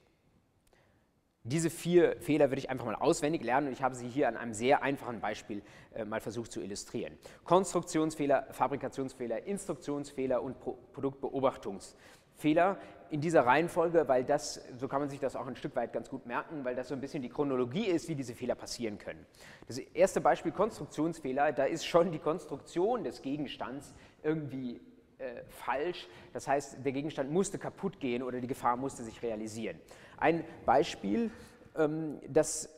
Diese 1.47 1.69
vier 1.69 2.17
Fehler 2.19 2.49
würde 2.49 2.59
ich 2.59 2.69
einfach 2.69 2.85
mal 2.85 2.95
auswendig 2.95 3.41
lernen 3.41 3.67
und 3.67 3.73
ich 3.73 3.81
habe 3.81 3.95
sie 3.95 4.09
hier 4.09 4.27
an 4.27 4.35
einem 4.35 4.53
sehr 4.53 4.83
einfachen 4.83 5.21
Beispiel 5.21 5.61
äh, 5.95 6.03
mal 6.03 6.19
versucht 6.19 6.51
zu 6.51 6.61
illustrieren. 6.61 7.17
Konstruktionsfehler, 7.45 8.47
Fabrikationsfehler, 8.51 9.43
Instruktionsfehler 9.43 10.43
und 10.43 10.59
Pro 10.59 10.77
Produktbeobachtungsfehler 10.91 12.77
in 13.11 13.21
dieser 13.21 13.45
Reihenfolge, 13.45 14.09
weil 14.09 14.25
das, 14.25 14.61
so 14.75 14.89
kann 14.89 14.99
man 14.99 15.09
sich 15.09 15.21
das 15.21 15.37
auch 15.37 15.47
ein 15.47 15.55
Stück 15.55 15.73
weit 15.77 15.93
ganz 15.93 16.09
gut 16.09 16.25
merken, 16.25 16.65
weil 16.65 16.75
das 16.75 16.89
so 16.89 16.95
ein 16.95 16.99
bisschen 16.99 17.23
die 17.23 17.29
Chronologie 17.29 17.85
ist, 17.85 18.09
wie 18.09 18.15
diese 18.15 18.35
Fehler 18.35 18.55
passieren 18.55 18.97
können. 18.97 19.25
Das 19.67 19.77
erste 19.77 20.19
Beispiel 20.19 20.51
Konstruktionsfehler, 20.51 21.53
da 21.53 21.63
ist 21.63 21.85
schon 21.85 22.11
die 22.11 22.19
Konstruktion 22.19 23.05
des 23.05 23.21
Gegenstands 23.21 23.93
irgendwie 24.21 24.81
äh, 25.19 25.43
falsch. 25.49 26.07
Das 26.33 26.47
heißt, 26.47 26.85
der 26.85 26.91
Gegenstand 26.91 27.31
musste 27.31 27.57
kaputt 27.57 27.99
gehen 27.99 28.21
oder 28.21 28.41
die 28.41 28.47
Gefahr 28.47 28.75
musste 28.75 29.03
sich 29.03 29.21
realisieren. 29.23 29.79
Ein 30.17 30.43
Beispiel, 30.65 31.31
ähm, 31.75 32.19
das 32.27 32.69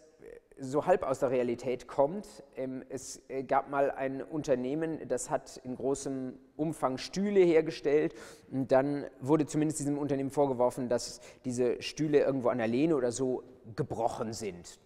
so 0.60 0.86
halb 0.86 1.04
aus 1.04 1.20
der 1.20 1.32
Realität 1.32 1.88
kommt. 1.88 2.44
Ähm, 2.56 2.84
es 2.90 3.22
äh, 3.30 3.44
gab 3.44 3.70
mal 3.70 3.92
ein 3.92 4.22
Unternehmen, 4.22 5.08
das 5.08 5.30
hat 5.30 5.58
in 5.64 5.76
großem 5.76 6.38
Umfang 6.58 6.98
Stühle 6.98 7.40
hergestellt 7.40 8.14
und 8.52 8.72
dann 8.72 9.06
wurde 9.22 9.46
zumindest 9.46 9.80
diesem 9.80 9.98
Unternehmen 9.98 10.30
vorgeworfen, 10.30 10.90
dass 10.90 11.22
diese 11.46 11.82
Stühle 11.82 12.20
irgendwo 12.20 12.50
an 12.50 12.58
der 12.58 12.68
Lehne 12.68 12.96
oder 12.96 13.12
so 13.12 13.44
gebrochen 13.76 14.34
sind. 14.34 14.80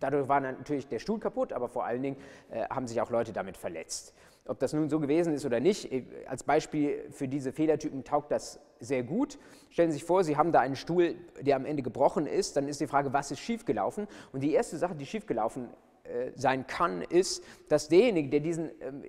Dadurch 0.00 0.28
war 0.28 0.40
natürlich 0.40 0.86
der 0.86 1.00
Stuhl 1.00 1.18
kaputt, 1.18 1.52
aber 1.52 1.68
vor 1.68 1.84
allen 1.84 2.02
Dingen 2.02 2.16
äh, 2.50 2.68
haben 2.68 2.86
sich 2.86 3.00
auch 3.00 3.10
Leute 3.10 3.32
damit 3.32 3.56
verletzt. 3.56 4.14
Ob 4.48 4.58
das 4.58 4.72
nun 4.72 4.88
so 4.88 4.98
gewesen 4.98 5.34
ist 5.34 5.44
oder 5.44 5.60
nicht, 5.60 5.92
äh, 5.92 6.04
als 6.26 6.42
Beispiel 6.42 7.04
für 7.10 7.28
diese 7.28 7.52
Fehlertypen 7.52 8.02
taugt 8.02 8.32
das 8.32 8.58
sehr 8.80 9.02
gut. 9.02 9.38
Stellen 9.70 9.90
Sie 9.90 9.98
sich 9.98 10.04
vor, 10.04 10.24
Sie 10.24 10.36
haben 10.36 10.52
da 10.52 10.60
einen 10.60 10.76
Stuhl, 10.76 11.16
der 11.40 11.56
am 11.56 11.66
Ende 11.66 11.82
gebrochen 11.82 12.26
ist, 12.26 12.56
dann 12.56 12.66
ist 12.66 12.80
die 12.80 12.86
Frage, 12.86 13.12
was 13.12 13.30
ist 13.30 13.40
schiefgelaufen? 13.40 14.08
Und 14.32 14.40
die 14.40 14.52
erste 14.52 14.78
Sache, 14.78 14.94
die 14.94 15.06
schiefgelaufen 15.06 15.68
äh, 16.04 16.32
sein 16.34 16.66
kann, 16.66 17.02
ist, 17.02 17.44
dass 17.68 17.88
derjenige, 17.88 18.30
der 18.30 18.40
diesen 18.40 18.70
ähm, 18.80 19.04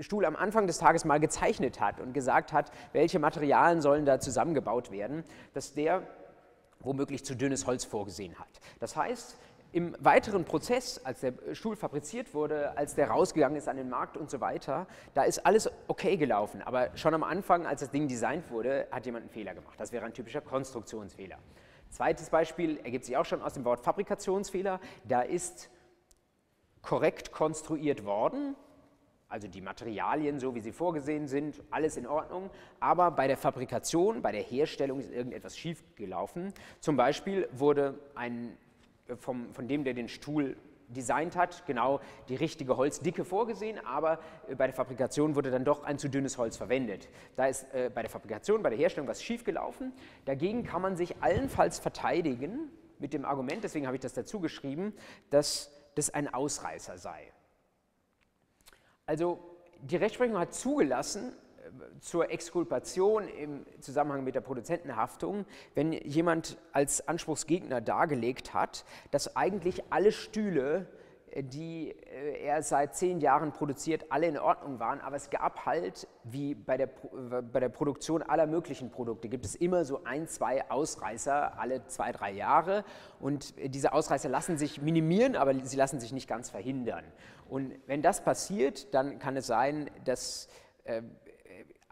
Stuhl 0.00 0.24
am 0.26 0.36
Anfang 0.36 0.66
des 0.66 0.78
Tages 0.78 1.04
mal 1.04 1.18
gezeichnet 1.18 1.80
hat 1.80 2.00
und 2.00 2.12
gesagt 2.12 2.52
hat, 2.52 2.70
welche 2.92 3.18
Materialien 3.18 3.80
sollen 3.80 4.04
da 4.04 4.20
zusammengebaut 4.20 4.90
werden, 4.90 5.24
dass 5.54 5.74
der 5.74 6.02
womöglich 6.80 7.24
zu 7.24 7.34
dünnes 7.34 7.66
Holz 7.66 7.84
vorgesehen 7.84 8.38
hat. 8.38 8.60
Das 8.80 8.96
heißt, 8.96 9.38
im 9.74 9.96
weiteren 9.98 10.44
Prozess, 10.44 11.04
als 11.04 11.20
der 11.20 11.34
Stuhl 11.52 11.74
fabriziert 11.74 12.32
wurde, 12.32 12.78
als 12.78 12.94
der 12.94 13.08
rausgegangen 13.08 13.58
ist 13.58 13.68
an 13.68 13.76
den 13.76 13.88
Markt 13.88 14.16
und 14.16 14.30
so 14.30 14.40
weiter, 14.40 14.86
da 15.14 15.24
ist 15.24 15.44
alles 15.44 15.68
okay 15.88 16.16
gelaufen. 16.16 16.62
Aber 16.62 16.96
schon 16.96 17.12
am 17.12 17.24
Anfang, 17.24 17.66
als 17.66 17.80
das 17.80 17.90
Ding 17.90 18.06
designt 18.06 18.48
wurde, 18.52 18.86
hat 18.92 19.04
jemand 19.04 19.24
einen 19.24 19.30
Fehler 19.30 19.52
gemacht. 19.52 19.74
Das 19.78 19.90
wäre 19.90 20.06
ein 20.06 20.14
typischer 20.14 20.40
Konstruktionsfehler. 20.40 21.38
Zweites 21.90 22.30
Beispiel 22.30 22.78
ergibt 22.84 23.04
sich 23.04 23.16
auch 23.16 23.24
schon 23.24 23.42
aus 23.42 23.54
dem 23.54 23.64
Wort 23.64 23.80
Fabrikationsfehler. 23.80 24.78
Da 25.08 25.22
ist 25.22 25.70
korrekt 26.80 27.32
konstruiert 27.32 28.04
worden, 28.04 28.54
also 29.28 29.48
die 29.48 29.60
Materialien, 29.60 30.38
so 30.38 30.54
wie 30.54 30.60
sie 30.60 30.70
vorgesehen 30.70 31.26
sind, 31.26 31.60
alles 31.72 31.96
in 31.96 32.06
Ordnung. 32.06 32.48
Aber 32.78 33.10
bei 33.10 33.26
der 33.26 33.36
Fabrikation, 33.36 34.22
bei 34.22 34.30
der 34.30 34.42
Herstellung 34.42 35.00
ist 35.00 35.10
irgendetwas 35.10 35.58
schief 35.58 35.82
gelaufen. 35.96 36.54
Zum 36.78 36.96
Beispiel 36.96 37.48
wurde 37.52 37.98
ein 38.14 38.56
vom, 39.18 39.52
von 39.52 39.68
dem, 39.68 39.84
der 39.84 39.94
den 39.94 40.08
Stuhl 40.08 40.56
designt 40.88 41.36
hat, 41.36 41.66
genau 41.66 42.00
die 42.28 42.36
richtige 42.36 42.76
Holzdicke 42.76 43.24
vorgesehen, 43.24 43.78
aber 43.84 44.18
äh, 44.48 44.54
bei 44.54 44.66
der 44.66 44.74
Fabrikation 44.74 45.34
wurde 45.34 45.50
dann 45.50 45.64
doch 45.64 45.84
ein 45.84 45.98
zu 45.98 46.08
dünnes 46.08 46.38
Holz 46.38 46.56
verwendet. 46.56 47.08
Da 47.36 47.46
ist 47.46 47.64
äh, 47.74 47.90
bei 47.94 48.02
der 48.02 48.10
Fabrikation, 48.10 48.62
bei 48.62 48.70
der 48.70 48.78
Herstellung 48.78 49.08
was 49.08 49.22
schiefgelaufen. 49.22 49.92
Dagegen 50.24 50.64
kann 50.64 50.82
man 50.82 50.96
sich 50.96 51.22
allenfalls 51.22 51.78
verteidigen 51.78 52.70
mit 52.98 53.12
dem 53.12 53.24
Argument, 53.24 53.64
deswegen 53.64 53.86
habe 53.86 53.96
ich 53.96 54.02
das 54.02 54.14
dazu 54.14 54.40
geschrieben, 54.40 54.94
dass 55.30 55.70
das 55.94 56.10
ein 56.10 56.32
Ausreißer 56.32 56.98
sei. 56.98 57.32
Also 59.06 59.38
die 59.82 59.96
Rechtsprechung 59.96 60.38
hat 60.38 60.54
zugelassen, 60.54 61.32
zur 62.00 62.30
Exkulpation 62.30 63.28
im 63.28 63.64
Zusammenhang 63.80 64.24
mit 64.24 64.34
der 64.34 64.40
Produzentenhaftung, 64.40 65.46
wenn 65.74 65.92
jemand 65.92 66.58
als 66.72 67.06
Anspruchsgegner 67.08 67.80
dargelegt 67.80 68.54
hat, 68.54 68.84
dass 69.10 69.36
eigentlich 69.36 69.82
alle 69.90 70.12
Stühle, 70.12 70.86
äh, 71.30 71.42
die 71.42 71.90
äh, 71.90 72.44
er 72.44 72.62
seit 72.62 72.94
zehn 72.94 73.20
Jahren 73.20 73.52
produziert, 73.52 74.06
alle 74.10 74.26
in 74.26 74.38
Ordnung 74.38 74.78
waren, 74.78 75.00
aber 75.00 75.16
es 75.16 75.30
gab 75.30 75.64
halt, 75.64 76.06
wie 76.24 76.54
bei 76.54 76.76
der, 76.76 76.88
bei 77.52 77.60
der 77.60 77.68
Produktion 77.68 78.22
aller 78.22 78.46
möglichen 78.46 78.90
Produkte, 78.90 79.28
gibt 79.28 79.44
es 79.44 79.54
immer 79.54 79.84
so 79.84 80.04
ein, 80.04 80.28
zwei 80.28 80.70
Ausreißer 80.70 81.58
alle 81.58 81.86
zwei, 81.86 82.12
drei 82.12 82.32
Jahre 82.32 82.84
und 83.20 83.54
diese 83.58 83.92
Ausreißer 83.92 84.28
lassen 84.28 84.58
sich 84.58 84.82
minimieren, 84.82 85.36
aber 85.36 85.54
sie 85.64 85.76
lassen 85.76 86.00
sich 86.00 86.12
nicht 86.12 86.28
ganz 86.28 86.50
verhindern. 86.50 87.04
Und 87.48 87.74
wenn 87.86 88.02
das 88.02 88.22
passiert, 88.22 88.94
dann 88.94 89.18
kann 89.18 89.36
es 89.36 89.46
sein, 89.46 89.90
dass 90.04 90.48
äh, 90.84 91.02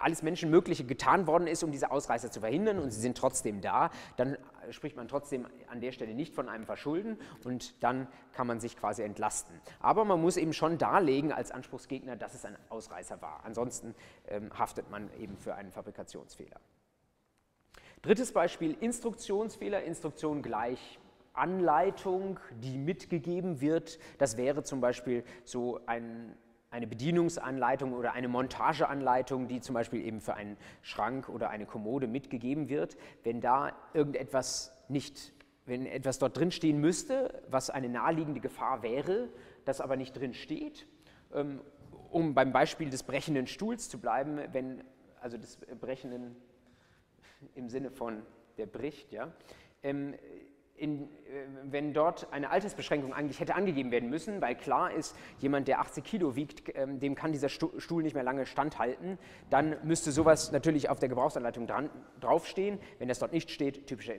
alles 0.02 0.22
Menschenmögliche 0.22 0.84
getan 0.84 1.26
worden 1.26 1.46
ist, 1.46 1.62
um 1.62 1.72
diese 1.72 1.90
Ausreißer 1.90 2.30
zu 2.30 2.40
verhindern 2.40 2.78
und 2.78 2.90
sie 2.90 3.00
sind 3.00 3.16
trotzdem 3.16 3.60
da, 3.60 3.90
dann 4.16 4.36
spricht 4.70 4.96
man 4.96 5.08
trotzdem 5.08 5.46
an 5.68 5.80
der 5.80 5.92
Stelle 5.92 6.14
nicht 6.14 6.34
von 6.34 6.48
einem 6.48 6.64
Verschulden 6.64 7.18
und 7.44 7.82
dann 7.82 8.08
kann 8.32 8.46
man 8.46 8.60
sich 8.60 8.76
quasi 8.76 9.02
entlasten. 9.02 9.60
Aber 9.80 10.04
man 10.04 10.20
muss 10.20 10.36
eben 10.36 10.52
schon 10.52 10.78
darlegen 10.78 11.32
als 11.32 11.50
Anspruchsgegner, 11.50 12.16
dass 12.16 12.34
es 12.34 12.44
ein 12.44 12.56
Ausreißer 12.68 13.20
war. 13.22 13.40
Ansonsten 13.44 13.94
ähm, 14.28 14.50
haftet 14.56 14.90
man 14.90 15.10
eben 15.18 15.36
für 15.36 15.54
einen 15.54 15.70
Fabrikationsfehler. 15.70 16.60
Drittes 18.02 18.32
Beispiel, 18.32 18.76
Instruktionsfehler, 18.80 19.84
Instruktion 19.84 20.42
gleich 20.42 20.98
Anleitung, 21.34 22.38
die 22.60 22.76
mitgegeben 22.76 23.60
wird. 23.60 23.98
Das 24.18 24.36
wäre 24.36 24.64
zum 24.64 24.80
Beispiel 24.80 25.24
so 25.44 25.80
ein 25.86 26.36
eine 26.72 26.86
Bedienungsanleitung 26.86 27.92
oder 27.92 28.14
eine 28.14 28.28
Montageanleitung, 28.28 29.46
die 29.46 29.60
zum 29.60 29.74
Beispiel 29.74 30.04
eben 30.04 30.20
für 30.20 30.34
einen 30.34 30.56
Schrank 30.80 31.28
oder 31.28 31.50
eine 31.50 31.66
Kommode 31.66 32.06
mitgegeben 32.06 32.70
wird, 32.70 32.96
wenn 33.24 33.42
da 33.42 33.72
irgendetwas 33.92 34.74
nicht, 34.88 35.34
wenn 35.66 35.84
etwas 35.84 36.18
dort 36.18 36.36
drin 36.36 36.50
stehen 36.50 36.78
müsste, 36.78 37.42
was 37.48 37.68
eine 37.68 37.90
naheliegende 37.90 38.40
Gefahr 38.40 38.82
wäre, 38.82 39.28
das 39.66 39.82
aber 39.82 39.96
nicht 39.96 40.18
drin 40.18 40.32
steht, 40.32 40.86
ähm, 41.34 41.60
um 42.10 42.34
beim 42.34 42.52
Beispiel 42.52 42.88
des 42.88 43.02
brechenden 43.02 43.46
Stuhls 43.46 43.90
zu 43.90 43.98
bleiben, 44.00 44.40
wenn 44.52 44.82
also 45.20 45.36
des 45.36 45.58
brechenden 45.78 46.34
im 47.54 47.68
Sinne 47.68 47.90
von 47.90 48.22
der 48.56 48.66
bricht, 48.66 49.12
ja, 49.12 49.30
ähm, 49.82 50.14
in, 50.82 51.04
äh, 51.04 51.08
wenn 51.62 51.94
dort 51.94 52.32
eine 52.32 52.50
Altersbeschränkung 52.50 53.14
eigentlich 53.14 53.38
hätte 53.38 53.54
angegeben 53.54 53.92
werden 53.92 54.10
müssen, 54.10 54.42
weil 54.42 54.56
klar 54.56 54.92
ist, 54.92 55.16
jemand, 55.38 55.68
der 55.68 55.80
80 55.80 56.02
Kilo 56.02 56.34
wiegt, 56.34 56.76
ähm, 56.76 56.98
dem 56.98 57.14
kann 57.14 57.30
dieser 57.30 57.48
Stuhl 57.48 58.02
nicht 58.02 58.14
mehr 58.14 58.24
lange 58.24 58.44
standhalten, 58.46 59.16
dann 59.48 59.76
müsste 59.84 60.10
sowas 60.10 60.50
natürlich 60.50 60.90
auf 60.90 60.98
der 60.98 61.08
Gebrauchsanleitung 61.08 61.68
dran, 61.68 61.88
draufstehen. 62.20 62.80
Wenn 62.98 63.06
das 63.06 63.20
dort 63.20 63.32
nicht 63.32 63.50
steht, 63.50 63.86
typischer 63.86 64.14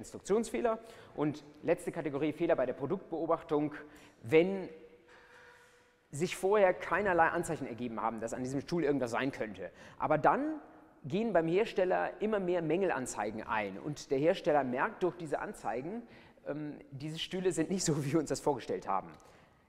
sich 6.11 6.37
vorher 6.37 6.73
keinerlei 6.73 7.27
Anzeichen 7.27 7.67
ergeben 7.67 8.01
haben, 8.01 8.21
dass 8.21 8.33
an 8.33 8.43
diesem 8.43 8.61
Stuhl 8.61 8.83
irgendwas 8.83 9.11
sein 9.11 9.31
könnte. 9.31 9.71
Aber 9.97 10.17
dann 10.17 10.61
gehen 11.05 11.33
beim 11.33 11.47
Hersteller 11.47 12.21
immer 12.21 12.39
mehr 12.39 12.61
Mängelanzeigen 12.61 13.43
ein 13.43 13.77
und 13.77 14.09
der 14.11 14.17
Hersteller 14.17 14.63
merkt 14.63 15.03
durch 15.03 15.15
diese 15.17 15.39
Anzeigen, 15.39 16.03
ähm, 16.47 16.75
diese 16.91 17.19
Stühle 17.19 17.51
sind 17.51 17.69
nicht 17.69 17.83
so, 17.85 18.03
wie 18.05 18.13
wir 18.13 18.19
uns 18.19 18.29
das 18.29 18.39
vorgestellt 18.39 18.87
haben. 18.87 19.09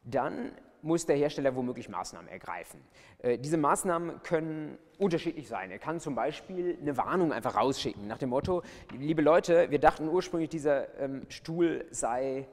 Dann 0.05 0.53
muss 0.83 1.07
der 1.07 1.17
Hersteller 1.17 1.57
womöglich 1.57 1.89
Maßnahmen 1.89 2.29
ergreifen. 2.29 2.81
Äh, 3.21 3.39
diese 3.39 3.57
Maßnahmen 3.57 4.23
können 4.23 4.79
unterschiedlich 4.99 5.49
sein. 5.49 5.71
Er 5.71 5.79
kann 5.79 5.99
zum 5.99 6.15
Beispiel 6.15 6.79
eine 6.81 6.97
Warnung 6.97 7.33
einfach 7.33 7.57
rausschicken 7.57 8.07
nach 8.07 8.19
dem 8.19 8.29
Motto, 8.29 8.63
liebe 8.93 9.23
Leute, 9.23 9.71
wir 9.71 9.79
dachten 9.79 10.09
ursprünglich, 10.09 10.51
dieser 10.51 10.99
ähm, 11.01 11.23
Stuhl 11.31 11.87
sei 11.91 12.47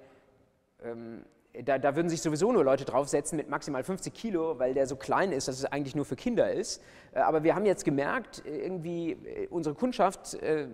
ähm, 0.81 1.25
da, 1.65 1.77
da, 1.77 1.95
würden 1.95 2.09
sich 2.09 2.21
sowieso 2.21 2.51
nur 2.51 2.63
Leute 2.63 2.85
draufsetzen 2.85 3.35
mit 3.35 3.49
maximal 3.49 3.83
50 3.83 4.13
Kilo, 4.13 4.57
weil 4.57 4.73
der 4.73 4.87
so 4.87 4.95
klein 4.95 5.31
ist, 5.31 5.47
dass 5.47 5.59
es 5.59 5.65
eigentlich 5.65 5.95
nur 5.95 6.05
für 6.05 6.15
Kinder 6.15 6.51
ist. 6.51 6.81
Äh, 7.13 7.19
aber 7.19 7.43
wir 7.43 7.55
haben 7.55 7.65
jetzt 7.65 7.83
gemerkt, 7.83 8.41
irgendwie 8.45 9.11
äh, 9.11 9.47
unsere 9.49 9.75
Kundschaft, 9.75 10.35
äh, 10.35 10.67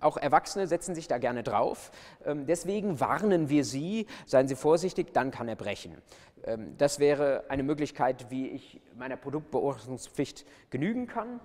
auch 0.00 0.16
Erwachsene 0.16 0.66
setzen 0.66 0.94
sich 0.94 1.08
da 1.08 1.18
gerne 1.18 1.42
drauf. 1.42 1.90
Ähm, 2.24 2.46
deswegen 2.46 3.00
warnen 3.00 3.48
wir 3.48 3.64
Sie, 3.64 4.06
seien 4.26 4.48
Sie 4.48 4.56
vorsichtig, 4.56 5.12
dann 5.12 5.30
kann 5.30 5.48
er 5.48 5.56
brechen. 5.56 5.96
Ähm, 6.44 6.76
das 6.76 6.98
wäre 6.98 7.44
eine 7.48 7.62
Möglichkeit, 7.62 8.30
wie 8.30 8.48
ich 8.48 8.80
meiner 8.96 9.16
Produktbeobachtungspflicht 9.16 10.46
genügen 10.70 11.06
kann. 11.06 11.40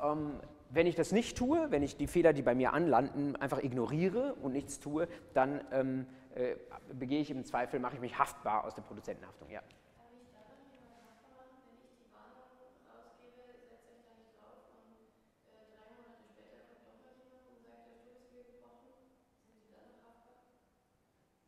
Ähm, 0.00 0.40
wenn 0.70 0.86
ich 0.86 0.96
das 0.96 1.12
nicht 1.12 1.36
tue, 1.36 1.70
wenn 1.70 1.82
ich 1.82 1.96
die 1.96 2.08
Fehler, 2.08 2.32
die 2.32 2.42
bei 2.42 2.54
mir 2.54 2.72
anlanden, 2.72 3.36
einfach 3.36 3.62
ignoriere 3.62 4.34
und 4.42 4.52
nichts 4.52 4.80
tue, 4.80 5.06
dann 5.32 5.60
äh, 5.70 6.56
begehe 6.92 7.20
ich 7.20 7.30
im 7.30 7.44
Zweifel, 7.44 7.78
mache 7.78 7.94
ich 7.94 8.00
mich 8.00 8.18
haftbar 8.18 8.64
aus 8.64 8.74
der 8.74 8.82
Produzentenhaftung. 8.82 9.48
Ja. 9.48 9.60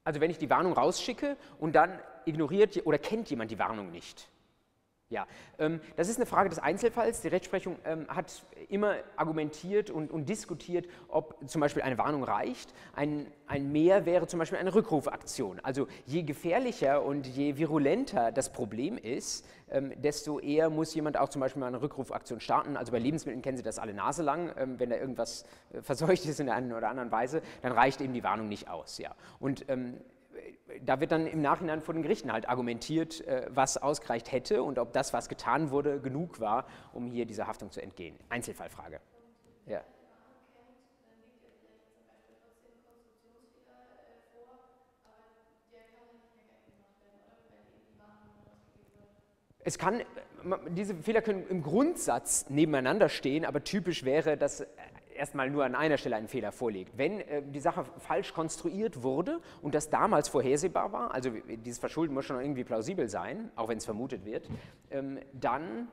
Also 0.08 0.22
wenn 0.22 0.30
ich 0.30 0.38
die 0.38 0.48
Warnung 0.48 0.72
rausschicke 0.72 1.36
und 1.58 1.74
dann 1.74 2.00
ignoriert 2.24 2.86
oder 2.86 2.96
kennt 2.96 3.28
jemand 3.28 3.50
die 3.50 3.58
Warnung 3.58 3.90
nicht, 3.90 4.30
ja, 5.10 5.26
ähm, 5.58 5.80
das 5.96 6.10
ist 6.10 6.16
eine 6.16 6.26
Frage 6.26 6.50
des 6.50 6.58
Einzelfalls. 6.58 7.22
Die 7.22 7.28
Rechtsprechung 7.28 7.76
ähm, 7.86 8.06
hat 8.08 8.44
immer 8.68 8.96
argumentiert 9.16 9.88
und, 9.90 10.10
und, 10.10 10.28
diskutiert, 10.28 10.86
ob 11.08 11.38
zum 11.48 11.62
Beispiel 11.62 11.80
eine 11.80 11.96
Warnung 11.96 12.24
reicht. 12.24 12.74
Ein, 12.94 13.26
ein 13.46 13.72
Mehr 13.72 14.04
wäre 14.04 14.26
zum 14.26 14.38
Beispiel 14.38 14.58
eine 14.58 14.74
Rückrufaktion. 14.74 15.60
Also 15.60 15.88
je 16.04 16.24
gefährlicher 16.24 17.02
und 17.02 17.26
je 17.26 17.56
virulenter 17.56 18.32
das 18.32 18.52
Problem 18.52 18.98
ist, 18.98 19.46
ähm, 19.70 19.94
desto 19.96 20.40
eher 20.40 20.68
muss 20.68 20.94
jemand 20.94 21.16
auch 21.16 21.30
zum 21.30 21.40
Beispiel 21.40 21.60
mal 21.60 21.68
eine 21.68 21.80
Rückrufaktion 21.80 22.40
starten. 22.40 22.76
Also 22.76 22.92
bei 22.92 22.98
Lebensmitteln 22.98 23.40
kennen 23.40 23.56
Sie 23.56 23.62
das 23.62 23.78
alle 23.78 23.94
naselang. 23.94 24.52
Ähm, 24.58 24.78
wenn 24.78 24.90
da 24.90 24.96
irgendwas 24.96 25.46
äh, 25.72 25.80
verseucht 25.80 26.26
ist 26.26 26.38
in 26.38 26.46
der 26.46 26.54
einen 26.54 26.72
oder 26.72 26.90
anderen 26.90 27.10
Weise, 27.10 27.40
dann 27.62 27.72
reicht 27.72 28.02
eben 28.02 28.12
die 28.12 28.24
Warnung 28.24 28.48
nicht 28.48 28.68
aus. 28.68 28.98
Ja. 28.98 29.14
Und 29.40 29.64
ähm, 29.68 29.98
da 30.84 31.00
wird 31.00 31.12
dann 31.12 31.26
im 31.26 31.40
Nachhinein 31.40 31.80
vor 31.80 31.94
den 31.94 32.02
Gerichten 32.02 32.32
halt 32.32 32.48
argumentiert, 32.48 33.26
äh, 33.26 33.46
was 33.50 33.76
ausgereicht 33.76 34.32
hätte 34.32 34.62
und 34.62 34.78
ob 34.78 34.92
das, 34.92 35.12
was 35.12 35.28
getan 35.28 35.70
wurde, 35.70 36.00
genug 36.00 36.40
war, 36.40 36.66
um 36.92 37.06
hier 37.06 37.26
dieser 37.26 37.46
Haftung 37.46 37.70
zu 37.70 37.82
entgehen. 37.82 38.16
Einzelfallfrage. 38.28 39.00
Ja. 39.66 39.82
Es 49.68 49.78
kann, 49.78 50.02
diese 50.70 50.94
Fehler 50.94 51.20
können 51.20 51.46
im 51.48 51.62
Grundsatz 51.62 52.48
nebeneinander 52.48 53.10
stehen, 53.10 53.44
aber 53.44 53.64
typisch 53.64 54.02
wäre, 54.02 54.38
dass 54.38 54.66
erstmal 55.18 55.50
nur 55.50 55.64
an 55.64 55.74
einer 55.74 55.98
Stelle 55.98 56.16
einen 56.16 56.28
Fehler 56.28 56.52
vorliegt. 56.52 56.96
Wenn 56.96 57.20
äh, 57.20 57.42
die 57.42 57.60
Sache 57.60 57.84
falsch 57.98 58.32
konstruiert 58.32 59.02
wurde 59.02 59.40
und 59.60 59.74
das 59.74 59.90
damals 59.90 60.28
vorhersehbar 60.28 60.92
war, 60.92 61.12
also 61.12 61.30
dieses 61.30 61.78
Verschulden 61.78 62.14
muss 62.14 62.24
schon 62.24 62.40
irgendwie 62.40 62.64
plausibel 62.64 63.08
sein, 63.08 63.50
auch 63.56 63.68
wenn 63.68 63.78
es 63.78 63.84
vermutet 63.84 64.24
wird, 64.24 64.48
ähm, 64.90 65.18
dann 65.32 65.88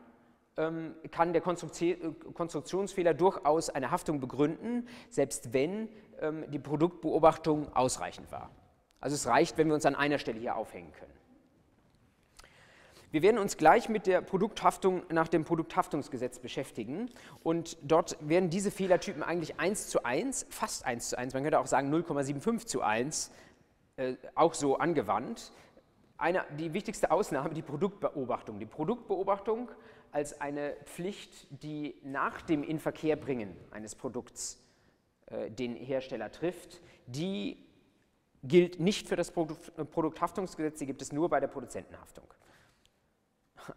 ähm, 0.57 0.95
kann 1.11 1.33
der 1.33 1.41
äh, 1.45 2.11
Konstruktionsfehler 2.33 3.13
durchaus 3.13 3.69
eine 3.69 3.91
Haftung 3.91 4.19
begründen, 4.19 4.87
selbst 5.09 5.53
wenn 5.53 5.89
ähm, 6.21 6.45
die 6.49 6.59
Produktbeobachtung 6.59 7.75
ausreichend 7.75 8.31
war. 8.31 8.49
Also 9.01 9.15
es 9.15 9.27
reicht, 9.27 9.57
wenn 9.57 9.67
wir 9.67 9.75
uns 9.75 9.85
an 9.85 9.95
einer 9.95 10.17
Stelle 10.17 10.39
hier 10.39 10.55
aufhängen 10.55 10.91
können. 10.93 11.13
Wir 13.11 13.21
werden 13.21 13.37
uns 13.37 13.57
gleich 13.57 13.89
mit 13.89 14.07
der 14.07 14.21
Produkthaftung 14.21 15.03
nach 15.09 15.27
dem 15.27 15.45
Produkthaftungsgesetz 15.45 16.39
beschäftigen 16.39 17.09
und 17.43 17.77
dort 17.81 18.17
werden 18.27 18.49
diese 18.49 18.71
Fehlertypen 18.71 19.23
eigentlich 19.23 19.59
1 19.59 19.87
zu 19.87 20.03
1, 20.03 20.47
fast 20.49 20.85
1 20.85 21.09
zu 21.09 21.17
1, 21.17 21.33
man 21.33 21.43
könnte 21.43 21.59
auch 21.59 21.67
sagen 21.67 21.93
0,75 21.93 22.65
zu 22.65 22.81
1, 22.81 23.31
äh, 23.97 24.15
auch 24.35 24.53
so 24.53 24.77
angewandt. 24.77 25.51
Eine, 26.17 26.45
die 26.57 26.73
wichtigste 26.73 27.11
Ausnahme, 27.11 27.53
die 27.53 27.61
Produktbeobachtung. 27.61 28.59
Die 28.59 28.65
Produktbeobachtung 28.65 29.69
als 30.11 30.39
eine 30.39 30.75
Pflicht, 30.85 31.47
die 31.49 31.95
nach 32.03 32.41
dem 32.41 32.63
Inverkehrbringen 32.63 33.55
eines 33.71 33.95
Produkts 33.95 34.61
äh, 35.27 35.51
den 35.51 35.75
Hersteller 35.75 36.31
trifft, 36.31 36.81
die 37.05 37.57
gilt 38.43 38.79
nicht 38.79 39.07
für 39.07 39.15
das 39.15 39.31
Produkt, 39.31 39.71
Produkthaftungsgesetz, 39.91 40.79
die 40.79 40.85
gibt 40.85 41.01
es 41.01 41.11
nur 41.11 41.29
bei 41.29 41.39
der 41.39 41.47
Produzentenhaftung. 41.47 42.25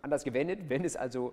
Anders 0.02 0.24
gewendet, 0.24 0.68
wenn 0.68 0.84
es 0.84 0.96
also 0.96 1.32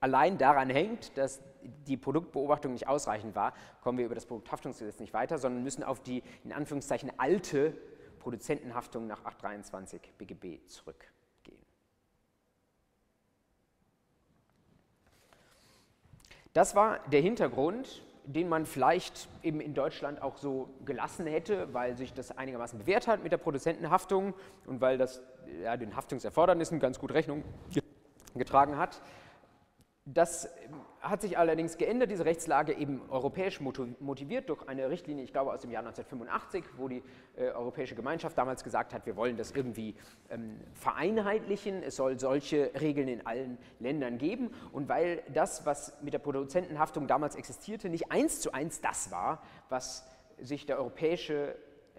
allein 0.00 0.36
daran 0.36 0.68
hängt, 0.68 1.16
dass 1.16 1.40
die 1.86 1.96
Produktbeobachtung 1.96 2.72
nicht 2.72 2.88
ausreichend 2.88 3.36
war, 3.36 3.54
kommen 3.82 3.98
wir 3.98 4.06
über 4.06 4.14
das 4.14 4.26
Produkthaftungsgesetz 4.26 4.98
nicht 4.98 5.14
weiter, 5.14 5.38
sondern 5.38 5.62
müssen 5.62 5.84
auf 5.84 6.02
die 6.02 6.22
in 6.44 6.52
Anführungszeichen 6.52 7.12
alte 7.18 7.76
Produzentenhaftung 8.18 9.06
nach 9.06 9.24
823 9.24 10.00
BGB 10.18 10.66
zurückgehen. 10.66 11.12
Das 16.52 16.74
war 16.74 16.98
der 17.08 17.20
Hintergrund, 17.20 18.02
den 18.24 18.48
man 18.48 18.66
vielleicht 18.66 19.28
eben 19.42 19.60
in 19.60 19.74
Deutschland 19.74 20.20
auch 20.20 20.36
so 20.36 20.68
gelassen 20.84 21.26
hätte, 21.26 21.72
weil 21.72 21.96
sich 21.96 22.12
das 22.12 22.36
einigermaßen 22.36 22.78
bewährt 22.78 23.06
hat 23.06 23.22
mit 23.22 23.32
der 23.32 23.38
Produzentenhaftung 23.38 24.34
und 24.66 24.80
weil 24.80 24.98
das 24.98 25.22
ja, 25.62 25.76
den 25.76 25.96
Haftungserfordernissen 25.96 26.78
ganz 26.78 26.98
gut 26.98 27.12
Rechnung 27.12 27.42
getragen 28.34 28.76
hat. 28.76 29.00
Das 30.04 30.48
hat 31.00 31.20
sich 31.20 31.38
allerdings 31.38 31.78
geändert, 31.78 32.10
diese 32.10 32.24
Rechtslage 32.24 32.72
eben 32.72 33.02
europäisch 33.08 33.60
motiviert 33.60 34.48
durch 34.48 34.68
eine 34.68 34.90
Richtlinie, 34.90 35.22
ich 35.22 35.32
glaube 35.32 35.52
aus 35.52 35.60
dem 35.60 35.70
Jahr 35.70 35.84
1985, 35.84 36.64
wo 36.76 36.88
die 36.88 37.04
äh, 37.36 37.50
Europäische 37.50 37.94
Gemeinschaft 37.94 38.36
damals 38.36 38.64
gesagt 38.64 38.94
hat, 38.94 39.06
wir 39.06 39.14
wollen 39.14 39.36
das 39.36 39.52
irgendwie 39.52 39.94
ähm, 40.28 40.58
vereinheitlichen, 40.74 41.84
es 41.84 41.94
soll 41.94 42.18
solche 42.18 42.72
Regeln 42.80 43.06
in 43.06 43.24
allen 43.26 43.58
Ländern 43.78 44.18
geben. 44.18 44.50
Und 44.72 44.88
weil 44.88 45.22
das, 45.32 45.66
was 45.66 46.00
mit 46.02 46.14
der 46.14 46.18
Produzentenhaftung 46.18 47.06
damals 47.06 47.36
existierte, 47.36 47.88
nicht 47.88 48.10
eins 48.10 48.40
zu 48.40 48.52
eins 48.52 48.80
das 48.80 49.12
war, 49.12 49.40
was 49.68 50.04
sich 50.40 50.66
der 50.66 50.78
europäische 50.78 51.54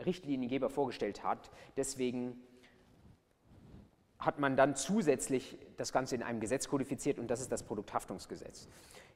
Richtliniengeber 0.06 0.70
vorgestellt 0.70 1.24
hat, 1.24 1.52
deswegen 1.78 2.42
hat 4.26 4.40
man 4.40 4.56
dann 4.56 4.76
zusätzlich 4.76 5.58
das 5.78 5.92
Ganze 5.92 6.16
in 6.16 6.24
einem 6.24 6.40
Gesetz 6.40 6.68
kodifiziert 6.68 7.20
und 7.20 7.28
das 7.28 7.42
ist 7.42 7.52
das 7.52 7.64
Produkthaftungsgesetz. 7.64 8.68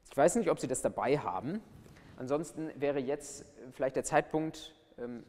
Ich 0.10 0.18
weiß 0.18 0.36
nicht, 0.36 0.50
ob 0.50 0.60
Sie 0.60 0.68
das 0.68 0.82
dabei 0.82 1.18
haben. 1.18 1.62
Ansonsten 2.18 2.72
wäre 2.76 3.00
jetzt 3.00 3.46
vielleicht 3.72 3.96
der 3.96 4.04
Zeitpunkt, 4.04 4.76
ähm, 4.98 5.24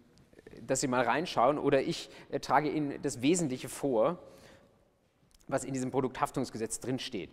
dass 0.66 0.80
Sie 0.80 0.88
mal 0.88 1.04
reinschauen 1.04 1.58
oder 1.58 1.82
ich 1.82 2.10
äh, 2.30 2.40
trage 2.40 2.70
Ihnen 2.70 3.00
das 3.02 3.20
Wesentliche 3.22 3.68
vor, 3.68 4.18
was 5.46 5.64
in 5.64 5.74
diesem 5.74 5.90
Produkthaftungsgesetz 5.90 6.80
drinsteht. 6.80 7.30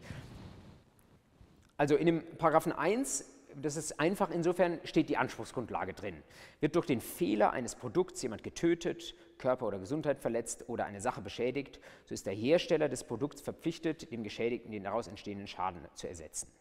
Also 1.77 1.95
in 1.95 2.05
dem 2.05 2.23
Paragraphen 2.37 2.71
1 2.71 3.25
das 3.61 3.77
ist 3.77 3.99
einfach, 3.99 4.29
insofern 4.29 4.79
steht 4.83 5.09
die 5.09 5.17
Anspruchsgrundlage 5.17 5.93
drin. 5.93 6.21
Wird 6.59 6.75
durch 6.75 6.85
den 6.85 7.01
Fehler 7.01 7.51
eines 7.51 7.75
Produkts 7.75 8.21
jemand 8.21 8.43
getötet, 8.43 9.15
Körper 9.37 9.67
oder 9.67 9.79
Gesundheit 9.79 10.19
verletzt 10.19 10.65
oder 10.67 10.85
eine 10.85 11.01
Sache 11.01 11.21
beschädigt, 11.21 11.79
so 12.05 12.13
ist 12.13 12.25
der 12.25 12.33
Hersteller 12.33 12.89
des 12.89 13.03
Produkts 13.03 13.41
verpflichtet, 13.41 14.11
dem 14.11 14.23
Geschädigten 14.23 14.71
den 14.71 14.83
daraus 14.83 15.07
entstehenden 15.07 15.47
Schaden 15.47 15.81
zu 15.93 16.07
ersetzen. 16.07 16.51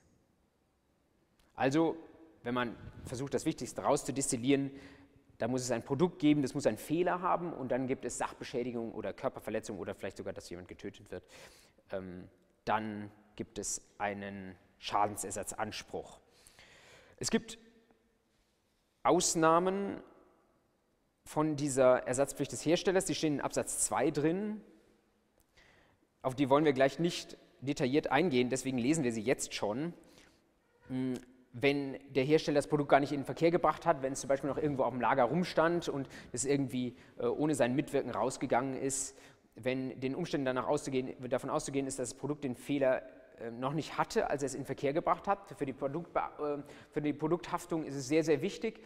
Also, 1.55 1.97
wenn 2.43 2.55
man 2.55 2.77
versucht, 3.05 3.35
das 3.35 3.47
Wichtigste 3.47 3.83
rauszudestillieren, 3.83 4.71
da 5.39 5.49
muss 5.49 5.63
es 5.63 5.71
ein 5.71 5.85
Produkt 5.85 6.19
geben, 6.19 6.43
das 6.43 6.55
muss 6.55 6.67
einen 6.67 6.79
Fehler 6.79 7.21
haben 7.21 7.53
und 7.53 7.71
dann 7.71 7.87
gibt 7.87 8.05
es 8.05 8.19
Sachbeschädigung 8.19 8.93
oder 8.93 9.13
Körperverletzung 9.13 9.79
oder 9.79 9.95
vielleicht 9.95 10.17
sogar, 10.17 10.33
dass 10.33 10.49
jemand 10.51 10.69
getötet 10.69 11.11
wird. 11.11 11.25
Ähm, 11.91 12.29
dann 12.65 13.11
gibt 13.37 13.59
es 13.59 13.83
einen 13.99 14.57
Schadensersatzanspruch. 14.79 16.21
Es 17.17 17.31
gibt 17.31 17.59
Ausnahmen 19.03 20.01
von 21.25 21.57
dieser 21.57 22.07
Ersatzpflicht 22.07 22.53
des 22.53 22.65
Herstellers, 22.65 23.07
die 23.07 23.15
stehen 23.15 23.35
in 23.35 23.41
Absatz 23.41 23.79
2 23.87 24.11
drin. 24.11 24.61
auf 26.23 26.35
die 26.35 26.49
wollen 26.49 26.65
wir 26.65 26.73
gleich 26.73 26.99
nicht 26.99 27.37
detailliert 27.61 28.11
eingehen, 28.11 28.51
deswegen 28.51 28.79
lesen 28.79 29.05
wir 29.05 29.13
sie 29.13 29.23
jetzt 29.23 29.55
schon. 29.55 29.95
Hm, 30.89 31.15
wenn 31.55 31.99
der 32.11 32.25
Hersteller 32.25 32.57
das 32.57 32.67
Produkt 32.67 32.91
gar 32.91 33.01
nicht 33.01 33.13
in 33.13 33.21
den 33.21 33.25
Verkehr 33.25 33.53
gebracht 33.53 33.87
hat, 33.87 34.03
wenn 34.03 34.13
es 34.13 34.21
zum 34.21 34.29
Beispiel 34.29 34.51
noch 34.51 34.59
irgendwo 34.59 34.83
auf 34.83 34.93
dem 34.93 35.01
Lager 35.01 35.23
rumstand 35.23 35.89
und 35.89 36.09
es 36.33 36.45
irgendwie 36.45 36.97
äh, 37.19 37.27
ohne 37.27 37.55
sein 37.55 37.77
Mitwirken 37.77 38.11
rausgegangen 38.11 38.75
ist, 38.77 39.17
wenn 39.55 39.99
den 40.01 40.17
Umständen 40.17 40.47
danach 40.47 40.67
auszugehen, 40.67 41.15
davon 41.29 41.51
auszugehen 41.51 41.87
ist, 41.87 42.01
dass 42.01 42.11
das 42.11 42.19
Produkt 42.19 42.43
den 42.43 42.57
Fehler 42.57 43.03
äh, 43.39 43.53
noch 43.53 43.73
nicht 43.73 43.99
hatte, 43.99 44.31
als 44.31 44.43
er 44.43 44.47
es 44.47 44.55
in 44.55 44.63
den 44.63 44.67
Verkehr 44.67 44.93
gebracht 44.93 45.29
hat. 45.29 45.55
Für 45.57 45.65
die, 45.65 45.73
Produkt, 45.73 46.17
äh, 46.17 46.59
für 46.91 47.01
die 47.01 47.13
Produkthaftung 47.13 47.85
ist 47.85 47.95
es 47.95 48.09
sehr, 48.09 48.25
sehr 48.25 48.43
wichtig, 48.43 48.81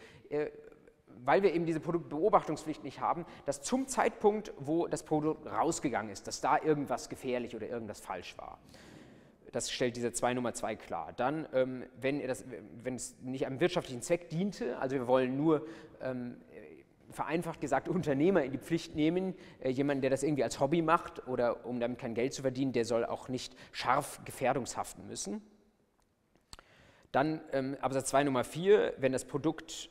weil 1.25 1.43
wir 1.43 1.53
eben 1.53 1.65
diese 1.65 1.79
Produktbeobachtungspflicht 1.79 2.83
nicht 2.83 2.99
haben, 2.99 3.25
dass 3.45 3.61
zum 3.61 3.87
Zeitpunkt, 3.87 4.53
wo 4.57 4.87
das 4.87 5.03
Produkt 5.03 5.47
rausgegangen 5.47 6.11
ist, 6.11 6.27
dass 6.27 6.41
da 6.41 6.57
irgendwas 6.57 7.09
gefährlich 7.09 7.55
oder 7.55 7.67
irgendwas 7.67 7.99
falsch 7.99 8.37
war. 8.37 8.59
Das 9.51 9.71
stellt 9.71 9.95
diese 9.95 10.11
2 10.11 10.35
Nummer 10.35 10.53
2 10.53 10.75
klar. 10.75 11.13
Dann, 11.13 11.47
ähm, 11.53 11.83
wenn, 11.99 12.25
das, 12.25 12.45
wenn, 12.83 12.95
es 12.95 13.15
nicht 13.21 13.45
einem 13.47 13.59
wirtschaftlichen 13.59 14.01
Zweck 14.01 14.29
diente, 14.29 14.77
also 14.77 14.95
wir 14.95 15.07
wollen 15.07 15.35
nur 15.35 15.65
ähm, 16.01 16.37
vereinfacht 17.11 17.59
gesagt 17.59 17.89
Unternehmer 17.89 18.43
in 18.43 18.51
die 18.51 18.57
Pflicht 18.57 18.95
nehmen, 18.95 19.35
äh, 19.59 19.69
jemanden, 19.69 20.01
der 20.01 20.09
das 20.09 20.23
irgendwie 20.23 20.43
als 20.43 20.59
Hobby 20.59 20.81
macht 20.81 21.27
oder 21.27 21.65
um 21.65 21.79
damit 21.79 21.99
kein 21.99 22.13
Geld 22.13 22.33
zu 22.33 22.41
verdienen, 22.41 22.73
der 22.73 22.85
soll 22.85 23.05
auch 23.05 23.27
nicht 23.29 23.55
scharf 23.71 24.21
gefährdungshaften 24.25 25.07
müssen. 25.07 25.41
Dann 27.11 27.41
ähm, 27.53 27.75
Absatz 27.81 28.09
2 28.09 28.25
Nummer 28.25 28.43
4, 28.43 28.93
wenn 28.97 29.11
das 29.11 29.25
Produkt 29.25 29.89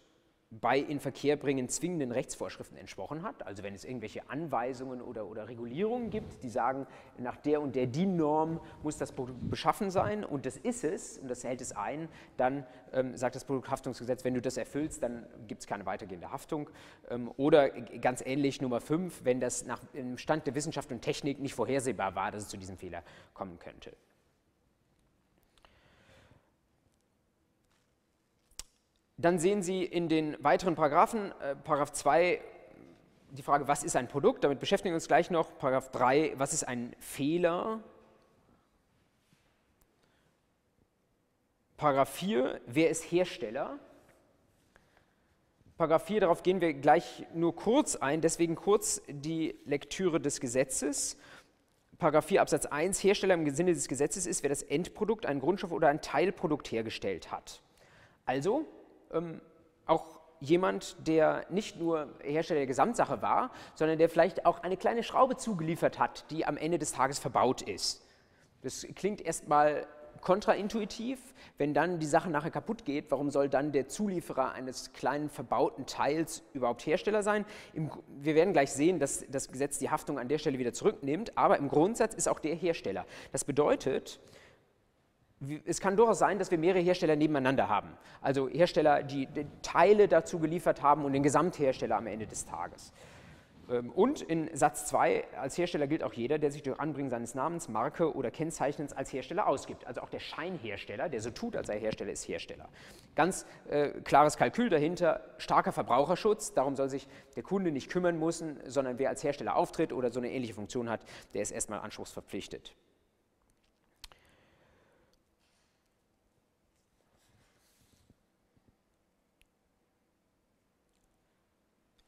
bei 0.50 0.78
Inverkehrbringen 0.78 1.68
zwingenden 1.68 2.10
Rechtsvorschriften 2.10 2.78
entsprochen 2.78 3.22
hat. 3.22 3.46
Also 3.46 3.62
wenn 3.62 3.74
es 3.74 3.84
irgendwelche 3.84 4.30
Anweisungen 4.30 5.02
oder, 5.02 5.26
oder 5.26 5.46
Regulierungen 5.48 6.08
gibt, 6.08 6.42
die 6.42 6.48
sagen, 6.48 6.86
nach 7.18 7.36
der 7.36 7.60
und 7.60 7.76
der 7.76 7.86
DIN-Norm 7.86 8.60
muss 8.82 8.96
das 8.96 9.12
Produkt 9.12 9.50
beschaffen 9.50 9.90
sein 9.90 10.24
und 10.24 10.46
das 10.46 10.56
ist 10.56 10.84
es 10.84 11.18
und 11.18 11.28
das 11.28 11.44
hält 11.44 11.60
es 11.60 11.72
ein, 11.76 12.08
dann 12.38 12.66
ähm, 12.92 13.14
sagt 13.16 13.34
das 13.36 13.44
Produkthaftungsgesetz, 13.44 14.24
wenn 14.24 14.34
du 14.34 14.40
das 14.40 14.56
erfüllst, 14.56 15.02
dann 15.02 15.26
gibt 15.46 15.60
es 15.60 15.66
keine 15.66 15.84
weitergehende 15.84 16.30
Haftung. 16.30 16.70
Ähm, 17.10 17.30
oder 17.36 17.68
ganz 17.68 18.22
ähnlich 18.24 18.62
Nummer 18.62 18.80
5, 18.80 19.24
wenn 19.24 19.40
das 19.40 19.66
nach 19.66 19.84
dem 19.92 20.16
Stand 20.16 20.46
der 20.46 20.54
Wissenschaft 20.54 20.90
und 20.90 21.02
Technik 21.02 21.40
nicht 21.40 21.54
vorhersehbar 21.54 22.14
war, 22.14 22.30
dass 22.30 22.44
es 22.44 22.48
zu 22.48 22.56
diesem 22.56 22.78
Fehler 22.78 23.02
kommen 23.34 23.58
könnte. 23.58 23.92
Dann 29.20 29.40
sehen 29.40 29.62
Sie 29.62 29.84
in 29.84 30.08
den 30.08 30.36
weiteren 30.44 30.76
Paragraphen, 30.76 31.32
äh, 31.40 31.56
Paragraph 31.56 31.92
2, 31.92 32.40
die 33.32 33.42
Frage, 33.42 33.66
was 33.66 33.82
ist 33.82 33.96
ein 33.96 34.06
Produkt? 34.06 34.44
Damit 34.44 34.60
beschäftigen 34.60 34.92
wir 34.92 34.96
uns 34.96 35.08
gleich 35.08 35.28
noch. 35.28 35.58
Paragraph 35.58 35.90
3, 35.90 36.34
was 36.36 36.52
ist 36.52 36.62
ein 36.62 36.94
Fehler? 37.00 37.80
Paragraph 41.76 42.10
4, 42.10 42.60
wer 42.66 42.90
ist 42.90 43.02
Hersteller? 43.10 43.80
Paragraph 45.76 46.04
4, 46.06 46.20
darauf 46.20 46.44
gehen 46.44 46.60
wir 46.60 46.72
gleich 46.74 47.26
nur 47.34 47.56
kurz 47.56 47.96
ein, 47.96 48.20
deswegen 48.20 48.54
kurz 48.54 49.02
die 49.08 49.56
Lektüre 49.64 50.20
des 50.20 50.38
Gesetzes. 50.38 51.16
Paragraph 51.98 52.26
4 52.26 52.40
Absatz 52.40 52.66
1, 52.66 53.02
Hersteller 53.02 53.34
im 53.34 53.50
Sinne 53.50 53.74
des 53.74 53.88
Gesetzes 53.88 54.26
ist, 54.26 54.44
wer 54.44 54.50
das 54.50 54.62
Endprodukt, 54.62 55.26
ein 55.26 55.40
Grundstoff 55.40 55.72
oder 55.72 55.88
ein 55.88 56.02
Teilprodukt 56.02 56.70
hergestellt 56.70 57.32
hat. 57.32 57.62
Also, 58.24 58.64
ähm, 59.12 59.40
auch 59.86 60.20
jemand, 60.40 60.96
der 61.06 61.46
nicht 61.50 61.78
nur 61.78 62.08
Hersteller 62.22 62.60
der 62.60 62.66
Gesamtsache 62.66 63.22
war, 63.22 63.50
sondern 63.74 63.98
der 63.98 64.08
vielleicht 64.08 64.46
auch 64.46 64.62
eine 64.62 64.76
kleine 64.76 65.02
Schraube 65.02 65.36
zugeliefert 65.36 65.98
hat, 65.98 66.24
die 66.30 66.46
am 66.46 66.56
Ende 66.56 66.78
des 66.78 66.92
Tages 66.92 67.18
verbaut 67.18 67.62
ist. 67.62 68.04
Das 68.62 68.86
klingt 68.94 69.20
erstmal 69.20 69.86
kontraintuitiv. 70.20 71.18
Wenn 71.58 71.74
dann 71.74 71.98
die 71.98 72.06
Sache 72.06 72.30
nachher 72.30 72.50
kaputt 72.50 72.84
geht, 72.84 73.10
warum 73.10 73.30
soll 73.30 73.48
dann 73.48 73.72
der 73.72 73.88
Zulieferer 73.88 74.52
eines 74.52 74.92
kleinen 74.92 75.28
verbauten 75.28 75.86
Teils 75.86 76.42
überhaupt 76.52 76.86
Hersteller 76.86 77.22
sein? 77.22 77.44
Im, 77.72 77.90
wir 78.20 78.34
werden 78.34 78.52
gleich 78.52 78.72
sehen, 78.72 78.98
dass 78.98 79.24
das 79.28 79.50
Gesetz 79.50 79.78
die 79.78 79.90
Haftung 79.90 80.18
an 80.18 80.28
der 80.28 80.38
Stelle 80.38 80.58
wieder 80.58 80.72
zurücknimmt, 80.72 81.36
aber 81.36 81.58
im 81.58 81.68
Grundsatz 81.68 82.14
ist 82.14 82.28
auch 82.28 82.38
der 82.38 82.54
Hersteller. 82.54 83.06
Das 83.32 83.44
bedeutet, 83.44 84.20
es 85.64 85.80
kann 85.80 85.96
durchaus 85.96 86.18
sein, 86.18 86.38
dass 86.38 86.50
wir 86.50 86.58
mehrere 86.58 86.80
Hersteller 86.80 87.14
nebeneinander 87.14 87.68
haben. 87.68 87.90
Also 88.20 88.48
Hersteller, 88.48 89.02
die 89.02 89.28
Teile 89.62 90.08
dazu 90.08 90.38
geliefert 90.38 90.82
haben 90.82 91.04
und 91.04 91.12
den 91.12 91.22
Gesamthersteller 91.22 91.96
am 91.96 92.06
Ende 92.06 92.26
des 92.26 92.44
Tages. 92.44 92.92
Ähm, 93.70 93.90
und 93.90 94.22
in 94.22 94.54
Satz 94.56 94.86
2, 94.86 95.24
als 95.38 95.56
Hersteller 95.58 95.86
gilt 95.86 96.02
auch 96.02 96.12
jeder, 96.12 96.38
der 96.38 96.50
sich 96.50 96.62
durch 96.62 96.78
Anbringen 96.80 97.10
seines 97.10 97.34
Namens, 97.34 97.68
Marke 97.68 98.14
oder 98.14 98.30
Kennzeichnens 98.30 98.92
als 98.92 99.12
Hersteller 99.12 99.46
ausgibt. 99.46 99.86
Also 99.86 100.00
auch 100.00 100.10
der 100.10 100.20
Scheinhersteller, 100.20 101.08
der 101.08 101.20
so 101.20 101.30
tut, 101.30 101.56
als 101.56 101.68
sei 101.68 101.78
Hersteller, 101.78 102.12
ist 102.12 102.26
Hersteller. 102.26 102.68
Ganz 103.14 103.46
äh, 103.68 103.90
klares 104.02 104.36
Kalkül 104.36 104.68
dahinter, 104.68 105.22
starker 105.38 105.72
Verbraucherschutz, 105.72 106.52
darum 106.52 106.76
soll 106.76 106.88
sich 106.88 107.06
der 107.36 107.42
Kunde 107.42 107.70
nicht 107.70 107.90
kümmern 107.90 108.18
müssen, 108.18 108.58
sondern 108.66 108.98
wer 108.98 109.10
als 109.10 109.22
Hersteller 109.22 109.56
auftritt 109.56 109.92
oder 109.92 110.10
so 110.10 110.20
eine 110.20 110.30
ähnliche 110.30 110.54
Funktion 110.54 110.88
hat, 110.88 111.00
der 111.34 111.42
ist 111.42 111.50
erstmal 111.50 111.80
anspruchsverpflichtet. 111.80 112.74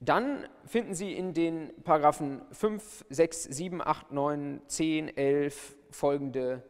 Dann 0.01 0.49
finden 0.65 0.95
Sie 0.95 1.13
in 1.13 1.35
den 1.35 1.71
Paragraphen 1.85 2.41
5, 2.53 3.05
6, 3.11 3.45
7, 3.45 3.83
8, 3.83 4.13
9, 4.13 4.63
10, 4.67 5.15
11 5.15 5.77
folgende 5.91 6.63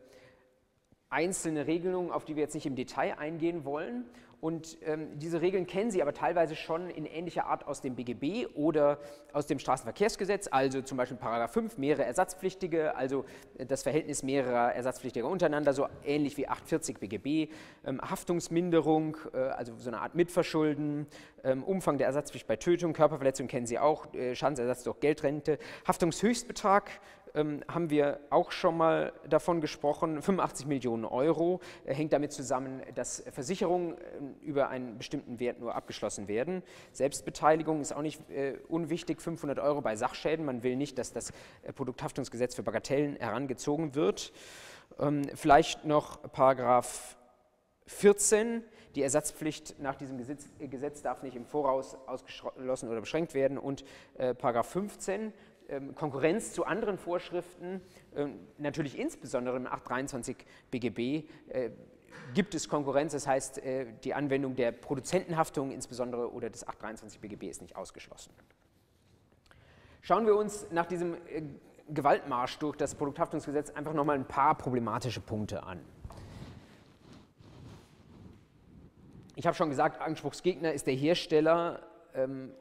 einzelne 1.10 1.68
Regelungen, 1.68 2.10
auf 2.10 2.24
die 2.24 2.34
wir 2.34 2.42
jetzt 2.42 2.54
nicht 2.54 2.66
im 2.66 2.74
Detail 2.74 3.18
eingehen 3.18 3.64
wollen. 3.64 4.04
Und 4.40 4.78
ähm, 4.86 5.18
diese 5.18 5.42
Regeln 5.42 5.66
kennen 5.66 5.90
Sie 5.90 6.00
aber 6.00 6.14
teilweise 6.14 6.56
schon 6.56 6.88
in 6.88 7.04
ähnlicher 7.04 7.46
Art 7.46 7.66
aus 7.66 7.82
dem 7.82 7.94
BGB 7.94 8.46
oder 8.54 8.98
aus 9.32 9.46
dem 9.46 9.58
Straßenverkehrsgesetz, 9.58 10.48
also 10.50 10.80
zum 10.80 10.96
Beispiel 10.96 11.18
Paragraph 11.18 11.52
5, 11.52 11.76
mehrere 11.76 12.04
Ersatzpflichtige, 12.04 12.96
also 12.96 13.26
äh, 13.58 13.66
das 13.66 13.82
Verhältnis 13.82 14.22
mehrerer 14.22 14.74
Ersatzpflichtiger 14.74 15.28
untereinander, 15.28 15.74
so 15.74 15.86
ähnlich 16.04 16.36
wie 16.38 16.48
840 16.48 16.98
BGB, 16.98 17.52
ähm, 17.84 18.00
Haftungsminderung, 18.00 19.18
äh, 19.34 19.38
also 19.38 19.74
so 19.76 19.90
eine 19.90 20.00
Art 20.00 20.14
Mitverschulden, 20.14 21.06
ähm, 21.44 21.62
Umfang 21.62 21.98
der 21.98 22.06
Ersatzpflicht 22.06 22.46
bei 22.46 22.56
Tötung, 22.56 22.94
Körperverletzung 22.94 23.46
kennen 23.46 23.66
Sie 23.66 23.78
auch, 23.78 24.12
äh, 24.14 24.34
Schadensersatz 24.34 24.84
durch 24.84 25.00
Geldrente, 25.00 25.58
Haftungshöchstbetrag, 25.86 26.90
ähm, 27.34 27.62
haben 27.68 27.90
wir 27.90 28.20
auch 28.30 28.50
schon 28.52 28.76
mal 28.76 29.12
davon 29.28 29.60
gesprochen, 29.60 30.22
85 30.22 30.66
Millionen 30.66 31.04
Euro, 31.04 31.60
äh, 31.84 31.94
hängt 31.94 32.12
damit 32.12 32.32
zusammen, 32.32 32.82
dass 32.94 33.22
Versicherungen 33.32 33.94
äh, 33.94 33.98
über 34.42 34.68
einen 34.68 34.98
bestimmten 34.98 35.38
Wert 35.40 35.60
nur 35.60 35.74
abgeschlossen 35.74 36.28
werden. 36.28 36.62
Selbstbeteiligung 36.92 37.80
ist 37.80 37.92
auch 37.92 38.02
nicht 38.02 38.28
äh, 38.30 38.58
unwichtig, 38.68 39.20
500 39.20 39.58
Euro 39.58 39.80
bei 39.80 39.96
Sachschäden. 39.96 40.44
Man 40.44 40.62
will 40.62 40.76
nicht, 40.76 40.98
dass 40.98 41.12
das 41.12 41.32
äh, 41.62 41.72
Produkthaftungsgesetz 41.72 42.54
für 42.54 42.62
Bagatellen 42.62 43.16
herangezogen 43.16 43.94
wird. 43.94 44.32
Ähm, 44.98 45.22
vielleicht 45.34 45.84
noch 45.84 46.20
Paragraph 46.32 47.16
14. 47.86 48.64
Die 48.96 49.02
Ersatzpflicht 49.02 49.78
nach 49.78 49.94
diesem 49.94 50.18
Gesetz, 50.18 50.48
Gesetz, 50.58 51.00
darf 51.00 51.22
nicht 51.22 51.36
im 51.36 51.46
Voraus 51.46 51.96
ausgeschlossen 52.06 52.88
oder 52.88 53.00
beschränkt 53.00 53.34
werden. 53.34 53.56
Und 53.56 53.84
äh, 54.18 54.34
Paragraph 54.34 54.68
15 54.70 55.22
ähm, 55.22 55.32
Konkurrenz 55.94 56.52
zu 56.52 56.64
anderen 56.64 56.98
Vorschriften, 56.98 57.80
ähm, 58.14 58.38
natürlich 58.58 58.98
insbesondere 58.98 59.56
im 59.56 59.66
823 59.66 60.36
BGB, 60.70 61.28
äh, 61.48 61.70
gibt 62.34 62.54
es 62.54 62.68
Konkurrenz, 62.68 63.12
das 63.12 63.26
heißt, 63.26 63.58
äh, 63.58 63.86
die 64.04 64.14
Anwendung 64.14 64.56
der 64.56 64.72
Produzentenhaftung 64.72 65.70
insbesondere 65.70 66.32
oder 66.32 66.50
des 66.50 66.66
823 66.66 67.20
BGB 67.20 67.44
ist 67.44 67.62
nicht 67.62 67.76
ausgeschlossen. 67.76 68.32
Schauen 70.02 70.26
wir 70.26 70.36
uns 70.36 70.66
nach 70.70 70.86
diesem 70.86 71.14
äh, 71.14 71.42
Gewaltmarsch 71.88 72.58
durch 72.58 72.76
das 72.76 72.94
Produkthaftungsgesetz 72.94 73.70
einfach 73.70 73.92
nochmal 73.92 74.16
ein 74.16 74.26
paar 74.26 74.56
problematische 74.56 75.20
Punkte 75.20 75.62
an. 75.62 75.80
Ich 79.36 79.46
habe 79.46 79.56
schon 79.56 79.70
gesagt, 79.70 80.00
Anspruchsgegner 80.00 80.72
ist 80.72 80.86
der 80.86 80.94
Hersteller, 80.94 81.80
ähm, 82.14 82.52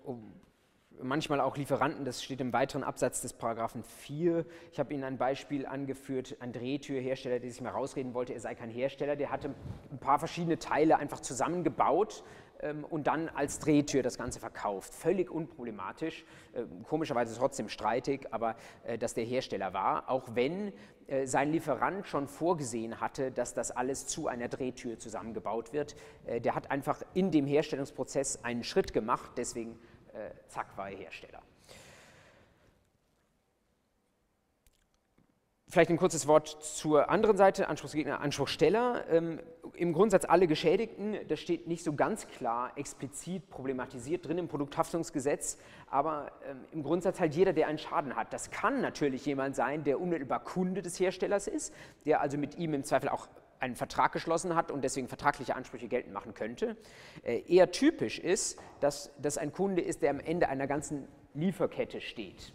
manchmal 1.02 1.42
auch 1.42 1.58
Lieferanten, 1.58 2.06
das 2.06 2.24
steht 2.24 2.42
im 2.42 2.54
weiteren 2.54 2.84
Absatz 2.84 3.22
des 3.22 3.34
Paragraphen 3.34 3.84
4. 3.84 4.46
Ich 4.72 4.80
habe 4.80 4.94
Ihnen 4.94 5.04
ein 5.04 5.18
Beispiel 5.18 5.66
angeführt, 5.66 6.38
ein 6.40 6.52
Drehtürhersteller, 6.52 7.40
der 7.40 7.50
sich 7.50 7.62
mal 7.62 7.72
rausreden 7.72 8.14
wollte, 8.14 8.34
er 8.34 8.40
sei 8.40 8.56
kein 8.56 8.70
Hersteller, 8.70 9.16
der 9.16 9.32
hatte 9.32 9.54
ein 9.92 10.00
paar 10.00 10.20
verschiedene 10.20 10.60
Teile 10.60 10.98
einfach 10.98 11.20
zusammengebaut 11.20 12.24
ähm, 12.62 12.84
und 12.84 13.08
dann 13.08 13.30
als 13.30 13.60
Drehtür 13.60 14.04
das 14.04 14.18
Ganze 14.18 14.40
verkauft. 14.40 14.94
Völlig 14.94 15.32
unproblematisch, 15.32 16.26
äh, 16.54 16.64
komischerweise 16.84 17.36
trotzdem 17.38 17.70
streitig, 17.70 18.28
aber 18.32 18.56
äh, 18.84 18.98
dass 18.98 19.14
der 19.14 19.24
Hersteller 19.24 19.74
war, 19.74 20.10
auch 20.10 20.36
wenn 20.36 20.74
äh, 21.08 21.26
sein 21.26 21.52
Lieferant 21.52 22.08
schon 22.08 22.28
vorgesehen 22.28 23.02
hatte, 23.02 23.32
dass 23.32 23.54
das 23.54 23.72
alles 23.72 24.08
zu 24.08 24.28
einer 24.28 24.48
Drehtür 24.48 25.00
zusammengebaut 25.00 25.74
wird. 25.74 25.96
Äh, 26.26 26.42
der 26.42 26.56
hat 26.56 26.70
einfach 26.72 27.02
in 27.14 27.32
dem 27.32 27.48
Herstellungsprozess 27.48 28.44
einen 28.44 28.64
Schritt 28.64 28.94
gemacht, 28.94 29.32
deswegen 29.38 29.80
äh, 30.20 30.32
zack, 30.48 30.78
war 30.78 30.90
er 30.90 30.98
Hersteller. 30.98 31.42
Vielleicht 35.72 35.92
ein 35.92 35.98
kurzes 35.98 36.26
Wort 36.26 36.48
zur 36.48 37.12
anderen 37.12 37.38
Seite, 37.38 37.70
Anspruchsgegner, 37.70 38.22
Anspruchsteller. 38.22 39.06
Ähm, 39.08 39.40
Im 39.76 39.94
Grundsatz 39.94 40.26
alle 40.26 40.48
Geschädigten, 40.48 41.16
das 41.28 41.40
steht 41.40 41.68
nicht 41.68 41.84
so 41.84 41.94
ganz 41.94 42.28
klar 42.28 42.72
explizit 42.76 43.52
problematisiert 43.52 44.26
drin 44.28 44.40
im 44.40 44.48
Produkthaftungsgesetz, 44.48 45.60
aber 45.88 46.32
ähm, 46.50 46.66
im 46.72 46.82
Grundsatz 46.82 47.20
halt 47.20 47.36
jeder, 47.36 47.54
der 47.54 47.68
einen 47.68 47.78
Schaden 47.78 48.16
hat. 48.16 48.34
Das 48.34 48.50
kann 48.50 48.82
natürlich 48.82 49.28
jemand 49.28 49.56
sein, 49.56 49.84
der 49.84 50.02
unmittelbar 50.02 50.44
Kunde 50.44 50.82
des 50.82 51.00
Herstellers 51.00 51.48
ist, 51.48 51.72
der 52.04 52.20
also 52.20 52.40
mit 52.40 52.58
ihm 52.58 52.74
im 52.74 52.84
Zweifel 52.84 53.10
auch 53.10 53.28
einen 53.60 53.76
Vertrag 53.76 54.12
geschlossen 54.12 54.56
hat 54.56 54.72
und 54.72 54.84
deswegen 54.84 55.08
vertragliche 55.08 55.56
Ansprüche 55.56 55.88
geltend 55.88 56.14
machen 56.14 56.34
könnte. 56.34 56.78
Äh, 57.24 57.42
eher 57.48 57.72
typisch 57.72 58.20
ist, 58.20 58.60
dass 58.80 59.12
das 59.22 59.38
ein 59.38 59.52
Kunde 59.52 59.82
ist, 59.82 60.02
der 60.02 60.12
am 60.12 60.20
Ende 60.20 60.50
einer 60.50 60.68
ganzen 60.68 61.08
Lieferkette 61.34 62.02
steht. 62.02 62.54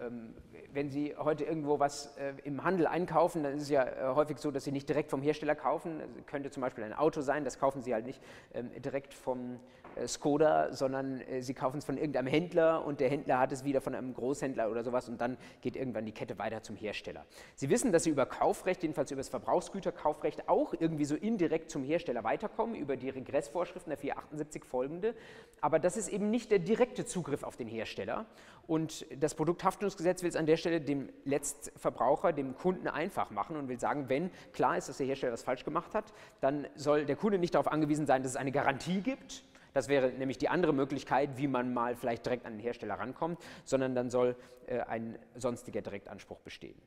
Ähm, 0.00 0.34
wenn 0.72 0.90
Sie 0.90 1.14
heute 1.16 1.44
irgendwo 1.44 1.78
was 1.78 2.16
äh, 2.16 2.34
im 2.42 2.64
Handel 2.64 2.86
einkaufen, 2.86 3.44
dann 3.44 3.54
ist 3.54 3.62
es 3.62 3.68
ja 3.70 3.84
äh, 3.84 4.14
häufig 4.14 4.38
so, 4.38 4.50
dass 4.50 4.64
Sie 4.64 4.72
nicht 4.72 4.88
direkt 4.88 5.10
vom 5.10 5.22
Hersteller 5.22 5.54
kaufen. 5.54 6.00
Das 6.00 6.26
könnte 6.26 6.50
zum 6.50 6.62
Beispiel 6.62 6.84
ein 6.84 6.92
Auto 6.92 7.20
sein, 7.20 7.44
das 7.44 7.58
kaufen 7.58 7.82
Sie 7.82 7.94
halt 7.94 8.04
nicht 8.04 8.20
ähm, 8.52 8.70
direkt 8.82 9.14
vom 9.14 9.54
äh, 9.54 9.58
Skoda, 10.06 10.72
sondern 10.72 11.20
äh, 11.20 11.42
Sie 11.42 11.54
kaufen 11.54 11.78
es 11.78 11.84
von 11.84 11.96
irgendeinem 11.96 12.26
Händler 12.26 12.84
und 12.84 13.00
der 13.00 13.08
Händler 13.08 13.38
hat 13.38 13.52
es 13.52 13.64
wieder 13.64 13.80
von 13.80 13.94
einem 13.94 14.14
Großhändler 14.14 14.70
oder 14.70 14.84
sowas 14.84 15.08
und 15.08 15.20
dann 15.20 15.36
geht 15.60 15.76
irgendwann 15.76 16.06
die 16.06 16.12
Kette 16.12 16.38
weiter 16.38 16.62
zum 16.62 16.76
Hersteller. 16.76 17.24
Sie 17.54 17.70
wissen, 17.70 17.92
dass 17.92 18.04
Sie 18.04 18.10
über 18.10 18.26
Kaufrecht, 18.26 18.82
jedenfalls 18.82 19.10
über 19.10 19.20
das 19.20 19.28
Verbrauchsgüterkaufrecht, 19.28 20.48
auch 20.48 20.74
irgendwie 20.78 21.04
so 21.04 21.14
indirekt 21.14 21.70
zum 21.70 21.82
Hersteller 21.82 22.24
weiterkommen, 22.24 22.74
über 22.74 22.96
die 22.96 23.10
Regressvorschriften 23.10 23.90
der 23.90 23.98
478 23.98 24.64
folgende, 24.64 25.14
aber 25.60 25.78
das 25.78 25.96
ist 25.96 26.08
eben 26.08 26.30
nicht 26.30 26.50
der 26.50 26.58
direkte 26.58 27.04
Zugriff 27.04 27.42
auf 27.42 27.56
den 27.56 27.68
Hersteller 27.68 28.26
und 28.66 29.04
das 29.20 29.34
Produkthaftungsgesetz 29.34 30.22
will 30.22 30.30
es 30.30 30.36
an 30.36 30.46
der 30.46 30.56
Stelle 30.56 30.80
dem 30.80 31.10
Letztverbraucher, 31.24 32.32
dem 32.32 32.56
Kunden 32.56 32.88
einfach 32.88 33.30
machen 33.30 33.56
und 33.56 33.68
will 33.68 33.78
sagen, 33.78 34.08
wenn 34.08 34.30
klar 34.52 34.78
ist, 34.78 34.88
dass 34.88 34.96
der 34.96 35.06
Hersteller 35.06 35.32
was 35.32 35.42
falsch 35.42 35.64
gemacht 35.64 35.94
hat, 35.94 36.12
dann 36.40 36.66
soll 36.74 37.04
der 37.04 37.16
Kunde 37.16 37.38
nicht 37.38 37.54
darauf 37.54 37.68
angewiesen 37.68 38.06
sein, 38.06 38.22
dass 38.22 38.32
es 38.32 38.36
eine 38.36 38.52
Garantie 38.52 39.00
gibt. 39.02 39.44
Das 39.74 39.88
wäre 39.88 40.10
nämlich 40.12 40.38
die 40.38 40.48
andere 40.48 40.72
Möglichkeit, 40.72 41.36
wie 41.36 41.48
man 41.48 41.74
mal 41.74 41.96
vielleicht 41.96 42.24
direkt 42.24 42.46
an 42.46 42.54
den 42.54 42.60
Hersteller 42.60 42.94
rankommt, 42.94 43.40
sondern 43.64 43.96
dann 43.96 44.08
soll 44.08 44.36
äh, 44.66 44.80
ein 44.82 45.18
sonstiger 45.34 45.82
Direktanspruch 45.82 46.38
bestehen. 46.40 46.80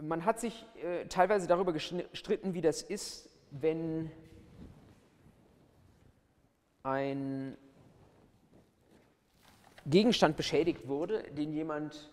Man 0.00 0.24
hat 0.24 0.38
sich 0.38 0.64
äh, 0.76 1.06
teilweise 1.06 1.48
darüber 1.48 1.72
gestritten, 1.72 2.54
wie 2.54 2.60
das 2.60 2.82
ist, 2.82 3.28
wenn 3.50 4.12
ein 6.84 7.58
Gegenstand 9.84 10.36
beschädigt 10.36 10.86
wurde, 10.86 11.24
den 11.32 11.52
jemand 11.52 12.12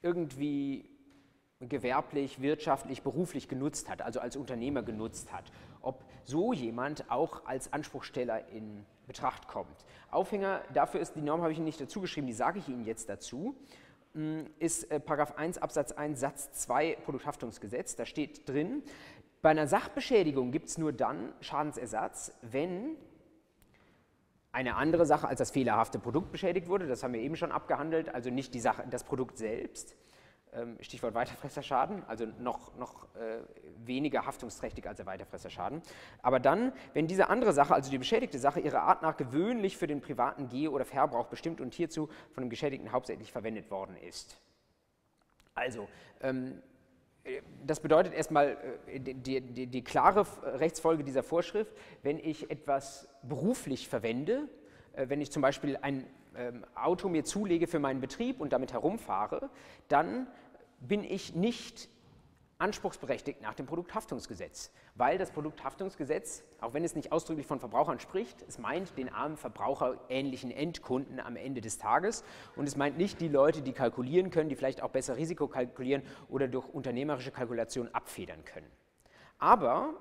irgendwie 0.00 0.93
gewerblich, 1.68 2.40
wirtschaftlich, 2.40 3.02
beruflich 3.02 3.48
genutzt 3.48 3.88
hat, 3.88 4.02
also 4.02 4.20
als 4.20 4.36
Unternehmer 4.36 4.82
genutzt 4.82 5.32
hat, 5.32 5.44
ob 5.80 6.04
so 6.24 6.52
jemand 6.52 7.10
auch 7.10 7.46
als 7.46 7.72
Anspruchsteller 7.72 8.48
in 8.48 8.84
Betracht 9.06 9.48
kommt. 9.48 9.84
Aufhänger 10.10 10.62
dafür 10.72 11.00
ist, 11.00 11.14
die 11.14 11.20
Norm 11.20 11.42
habe 11.42 11.52
ich 11.52 11.58
Ihnen 11.58 11.66
nicht 11.66 11.80
dazu 11.80 12.00
geschrieben, 12.00 12.26
die 12.26 12.32
sage 12.32 12.58
ich 12.58 12.68
Ihnen 12.68 12.84
jetzt 12.84 13.08
dazu, 13.08 13.54
mm, 14.14 14.40
ist 14.58 14.90
äh, 14.90 15.00
Paragraph 15.00 15.36
1 15.36 15.58
Absatz 15.58 15.92
1 15.92 16.18
Satz 16.18 16.52
2 16.52 16.96
Produkthaftungsgesetz. 17.04 17.96
Da 17.96 18.06
steht 18.06 18.48
drin, 18.48 18.82
bei 19.42 19.50
einer 19.50 19.66
Sachbeschädigung 19.66 20.52
gibt 20.52 20.68
es 20.68 20.78
nur 20.78 20.92
dann 20.92 21.34
Schadensersatz, 21.40 22.32
wenn 22.40 22.96
eine 24.52 24.76
andere 24.76 25.04
Sache 25.04 25.28
als 25.28 25.38
das 25.38 25.50
fehlerhafte 25.50 25.98
Produkt 25.98 26.30
beschädigt 26.30 26.68
wurde. 26.68 26.86
Das 26.86 27.02
haben 27.02 27.12
wir 27.12 27.20
eben 27.20 27.36
schon 27.36 27.52
abgehandelt, 27.52 28.08
also 28.08 28.30
nicht 28.30 28.54
die 28.54 28.60
Sache, 28.60 28.84
das 28.88 29.04
Produkt 29.04 29.36
selbst. 29.36 29.96
Ähm, 30.54 30.76
Stichwort 30.80 31.14
Weiterfresserschaden, 31.14 32.04
also 32.06 32.26
noch, 32.38 32.76
noch 32.76 33.04
äh, 33.16 33.40
weniger 33.84 34.24
haftungsträchtig 34.24 34.86
als 34.86 34.98
der 34.98 35.06
Weiterfresserschaden. 35.06 35.82
Aber 36.22 36.38
dann, 36.38 36.72
wenn 36.92 37.08
diese 37.08 37.28
andere 37.28 37.52
Sache, 37.52 37.74
also 37.74 37.90
die 37.90 37.98
beschädigte 37.98 38.38
Sache, 38.38 38.60
ihrer 38.60 38.82
Art 38.82 39.02
nach 39.02 39.16
gewöhnlich 39.16 39.76
für 39.76 39.88
den 39.88 40.00
privaten 40.00 40.48
Geh- 40.48 40.68
oder 40.68 40.84
Verbrauch 40.84 41.26
bestimmt 41.26 41.60
und 41.60 41.74
hierzu 41.74 42.08
von 42.32 42.44
dem 42.44 42.50
Geschädigten 42.50 42.92
hauptsächlich 42.92 43.32
verwendet 43.32 43.70
worden 43.70 43.96
ist. 43.96 44.38
Also, 45.54 45.88
ähm, 46.20 46.62
das 47.66 47.80
bedeutet 47.80 48.12
erstmal 48.12 48.56
äh, 48.86 49.00
die, 49.00 49.40
die, 49.40 49.66
die, 49.66 49.84
klare 49.84 50.26
Rechtsfolge 50.42 51.04
dieser 51.04 51.22
Vorschrift, 51.22 51.72
wenn 52.02 52.18
ich 52.18 52.50
etwas 52.50 53.08
beruflich 53.22 53.88
verwende, 53.88 54.48
äh, 54.92 55.08
wenn 55.08 55.20
ich 55.20 55.32
zum 55.32 55.42
Beispiel 55.42 55.78
ein 55.80 56.06
ähm, 56.36 56.64
Auto 56.74 57.08
mir 57.08 57.24
zulege 57.24 57.66
für 57.66 57.78
meinen 57.78 58.00
Betrieb 58.00 58.40
und 58.40 58.52
damit 58.52 58.72
herumfahre, 58.72 59.48
dann 59.88 60.26
bin 60.88 61.04
ich 61.04 61.34
nicht 61.34 61.88
anspruchsberechtigt 62.58 63.42
nach 63.42 63.54
dem 63.54 63.66
Produkthaftungsgesetz, 63.66 64.70
weil 64.94 65.18
das 65.18 65.32
Produkthaftungsgesetz, 65.32 66.44
auch 66.60 66.72
wenn 66.72 66.84
es 66.84 66.94
nicht 66.94 67.12
ausdrücklich 67.12 67.46
von 67.46 67.58
Verbrauchern 67.58 67.98
spricht, 67.98 68.42
es 68.48 68.58
meint 68.58 68.96
den 68.96 69.08
armen 69.08 69.36
verbraucherähnlichen 69.36 70.50
Endkunden 70.50 71.20
am 71.20 71.36
Ende 71.36 71.60
des 71.60 71.78
Tages 71.78 72.24
und 72.56 72.66
es 72.66 72.76
meint 72.76 72.96
nicht 72.96 73.20
die 73.20 73.28
Leute, 73.28 73.60
die 73.62 73.72
kalkulieren 73.72 74.30
können, 74.30 74.48
die 74.48 74.56
vielleicht 74.56 74.82
auch 74.82 74.90
besser 74.90 75.16
Risiko 75.16 75.48
kalkulieren 75.48 76.02
oder 76.28 76.46
durch 76.48 76.68
unternehmerische 76.68 77.32
Kalkulation 77.32 77.88
abfedern 77.92 78.44
können. 78.44 78.70
Aber 79.38 79.94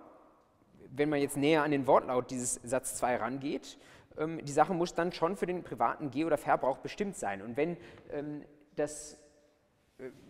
wenn 0.96 1.10
man 1.10 1.20
jetzt 1.20 1.38
näher 1.38 1.64
an 1.64 1.72
den 1.72 1.88
Wortlaut 1.88 2.30
dieses 2.30 2.60
Satz 2.64 2.96
2 2.96 3.18
rangeht, 3.18 3.80
ähm, 4.18 4.44
die 4.46 4.52
Sache 4.52 4.74
muss 4.74 4.94
dann 4.94 5.12
schon 5.12 5.36
für 5.36 5.48
den 5.48 5.64
privaten 5.64 6.12
Geh- 6.12 6.26
oder 6.26 6.38
Verbrauch 6.38 6.78
bestimmt 6.78 7.18
sein. 7.18 7.42
Und 7.42 7.58
wenn 7.58 7.78
ähm, 8.12 8.44
das 8.76 9.18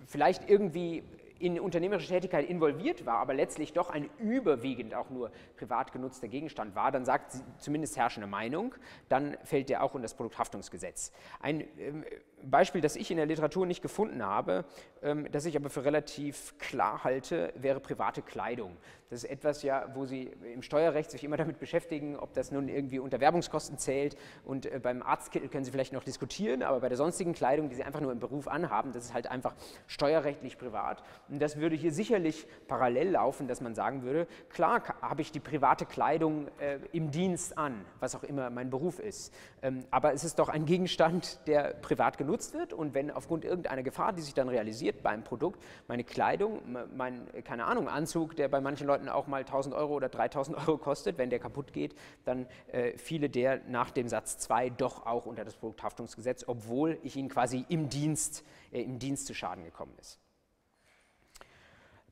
vielleicht 0.06 0.50
irgendwie 0.50 1.04
in 1.40 1.60
unternehmerische 1.60 2.08
Tätigkeit 2.08 2.50
involviert 2.50 3.06
war, 3.06 3.18
aber 3.18 3.34
letztlich 3.34 3.74
doch 3.74 3.90
ein 3.90 4.10
überwiegend 4.18 4.96
auch 4.96 5.10
nur 5.10 5.30
privat 5.58 5.92
genutzter 5.92 6.30
Gegenstand 6.30 6.74
war, 6.74 6.92
dann 6.92 7.04
sagt 7.04 7.34
zumindest 7.58 7.98
herrschende 7.98 8.28
Meinung, 8.28 8.76
dann 9.10 9.36
fällt 9.44 9.70
der 9.70 9.84
auch 9.84 9.94
unter 9.94 10.04
das 10.04 10.14
Produkthaftungsgesetz. 10.14 11.12
Ein 11.42 11.66
ähm, 11.78 12.06
Beispiel, 12.50 12.82
das 12.82 12.96
ich 12.96 13.10
in 13.12 13.18
der 13.18 13.26
Literatur 13.26 13.66
nicht 13.66 13.82
gefunden 13.82 14.24
habe, 14.24 14.66
ähm, 15.02 15.28
das 15.32 15.46
ich 15.46 15.56
aber 15.56 15.70
für 15.70 15.86
relativ 15.86 16.58
klar 16.58 17.04
halte, 17.04 17.54
wäre 17.56 17.80
private 17.80 18.22
Kleidung. 18.22 18.78
Das 19.10 19.24
ist 19.24 19.30
etwas 19.30 19.62
ja, 19.62 19.90
wo 19.94 20.06
Sie 20.06 20.32
im 20.54 20.64
Steuerrecht 20.64 21.12
sich 21.12 21.24
immer 21.24 21.38
damit 21.38 21.60
beschäftigen, 21.60 22.16
ob 22.18 22.34
das 22.34 22.52
nun 22.52 22.68
irgendwie 22.68 22.98
unter 22.98 23.20
Werbungskosten 23.20 23.78
zählt. 23.78 24.18
Und 24.44 24.66
äh, 24.66 24.80
beim 24.82 25.04
Arztkittel 25.04 25.50
können 25.50 25.64
Sie 25.64 25.72
vielleicht 25.72 25.94
noch 25.94 26.04
diskutieren, 26.04 26.64
aber 26.64 26.80
bei 26.80 26.90
der 26.90 26.98
sonstigen 26.98 27.34
Kleidung, 27.34 27.70
die 27.70 27.76
Sie 27.76 27.84
einfach 27.84 28.02
nur 28.02 28.12
im 28.12 28.20
Beruf 28.20 28.48
anhaben, 28.48 28.92
das 28.92 29.06
ist 29.06 29.14
halt 29.14 29.28
einfach 29.28 29.54
steuerrechtlich 29.86 30.58
privat. 30.58 31.04
Und 31.30 31.40
das 31.40 31.58
würde 31.58 31.76
hier 31.76 31.92
sicherlich 31.92 32.48
parallel 32.68 33.12
laufen, 33.12 33.48
dass 33.48 33.62
man 33.62 33.76
sagen 33.76 34.02
würde, 34.02 34.28
klar 34.50 34.82
habe 35.02 35.22
ich 35.22 35.32
die 35.32 35.40
private 35.40 35.86
Kleidung 35.86 36.48
äh, 36.58 36.80
im 36.92 37.12
Dienst 37.12 37.58
an, 37.58 37.86
was 38.00 38.16
auch 38.16 38.24
immer 38.24 38.50
mein 38.50 38.72
Beruf 38.72 39.00
ist. 39.00 39.32
Ähm, 39.62 39.86
aber 39.92 40.14
es 40.14 40.24
ist 40.24 40.40
doch 40.40 40.50
ein 40.50 40.66
Gegenstand, 40.66 41.40
der 41.46 41.76
privat 41.76 42.18
genutzt 42.18 42.33
genutzt 42.34 42.56
wird 42.56 42.74
und 42.74 42.96
wenn 42.96 43.12
aufgrund 43.12 43.46
irgendeiner 43.46 43.84
Gefahr, 43.84 44.12
die 44.12 44.22
sich 44.22 44.34
dann 44.34 44.50
realisiert 44.50 45.04
beim 45.04 45.24
Produkt, 45.24 45.64
meine 45.88 46.04
Kleidung, 46.04 46.62
mein, 46.96 47.28
keine 47.44 47.66
Ahnung, 47.66 47.88
Anzug, 47.88 48.36
der 48.36 48.48
bei 48.48 48.60
manchen 48.60 48.88
Leuten 48.88 49.08
auch 49.08 49.28
mal 49.28 49.42
1000 49.42 49.76
Euro 49.76 49.94
oder 49.94 50.10
3000 50.10 50.58
Euro 50.68 50.80
kostet, 50.80 51.20
wenn 51.20 51.30
der 51.30 51.38
kaputt 51.38 51.74
geht, 51.74 51.94
dann 52.26 52.48
äh, 52.72 52.98
fiele 52.98 53.30
der 53.30 53.62
nach 53.68 53.92
dem 53.92 54.08
Satz 54.08 54.40
2 54.40 54.72
doch 54.72 55.06
auch 55.06 55.28
unter 55.28 55.46
das 55.46 55.56
Produkthaftungsgesetz, 55.56 56.46
obwohl 56.48 56.98
ich 57.04 57.16
ihn 57.18 57.30
quasi 57.30 57.66
im 57.70 57.90
Dienst, 57.90 58.44
äh, 58.72 58.82
im 58.82 58.98
Dienst 58.98 59.28
zu 59.28 59.36
Schaden 59.36 59.64
gekommen 59.64 59.94
ist. 60.00 60.20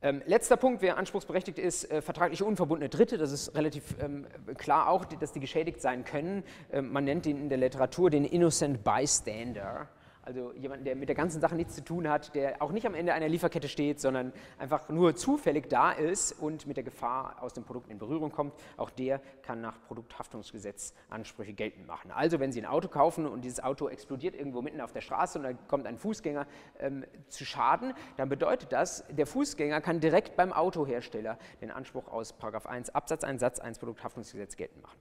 Ähm, 0.04 0.22
letzter 0.26 0.56
Punkt, 0.56 0.82
wer 0.82 0.98
anspruchsberechtigt 0.98 1.58
ist, 1.58 1.90
äh, 1.90 2.00
vertragliche 2.00 2.44
unverbundene 2.44 2.88
Dritte. 2.88 3.18
Das 3.18 3.32
ist 3.32 3.56
relativ 3.56 3.96
ähm, 4.00 4.26
klar 4.56 4.88
auch, 4.88 5.04
dass 5.04 5.32
die 5.32 5.40
geschädigt 5.40 5.80
sein 5.80 6.04
können. 6.04 6.44
Ähm, 6.72 6.92
man 6.92 7.04
nennt 7.04 7.26
ihn 7.26 7.38
in 7.38 7.48
der 7.48 7.58
Literatur 7.58 8.10
den 8.10 8.24
Innocent 8.24 8.84
Bystander. 8.84 9.88
Also 10.24 10.52
jemand, 10.52 10.86
der 10.86 10.94
mit 10.94 11.08
der 11.08 11.16
ganzen 11.16 11.40
Sache 11.40 11.56
nichts 11.56 11.74
zu 11.74 11.82
tun 11.82 12.08
hat, 12.08 12.32
der 12.36 12.62
auch 12.62 12.70
nicht 12.70 12.86
am 12.86 12.94
Ende 12.94 13.12
einer 13.12 13.28
Lieferkette 13.28 13.68
steht, 13.68 14.00
sondern 14.00 14.32
einfach 14.56 14.88
nur 14.88 15.16
zufällig 15.16 15.68
da 15.68 15.90
ist 15.90 16.32
und 16.32 16.64
mit 16.68 16.76
der 16.76 16.84
Gefahr 16.84 17.42
aus 17.42 17.54
dem 17.54 17.64
Produkt 17.64 17.90
in 17.90 17.98
Berührung 17.98 18.30
kommt, 18.30 18.54
auch 18.76 18.90
der 18.90 19.20
kann 19.42 19.60
nach 19.60 19.82
Produkthaftungsgesetz 19.88 20.94
Ansprüche 21.10 21.54
geltend 21.54 21.88
machen. 21.88 22.12
Also 22.12 22.38
wenn 22.38 22.52
Sie 22.52 22.60
ein 22.60 22.66
Auto 22.66 22.86
kaufen 22.86 23.26
und 23.26 23.42
dieses 23.42 23.60
Auto 23.60 23.88
explodiert 23.88 24.36
irgendwo 24.36 24.62
mitten 24.62 24.80
auf 24.80 24.92
der 24.92 25.00
Straße 25.00 25.38
und 25.38 25.44
dann 25.44 25.58
kommt 25.66 25.88
ein 25.88 25.98
Fußgänger 25.98 26.46
ähm, 26.78 27.04
zu 27.26 27.44
Schaden, 27.44 27.92
dann 28.16 28.28
bedeutet 28.28 28.70
das, 28.70 29.04
der 29.10 29.26
Fußgänger 29.26 29.80
kann 29.80 29.98
direkt 29.98 30.36
beim 30.36 30.52
Autohersteller 30.52 31.36
den 31.60 31.72
Anspruch 31.72 32.06
aus 32.06 32.32
1 32.40 32.94
Absatz 32.94 33.24
1 33.24 33.40
Satz 33.40 33.58
1 33.58 33.80
Produkthaftungsgesetz 33.80 34.56
geltend 34.56 34.82
machen. 34.82 35.00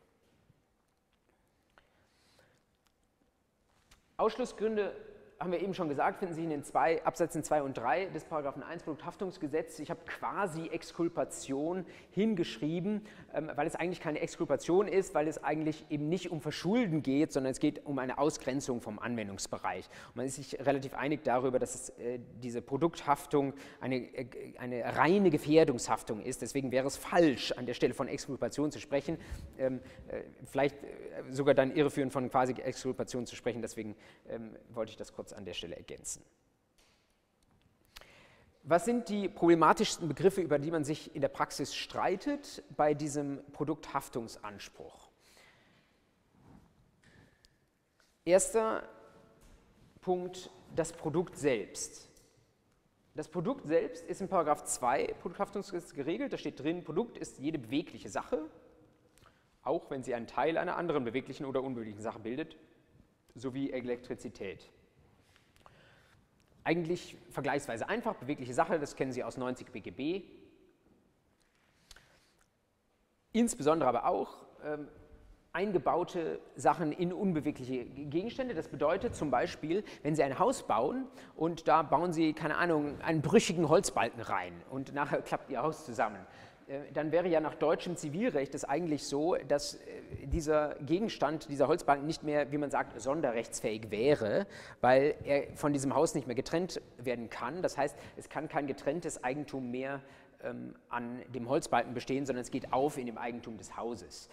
Ausschlussgründe 4.18 4.96
haben 5.42 5.52
wir 5.52 5.60
eben 5.60 5.74
schon 5.74 5.90
gesagt, 5.90 6.20
finden 6.20 6.36
sich 6.36 6.44
in 6.44 6.52
den 6.52 6.64
zwei, 6.64 7.04
Absätzen 7.04 7.44
2 7.44 7.64
und 7.64 7.76
3 7.76 8.06
des 8.08 8.26
Paragraphen 8.26 8.62
1 8.62 8.84
Produkthaftungsgesetz. 8.84 9.80
Ich 9.80 9.90
habe 9.90 10.02
quasi 10.06 10.68
Exkulpation 10.68 11.84
hingeschrieben, 12.12 13.08
ähm, 13.34 13.50
weil 13.56 13.66
es 13.66 13.76
eigentlich 13.76 14.00
keine 14.00 14.20
Exkulpation 14.20 14.88
ist, 14.88 15.16
weil 15.16 15.28
es 15.28 15.44
eigentlich 15.44 15.86
eben 15.90 16.10
nicht 16.10 16.32
um 16.32 16.42
Verschulden 16.42 17.02
geht, 17.02 17.34
sondern 17.34 17.52
es 17.52 17.60
geht 17.60 17.86
um 17.88 17.98
eine 17.98 18.20
Ausgrenzung 18.20 18.82
vom 18.82 19.00
Anwendungsbereich. 19.00 19.90
Und 20.10 20.18
man 20.18 20.26
ist 20.28 20.36
sich 20.36 20.60
relativ 20.60 20.94
einig 20.94 21.24
darüber, 21.24 21.58
dass 21.58 21.74
es, 21.74 21.90
äh, 21.98 22.20
diese 22.44 22.62
Produkthaftung 22.62 23.54
eine, 23.80 23.96
äh, 23.96 24.28
eine 24.60 24.96
reine 24.96 25.32
Gefährdungshaftung 25.32 26.22
ist. 26.22 26.44
Deswegen 26.44 26.72
wäre 26.72 26.86
es 26.86 26.98
falsch, 26.98 27.52
an 27.54 27.66
der 27.66 27.74
Stelle 27.74 27.96
von 27.96 28.08
Exkulpation 28.08 28.72
zu 28.72 28.80
sprechen. 28.80 29.18
Ähm, 29.58 29.80
äh, 30.08 30.22
vielleicht 30.46 30.76
äh, 30.84 30.88
sogar 31.32 31.56
dann 31.56 31.76
irreführend 31.76 32.14
von 32.14 32.30
quasi 32.30 32.54
Exkulpation 32.54 33.26
zu 33.26 33.36
sprechen. 33.36 33.64
Deswegen 33.64 33.96
ähm, 34.30 34.56
wollte 34.70 34.92
ich 34.92 34.98
das 34.98 35.14
kurz 35.14 35.31
an 35.34 35.46
der 35.46 35.54
Stelle 35.54 35.76
ergänzen. 35.76 36.24
Was 38.64 38.86
sind 38.86 39.10
die 39.10 39.28
problematischsten 39.28 40.08
Begriffe, 40.08 40.42
über 40.42 40.60
die 40.60 40.70
man 40.70 40.84
sich 40.84 41.16
in 41.16 41.22
der 41.22 41.30
Praxis 41.30 41.74
streitet 41.74 42.64
bei 42.78 42.94
diesem 42.94 43.44
Produkthaftungsanspruch? 43.54 45.10
Erster 48.24 48.88
Punkt, 50.00 50.52
das 50.76 50.94
Produkt 50.94 51.38
selbst. 51.38 52.08
Das 53.16 53.28
Produkt 53.28 53.66
selbst 53.66 54.06
ist 54.06 54.22
in 54.22 54.30
2 54.30 55.16
Produkthaftungsgesetz 55.22 55.94
geregelt. 55.94 56.32
Da 56.32 56.38
steht 56.38 56.60
drin, 56.60 56.84
Produkt 56.84 57.18
ist 57.18 57.40
jede 57.40 57.58
bewegliche 57.58 58.10
Sache, 58.10 58.46
auch 59.64 59.90
wenn 59.90 60.04
sie 60.04 60.14
einen 60.14 60.28
Teil 60.28 60.58
einer 60.58 60.78
anderen 60.78 61.04
beweglichen 61.04 61.46
oder 61.46 61.64
unbeweglichen 61.64 62.02
Sache 62.02 62.20
bildet, 62.20 62.58
sowie 63.34 63.72
Elektrizität. 63.72 64.70
Eigentlich 66.64 67.18
vergleichsweise 67.30 67.90
einfach, 67.90 68.16
bewegliche 68.16 68.54
Sache, 68.54 68.80
das 68.80 68.96
kennen 68.96 69.12
Sie 69.12 69.24
aus 69.24 69.38
90 69.38 69.72
BGB. 69.72 70.24
Insbesondere 73.32 73.90
aber 73.90 74.06
auch 74.06 74.46
ähm, 74.64 74.88
eingebaute 75.54 76.40
Sachen 76.56 76.92
in 76.92 77.12
unbewegliche 77.12 77.86
Gegenstände. 77.86 78.54
Das 78.54 78.68
bedeutet 78.68 79.16
zum 79.16 79.32
Beispiel, 79.32 79.84
wenn 80.04 80.16
Sie 80.16 80.24
ein 80.24 80.40
Haus 80.40 80.64
bauen 80.64 81.08
und 81.36 81.68
da 81.68 81.82
bauen 81.82 82.14
Sie, 82.14 82.34
keine 82.34 82.58
Ahnung, 82.58 83.02
einen 83.02 83.22
brüchigen 83.22 83.68
Holzbalken 83.68 84.22
rein 84.22 84.54
und 84.70 84.94
nachher 84.94 85.22
klappt 85.22 85.50
Ihr 85.50 85.62
Haus 85.62 85.86
zusammen 85.86 86.26
dann 86.94 87.12
wäre 87.12 87.28
ja 87.28 87.40
nach 87.40 87.56
deutschem 87.56 87.96
Zivilrecht 87.98 88.56
es 88.56 88.64
eigentlich 88.64 89.04
so, 89.04 89.36
dass 89.48 89.76
äh, 89.76 89.80
dieser 90.28 90.76
Gegenstand, 90.76 91.50
dieser 91.50 91.68
Holzbank 91.68 92.04
nicht 92.04 92.24
mehr, 92.24 92.52
wie 92.52 92.58
man 92.58 92.72
sagt, 92.72 93.00
sonderrechtsfähig 93.00 93.92
wäre, 93.92 94.48
weil 94.80 95.16
er 95.24 95.56
von 95.56 95.74
diesem 95.74 95.96
Haus 95.96 96.16
nicht 96.16 96.28
mehr 96.28 96.36
getrennt 96.36 96.82
werden 96.98 97.30
kann. 97.30 97.62
Das 97.62 97.78
heißt, 97.78 97.96
es 98.18 98.30
kann 98.30 98.48
kein 98.48 98.68
getrenntes 98.68 99.24
Eigentum 99.24 99.72
mehr 99.72 100.02
ähm, 100.44 100.76
an 100.90 101.22
dem 101.34 101.50
Holzbalken 101.50 101.94
bestehen, 101.94 102.26
sondern 102.26 102.42
es 102.42 102.52
geht 102.52 102.72
auf 102.72 102.98
in 102.98 103.06
dem 103.06 103.18
Eigentum 103.18 103.58
des 103.58 103.76
Hauses. 103.78 104.30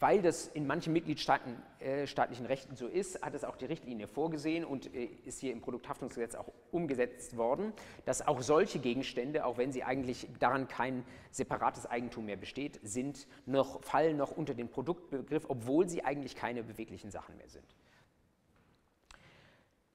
Weil 0.00 0.22
das 0.22 0.48
in 0.48 0.66
manchen 0.66 0.92
Mitgliedstaaten 0.92 1.56
äh, 1.78 2.06
staatlichen 2.06 2.46
Rechten 2.46 2.74
so 2.74 2.88
ist, 2.88 3.22
hat 3.22 3.34
es 3.34 3.44
auch 3.44 3.56
die 3.56 3.66
Richtlinie 3.66 4.08
vorgesehen 4.08 4.64
und 4.64 4.92
äh, 4.94 5.04
ist 5.24 5.40
hier 5.40 5.52
im 5.52 5.60
Produkthaftungsgesetz 5.60 6.34
auch 6.34 6.52
umgesetzt 6.72 7.36
worden, 7.36 7.72
dass 8.04 8.26
auch 8.26 8.42
solche 8.42 8.80
Gegenstände, 8.80 9.44
auch 9.44 9.56
wenn 9.56 9.70
sie 9.70 9.84
eigentlich 9.84 10.28
daran 10.40 10.66
kein 10.66 11.04
separates 11.30 11.86
Eigentum 11.86 12.26
mehr 12.26 12.36
besteht, 12.36 12.80
sind 12.82 13.28
noch, 13.46 13.82
fallen 13.84 14.16
noch 14.16 14.32
unter 14.32 14.54
den 14.54 14.68
Produktbegriff, 14.68 15.44
obwohl 15.48 15.88
sie 15.88 16.04
eigentlich 16.04 16.34
keine 16.34 16.64
beweglichen 16.64 17.10
Sachen 17.10 17.36
mehr 17.36 17.48
sind. 17.48 17.76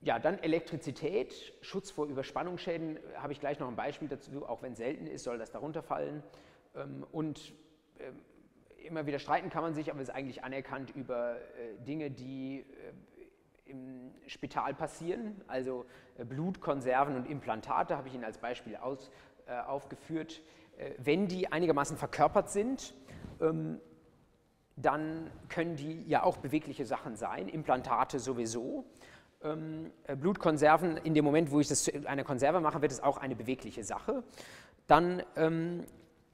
Ja, 0.01 0.17
dann 0.17 0.39
Elektrizität, 0.39 1.53
Schutz 1.59 1.91
vor 1.91 2.05
Überspannungsschäden, 2.05 2.99
habe 3.17 3.33
ich 3.33 3.41
gleich 3.41 3.59
noch 3.59 3.67
ein 3.67 3.75
Beispiel 3.75 4.07
dazu, 4.07 4.47
auch 4.47 4.61
wenn 4.61 4.71
es 4.71 4.77
selten 4.77 5.07
ist, 5.07 5.25
soll 5.25 5.37
das 5.37 5.51
darunter 5.51 5.83
fallen. 5.83 6.23
Ähm, 6.73 7.05
und 7.11 7.53
ähm, 7.99 8.15
immer 8.85 9.05
wieder 9.05 9.19
streiten 9.19 9.49
kann 9.49 9.63
man 9.63 9.73
sich, 9.73 9.91
aber 9.91 10.01
es 10.01 10.09
ist 10.09 10.15
eigentlich 10.15 10.43
anerkannt 10.43 10.95
über 10.95 11.35
äh, 11.35 11.83
Dinge, 11.85 12.11
die 12.11 12.59
äh, 12.59 13.71
im 13.71 14.11
Spital 14.27 14.73
passieren, 14.73 15.41
also 15.47 15.85
äh, 16.17 16.25
Blutkonserven 16.25 17.15
und 17.15 17.25
Implantate 17.29 17.95
habe 17.95 18.07
ich 18.07 18.13
Ihnen 18.13 18.23
als 18.23 18.37
Beispiel 18.37 18.75
aus, 18.75 19.11
aufgeführt. 19.65 20.43
Wenn 20.99 21.27
die 21.27 21.51
einigermaßen 21.51 21.97
verkörpert 21.97 22.51
sind, 22.51 22.93
ähm, 23.41 23.79
dann 24.75 25.29
können 25.49 25.75
die 25.75 26.03
ja 26.07 26.23
auch 26.23 26.37
bewegliche 26.37 26.85
Sachen 26.85 27.15
sein, 27.15 27.49
Implantate 27.49 28.19
sowieso. 28.19 28.85
Ähm, 29.41 29.91
äh, 30.03 30.15
Blutkonserven, 30.15 30.97
in 30.97 31.13
dem 31.13 31.25
Moment, 31.25 31.51
wo 31.51 31.59
ich 31.59 31.67
das 31.67 31.83
zu 31.83 32.07
einer 32.07 32.23
Konserve 32.23 32.59
mache, 32.59 32.81
wird 32.81 32.91
es 32.91 33.01
auch 33.01 33.17
eine 33.17 33.35
bewegliche 33.35 33.83
Sache. 33.83 34.23
Dann 34.87 35.23
ähm, 35.35 35.85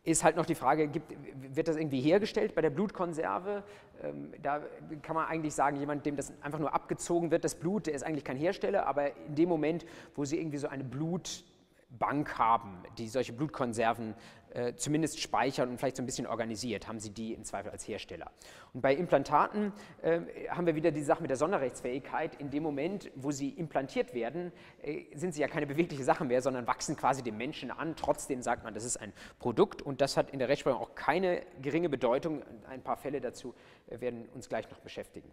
ist 0.06 0.24
halt 0.24 0.36
noch 0.36 0.46
die 0.46 0.56
Frage, 0.56 0.88
gibt, 0.88 1.14
wird 1.56 1.68
das 1.68 1.76
irgendwie 1.76 2.00
hergestellt 2.00 2.54
bei 2.54 2.62
der 2.62 2.70
Blutkonserve? 2.70 3.64
Ähm, 4.04 4.32
da 4.42 4.62
kann 5.02 5.16
man 5.16 5.28
eigentlich 5.28 5.56
sagen, 5.56 5.78
jemand, 5.78 6.06
dem 6.06 6.16
das 6.16 6.32
einfach 6.42 6.60
nur 6.60 6.74
abgezogen 6.74 7.32
wird, 7.32 7.44
das 7.44 7.56
Blut, 7.56 7.88
der 7.88 7.96
ist 7.96 8.04
eigentlich 8.04 8.24
kein 8.24 8.38
Hersteller, 8.38 8.86
aber 8.86 9.16
in 9.28 9.36
dem 9.36 9.50
Moment, 9.50 9.86
wo 10.16 10.24
Sie 10.24 10.40
irgendwie 10.40 10.60
so 10.60 10.68
eine 10.68 10.84
Blutbank 10.84 12.38
haben, 12.38 12.84
die 13.00 13.08
solche 13.08 13.34
Blutkonserven 13.34 14.14
äh, 14.56 14.74
zumindest 14.76 15.20
speichern 15.20 15.70
und 15.70 15.78
vielleicht 15.78 15.98
so 15.98 16.04
ein 16.04 16.06
bisschen 16.06 16.28
organisiert, 16.28 16.88
haben 16.88 17.00
Sie 17.00 17.10
die 17.10 17.34
im 17.34 17.44
Zweifel 17.44 17.72
als 17.72 17.86
Hersteller. 17.86 18.32
Und 18.74 18.80
bei 18.80 18.96
Implantaten 18.96 19.74
äh, 20.02 20.22
haben 20.50 20.66
wir 20.66 20.76
wieder 20.76 20.92
die 20.92 21.04
Sache 21.04 21.22
mit 21.22 21.30
der 21.30 21.36
Sonderrechtsfähigkeit. 21.36 22.36
In 22.36 22.52
dem 22.52 22.64
Moment, 22.64 23.12
wo 23.16 23.32
sie 23.32 23.50
implantiert 23.50 24.14
werden, 24.14 24.54
äh, 24.82 25.04
sind 25.14 25.34
sie 25.34 25.42
ja 25.42 25.50
keine 25.50 25.68
bewegliche 25.68 26.06
Sache 26.06 26.24
mehr, 26.24 26.42
sondern 26.42 26.68
wachsen 26.68 26.96
quasi 26.96 27.22
dem 27.22 27.36
Menschen 27.36 27.70
an. 27.70 27.98
Trotzdem 27.98 28.42
sagt 28.42 28.64
man, 28.64 28.74
das 28.74 28.86
ist 28.86 28.96
ein 28.96 29.12
Produkt 29.40 29.82
und 29.82 30.00
das 30.00 30.16
hat 30.16 30.30
in 30.32 30.40
der 30.40 30.48
Rechtsprechung 30.48 30.80
auch 30.80 30.96
keine 30.96 31.42
geringe 31.62 31.90
Bedeutung. 31.90 32.42
Ein 32.70 32.82
paar 32.82 32.96
Fälle 32.96 33.20
dazu 33.20 33.54
äh, 33.88 34.00
werden 34.00 34.30
uns 34.34 34.48
gleich 34.48 34.70
noch 34.72 34.80
beschäftigen. 34.80 35.30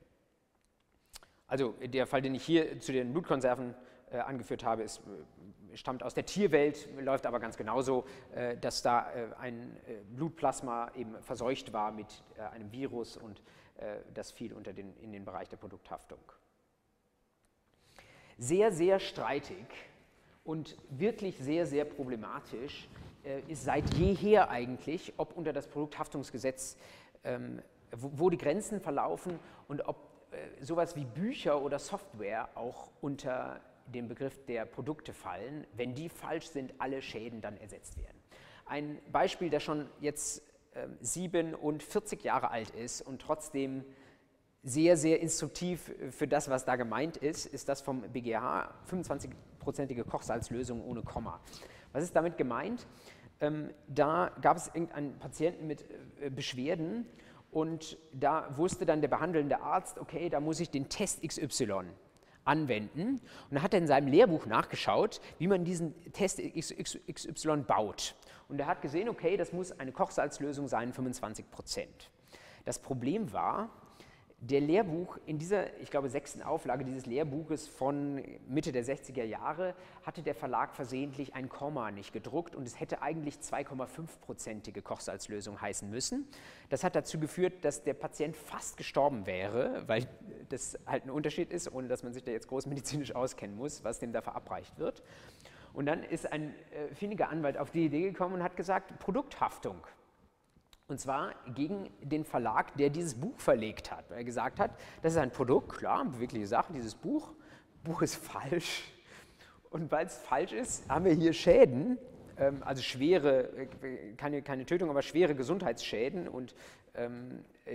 Also 1.47 1.75
der 1.81 2.07
Fall, 2.07 2.23
den 2.23 2.35
ich 2.35 2.45
hier 2.45 2.81
zu 2.81 2.93
den 2.93 3.13
Blutkonserven 3.13 3.71
äh, 3.71 3.92
angeführt 4.13 4.65
habe, 4.65 4.83
ist 4.83 5.01
stammt 5.75 6.03
aus 6.03 6.15
der 6.15 6.27
Tierwelt, 6.27 6.89
läuft 7.01 7.27
aber 7.27 7.41
ganz 7.41 7.57
genauso, 7.57 8.05
äh, 8.35 8.57
dass 8.57 8.83
da 8.83 9.11
äh, 9.13 9.29
ein 9.39 9.77
äh, 9.87 9.97
Blutplasma 10.15 10.91
eben 10.97 11.21
verseucht 11.23 11.73
war 11.73 11.93
mit 11.93 12.23
einem 12.53 12.71
Virus 12.73 13.17
und 13.17 13.43
das 14.15 14.31
fiel 14.31 14.53
unter 14.53 14.73
den, 14.73 14.97
in 14.99 15.11
den 15.11 15.25
Bereich 15.25 15.49
der 15.49 15.57
Produkthaftung. 15.57 16.21
Sehr, 18.39 18.71
sehr 18.71 19.01
streitig 19.01 19.67
und 20.45 20.77
wirklich 20.91 21.39
sehr, 21.39 21.67
sehr 21.67 21.85
problematisch 21.85 22.89
ist 23.49 23.65
seit 23.65 23.93
jeher 23.95 24.51
eigentlich, 24.51 25.15
ob 25.17 25.37
unter 25.37 25.53
das 25.53 25.67
Produkthaftungsgesetz, 25.67 26.77
ähm, 27.25 27.61
wo 27.91 28.31
die 28.31 28.39
Grenzen 28.39 28.81
verlaufen 28.81 29.41
und 29.67 29.89
ob 29.89 29.97
sowas 30.61 30.95
wie 30.95 31.05
Bücher 31.05 31.61
oder 31.61 31.81
Software 31.81 32.51
auch 32.55 32.91
unter 33.01 33.61
den 33.93 34.09
Begriff 34.09 34.45
der 34.47 34.65
Produkte 34.65 35.13
fallen, 35.13 35.67
wenn 35.75 35.95
die 35.95 36.09
falsch 36.09 36.47
sind, 36.49 36.75
alle 36.79 37.03
Schäden 37.03 37.41
dann 37.41 37.57
ersetzt 37.57 37.99
werden. 37.99 38.19
Ein 38.67 38.99
Beispiel, 39.11 39.51
das 39.51 39.63
schon 39.63 39.89
jetzt 40.01 40.43
äh, 40.75 40.89
47 41.01 42.23
Jahre 42.23 42.51
alt 42.51 42.71
ist 42.71 43.03
und 43.03 43.21
trotzdem 43.21 43.85
sehr, 44.63 44.97
sehr 44.97 45.21
instruktiv 45.21 45.93
für 46.11 46.29
das, 46.29 46.49
was 46.49 46.65
da 46.65 46.77
gemeint 46.77 47.17
ist, 47.17 47.47
ist 47.47 47.69
das 47.69 47.81
vom 47.81 48.03
BGH, 48.03 48.73
25-prozentige 48.89 50.05
Kochsalzlösung 50.05 50.85
ohne 50.85 51.03
Komma. 51.03 51.41
Was 51.93 52.05
ist 52.05 52.15
damit 52.15 52.39
gemeint? 52.39 52.87
Ähm, 53.41 53.71
da 53.89 54.31
gab 54.41 54.57
es 54.57 54.69
irgendeinen 54.69 55.19
Patienten 55.19 55.67
mit 55.67 55.85
äh, 56.21 56.31
Beschwerden 56.31 57.07
und 57.51 57.99
da 58.13 58.57
wusste 58.57 58.87
dann 58.87 59.01
der 59.01 59.09
behandelnde 59.09 59.61
Arzt, 59.61 59.99
okay, 59.99 60.29
da 60.31 60.39
muss 60.39 60.61
ich 60.61 60.71
den 60.71 60.89
Test 60.89 61.23
XY 61.27 61.87
anwenden. 62.45 63.21
Und 63.51 63.63
hat 63.63 63.75
er 63.75 63.81
in 63.81 63.87
seinem 63.87 64.09
Lehrbuch 64.09 64.47
nachgeschaut, 64.47 65.21
wie 65.39 65.49
man 65.49 65.65
diesen 65.65 65.95
Test 66.13 66.41
XY 66.41 67.57
baut. 67.67 68.15
Und 68.49 68.59
er 68.59 68.67
hat 68.67 68.83
gesehen, 68.83 69.09
okay, 69.09 69.37
das 69.37 69.53
muss 69.53 69.73
eine 69.79 69.93
Kochsalzlösung 69.93 70.69
sein, 70.69 70.93
25 70.93 71.51
Prozent. 71.51 72.11
Das 72.65 72.79
Problem 72.79 73.33
war, 73.33 73.71
der 74.43 74.61
Lehrbuch 74.61 75.19
in 75.25 75.39
dieser, 75.39 75.81
ich 75.81 75.91
glaube, 75.91 76.09
sechsten 76.09 76.43
Auflage 76.43 76.85
dieses 76.85 77.07
Lehrbuches 77.07 77.69
von 77.69 78.21
Mitte 78.49 78.73
der 78.73 78.85
60er 78.85 79.23
Jahre 79.23 79.75
hatte 80.03 80.21
der 80.21 80.35
Verlag 80.35 80.75
versehentlich 80.75 81.35
ein 81.35 81.49
Komma 81.49 81.93
nicht 81.93 82.13
gedruckt 82.13 82.57
und 82.57 82.67
es 82.67 82.81
hätte 82.81 83.03
eigentlich 83.03 83.37
2,5-prozentige 83.37 84.83
Kochsalzlösung 84.83 85.61
heißen 85.61 85.89
müssen. 85.89 86.27
Das 86.71 86.83
hat 86.83 86.97
dazu 86.97 87.21
geführt, 87.21 87.65
dass 87.65 87.85
der 87.85 87.95
Patient 87.95 88.37
fast 88.37 88.77
gestorben 88.77 89.27
wäre, 89.27 89.85
weil 89.87 90.09
das 90.53 90.79
halt 90.87 91.05
ein 91.05 91.11
Unterschied 91.11 91.51
ist, 91.51 91.73
ohne 91.73 91.89
dass 91.89 92.03
man 92.03 92.13
sich 92.13 92.23
da 92.23 92.31
jetzt 92.31 92.49
großmedizinisch 92.49 93.13
auskennen 93.15 93.57
muss, 93.57 93.85
was 93.85 93.99
dem 93.99 94.13
da 94.13 94.21
verabreicht 94.21 94.79
wird. 94.79 95.03
Und 95.73 95.87
dann 95.87 96.03
ist 96.03 96.31
ein 96.31 96.55
äh, 96.73 96.95
findiger 96.95 97.31
Anwalt 97.31 97.57
auf 97.57 97.71
die 97.71 97.87
Idee 97.87 98.03
gekommen 98.03 98.35
und 98.35 98.43
hat 98.43 98.57
gesagt, 98.57 98.99
Produkthaftung. 98.99 99.79
Und 100.89 101.01
zwar 101.01 101.35
gegen 101.55 101.89
den 102.03 102.25
Verlag, 102.25 102.77
der 102.77 102.91
dieses 102.91 103.15
Buch 103.15 103.39
verlegt 103.39 103.91
hat, 103.91 104.11
weil 104.11 104.19
er 104.19 104.25
gesagt 104.25 104.61
hat, 104.61 104.73
das 105.01 105.15
ist 105.15 105.19
ein 105.19 105.31
Produkt, 105.31 105.79
klar, 105.79 106.05
bewegliche 106.05 106.47
Sache, 106.47 106.73
dieses 106.75 106.95
Buch, 106.95 107.33
Buch 107.83 108.03
ist 108.03 108.17
falsch. 108.17 108.93
Und 109.71 109.91
weil 109.91 110.07
es 110.07 110.17
falsch 110.19 110.53
ist, 110.53 110.89
haben 110.91 111.07
wir 111.07 111.15
hier 111.15 111.33
Schäden, 111.33 111.97
ähm, 112.37 112.63
also 112.63 112.83
schwere, 112.83 113.57
äh, 113.57 114.13
keine, 114.17 114.43
keine 114.43 114.67
Tötung, 114.67 114.91
aber 114.91 115.01
schwere 115.01 115.35
Gesundheitsschäden. 115.35 116.29
Und 116.29 116.55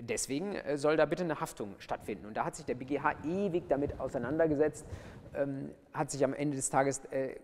deswegen 0.01 0.55
äh, 0.55 0.77
soll 0.77 0.97
da 0.97 1.05
bitte 1.05 1.23
eine 1.23 1.39
Haftung 1.39 1.75
stattfinden. 1.79 2.25
Und 2.25 2.37
da 2.37 2.45
hat 2.45 2.55
sich 2.55 2.65
der 2.65 2.75
BGH 2.75 3.15
ewig 3.25 3.63
damit 3.67 3.99
auseinandergesetzt, 3.99 4.85
ähm, 5.33 5.71
hat 5.93 6.11
sich 6.11 6.23
am 6.23 6.33
Ende 6.33 6.55
des 6.55 6.69
Tages 6.69 7.01
äh, 7.05 7.35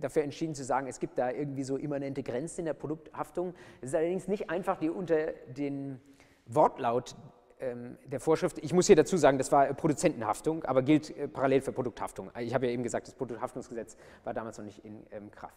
dafür 0.00 0.22
entschieden 0.22 0.54
zu 0.54 0.64
sagen, 0.64 0.86
es 0.86 1.00
gibt 1.00 1.18
da 1.18 1.30
irgendwie 1.30 1.64
so 1.64 1.76
immanente 1.76 2.22
Grenzen 2.22 2.60
in 2.60 2.66
der 2.66 2.74
Produkthaftung. 2.74 3.54
Es 3.80 3.90
ist 3.90 3.94
allerdings 3.94 4.28
nicht 4.28 4.50
einfach, 4.50 4.78
die 4.78 4.90
unter 4.90 5.32
den 5.48 6.00
Wortlaut 6.46 7.16
ähm, 7.60 7.96
der 8.06 8.20
Vorschrift, 8.20 8.58
ich 8.58 8.72
muss 8.72 8.86
hier 8.86 8.96
dazu 8.96 9.16
sagen, 9.16 9.38
das 9.38 9.52
war 9.52 9.72
Produzentenhaftung, 9.72 10.64
aber 10.64 10.82
gilt 10.82 11.16
äh, 11.16 11.28
parallel 11.28 11.60
für 11.60 11.72
Produkthaftung. 11.72 12.30
Ich 12.40 12.54
habe 12.54 12.66
ja 12.66 12.72
eben 12.72 12.82
gesagt, 12.82 13.06
das 13.06 13.14
Produkthaftungsgesetz 13.14 13.96
war 14.24 14.34
damals 14.34 14.58
noch 14.58 14.64
nicht 14.64 14.84
in 14.84 15.06
ähm, 15.12 15.30
Kraft. 15.30 15.56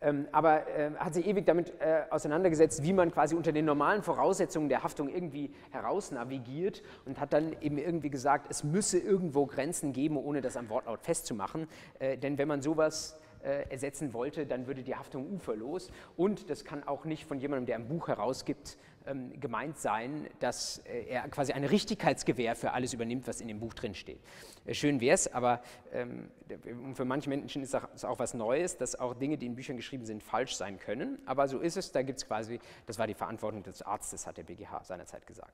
Ähm, 0.00 0.28
aber 0.32 0.66
äh, 0.68 0.90
hat 0.96 1.14
sich 1.14 1.26
ewig 1.26 1.46
damit 1.46 1.72
äh, 1.80 2.02
auseinandergesetzt, 2.10 2.82
wie 2.82 2.92
man 2.92 3.10
quasi 3.10 3.34
unter 3.34 3.52
den 3.52 3.64
normalen 3.64 4.02
Voraussetzungen 4.02 4.68
der 4.68 4.82
Haftung 4.82 5.08
irgendwie 5.08 5.50
herausnavigiert 5.70 6.82
und 7.06 7.18
hat 7.20 7.32
dann 7.32 7.56
eben 7.60 7.78
irgendwie 7.78 8.10
gesagt, 8.10 8.46
es 8.50 8.64
müsse 8.64 8.98
irgendwo 8.98 9.46
Grenzen 9.46 9.92
geben, 9.92 10.16
ohne 10.16 10.40
das 10.40 10.56
am 10.56 10.68
Wortlaut 10.68 11.00
festzumachen. 11.02 11.68
Äh, 11.98 12.18
denn 12.18 12.38
wenn 12.38 12.48
man 12.48 12.62
sowas 12.62 13.18
ersetzen 13.68 14.14
wollte, 14.14 14.46
dann 14.46 14.66
würde 14.66 14.82
die 14.82 14.96
Haftung 14.96 15.30
uferlos 15.30 15.90
und 16.16 16.48
das 16.48 16.64
kann 16.64 16.82
auch 16.82 17.04
nicht 17.04 17.26
von 17.26 17.38
jemandem, 17.38 17.66
der 17.66 17.76
ein 17.76 17.88
Buch 17.88 18.08
herausgibt, 18.08 18.78
ähm, 19.06 19.38
gemeint 19.40 19.78
sein, 19.78 20.28
dass 20.40 20.78
äh, 20.78 21.06
er 21.06 21.28
quasi 21.28 21.52
eine 21.52 21.70
Richtigkeitsgewähr 21.70 22.56
für 22.56 22.72
alles 22.72 22.92
übernimmt, 22.92 23.26
was 23.26 23.40
in 23.40 23.48
dem 23.48 23.60
Buch 23.60 23.74
drin 23.74 23.94
steht. 23.94 24.20
Äh, 24.64 24.74
schön 24.74 25.00
wäre 25.00 25.14
es, 25.14 25.32
aber 25.32 25.62
ähm, 25.92 26.30
für 26.94 27.04
manche 27.04 27.28
Menschen 27.28 27.62
ist 27.62 27.74
das 27.74 28.04
auch 28.04 28.18
was 28.18 28.34
Neues, 28.34 28.76
dass 28.76 28.98
auch 28.98 29.14
Dinge, 29.14 29.36
die 29.36 29.46
in 29.46 29.54
Büchern 29.54 29.76
geschrieben 29.76 30.06
sind, 30.06 30.22
falsch 30.22 30.56
sein 30.56 30.78
können. 30.78 31.18
Aber 31.26 31.48
so 31.48 31.58
ist 31.58 31.76
es, 31.76 31.92
da 31.92 32.02
gibt 32.02 32.18
es 32.18 32.26
quasi, 32.26 32.60
das 32.86 32.98
war 32.98 33.06
die 33.06 33.14
Verantwortung 33.14 33.62
des 33.62 33.82
Arztes, 33.82 34.26
hat 34.26 34.36
der 34.36 34.44
BGH 34.44 34.84
seinerzeit 34.84 35.26
gesagt. 35.26 35.52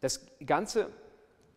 Das 0.00 0.26
Ganze 0.44 0.90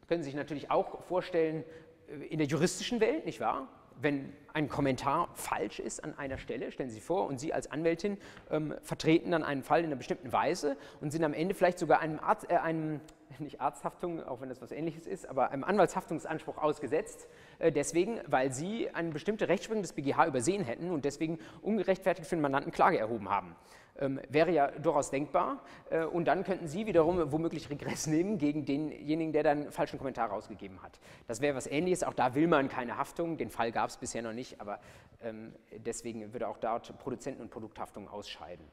können 0.08 0.24
Sie 0.24 0.30
sich 0.30 0.36
natürlich 0.36 0.70
auch 0.70 1.04
vorstellen 1.04 1.64
äh, 2.08 2.26
in 2.26 2.38
der 2.38 2.48
juristischen 2.48 3.00
Welt, 3.00 3.26
nicht 3.26 3.39
wahr? 3.39 3.68
Wenn 4.02 4.34
ein 4.54 4.68
Kommentar 4.68 5.30
falsch 5.34 5.80
ist 5.80 6.04
an 6.04 6.18
einer 6.18 6.38
Stelle, 6.38 6.72
stellen 6.72 6.89
Sie 6.89 6.95
sich 6.95 7.04
vor, 7.04 7.28
und 7.28 7.39
Sie 7.39 7.54
als 7.54 7.72
Anwältin 7.72 8.18
ähm, 8.49 8.74
vertreten 8.82 9.32
dann 9.32 9.43
einen 9.43 9.64
Fall 9.64 9.80
in 9.80 9.88
einer 9.88 9.95
bestimmten 9.95 10.32
Weise 10.32 10.78
und 10.99 11.12
sind 11.12 11.24
am 11.24 11.34
Ende 11.34 11.54
vielleicht 11.56 11.80
sogar 11.80 11.99
einem, 11.99 12.20
Arzt, 12.20 12.49
äh, 12.49 12.58
einem 12.58 12.99
nicht 13.39 13.62
Arzthaftung, 13.62 14.24
auch 14.24 14.41
wenn 14.41 14.49
das 14.49 14.62
was 14.62 14.72
ähnliches 14.72 15.08
ist, 15.08 15.28
aber 15.28 15.52
einem 15.52 15.64
Anwaltshaftungsanspruch 15.64 16.58
ausgesetzt, 16.58 17.28
äh, 17.60 17.72
deswegen, 17.72 18.20
weil 18.28 18.52
Sie 18.52 18.89
eine 18.89 19.12
bestimmte 19.12 19.47
Rechtsprechung 19.47 19.82
des 19.82 19.93
BGH 19.93 20.28
übersehen 20.28 20.64
hätten 20.64 20.91
und 20.91 21.06
deswegen 21.06 21.39
ungerechtfertigt 21.62 22.28
für 22.28 22.36
den 22.36 22.41
Mandanten 22.41 22.72
Klage 22.72 22.97
erhoben 22.97 23.30
haben 23.30 23.56
wäre 23.96 24.52
ja 24.52 24.72
durchaus 24.72 25.12
denkbar. 25.12 25.62
Äh, 25.89 26.06
und 26.06 26.26
dann 26.26 26.44
könnten 26.44 26.68
Sie 26.68 26.86
wiederum 26.86 27.32
womöglich 27.32 27.70
Regress 27.70 28.08
nehmen 28.08 28.38
gegen 28.38 28.66
denjenigen, 28.66 29.34
der 29.34 29.44
dann 29.44 29.72
falschen 29.72 29.98
Kommentar 29.98 30.30
rausgegeben 30.30 30.82
hat. 30.82 31.00
Das 31.28 31.42
wäre 31.42 31.56
was 31.56 31.68
Ähnliches. 31.68 32.04
Auch 32.04 32.14
da 32.14 32.36
will 32.36 32.48
man 32.48 32.70
keine 32.70 32.98
Haftung. 32.98 33.38
Den 33.38 33.50
Fall 33.50 33.72
gab 33.72 33.89
es 33.89 33.98
bisher 33.98 34.22
noch 34.22 34.34
nicht, 34.34 34.60
aber 34.62 34.80
ähm, 35.24 35.54
deswegen 35.86 36.34
würde 36.34 36.48
auch 36.48 36.58
dort 36.58 36.98
Produzenten- 37.00 37.42
und 37.42 37.52
Produkthaftung 37.52 38.08
ausscheiden. 38.08 38.66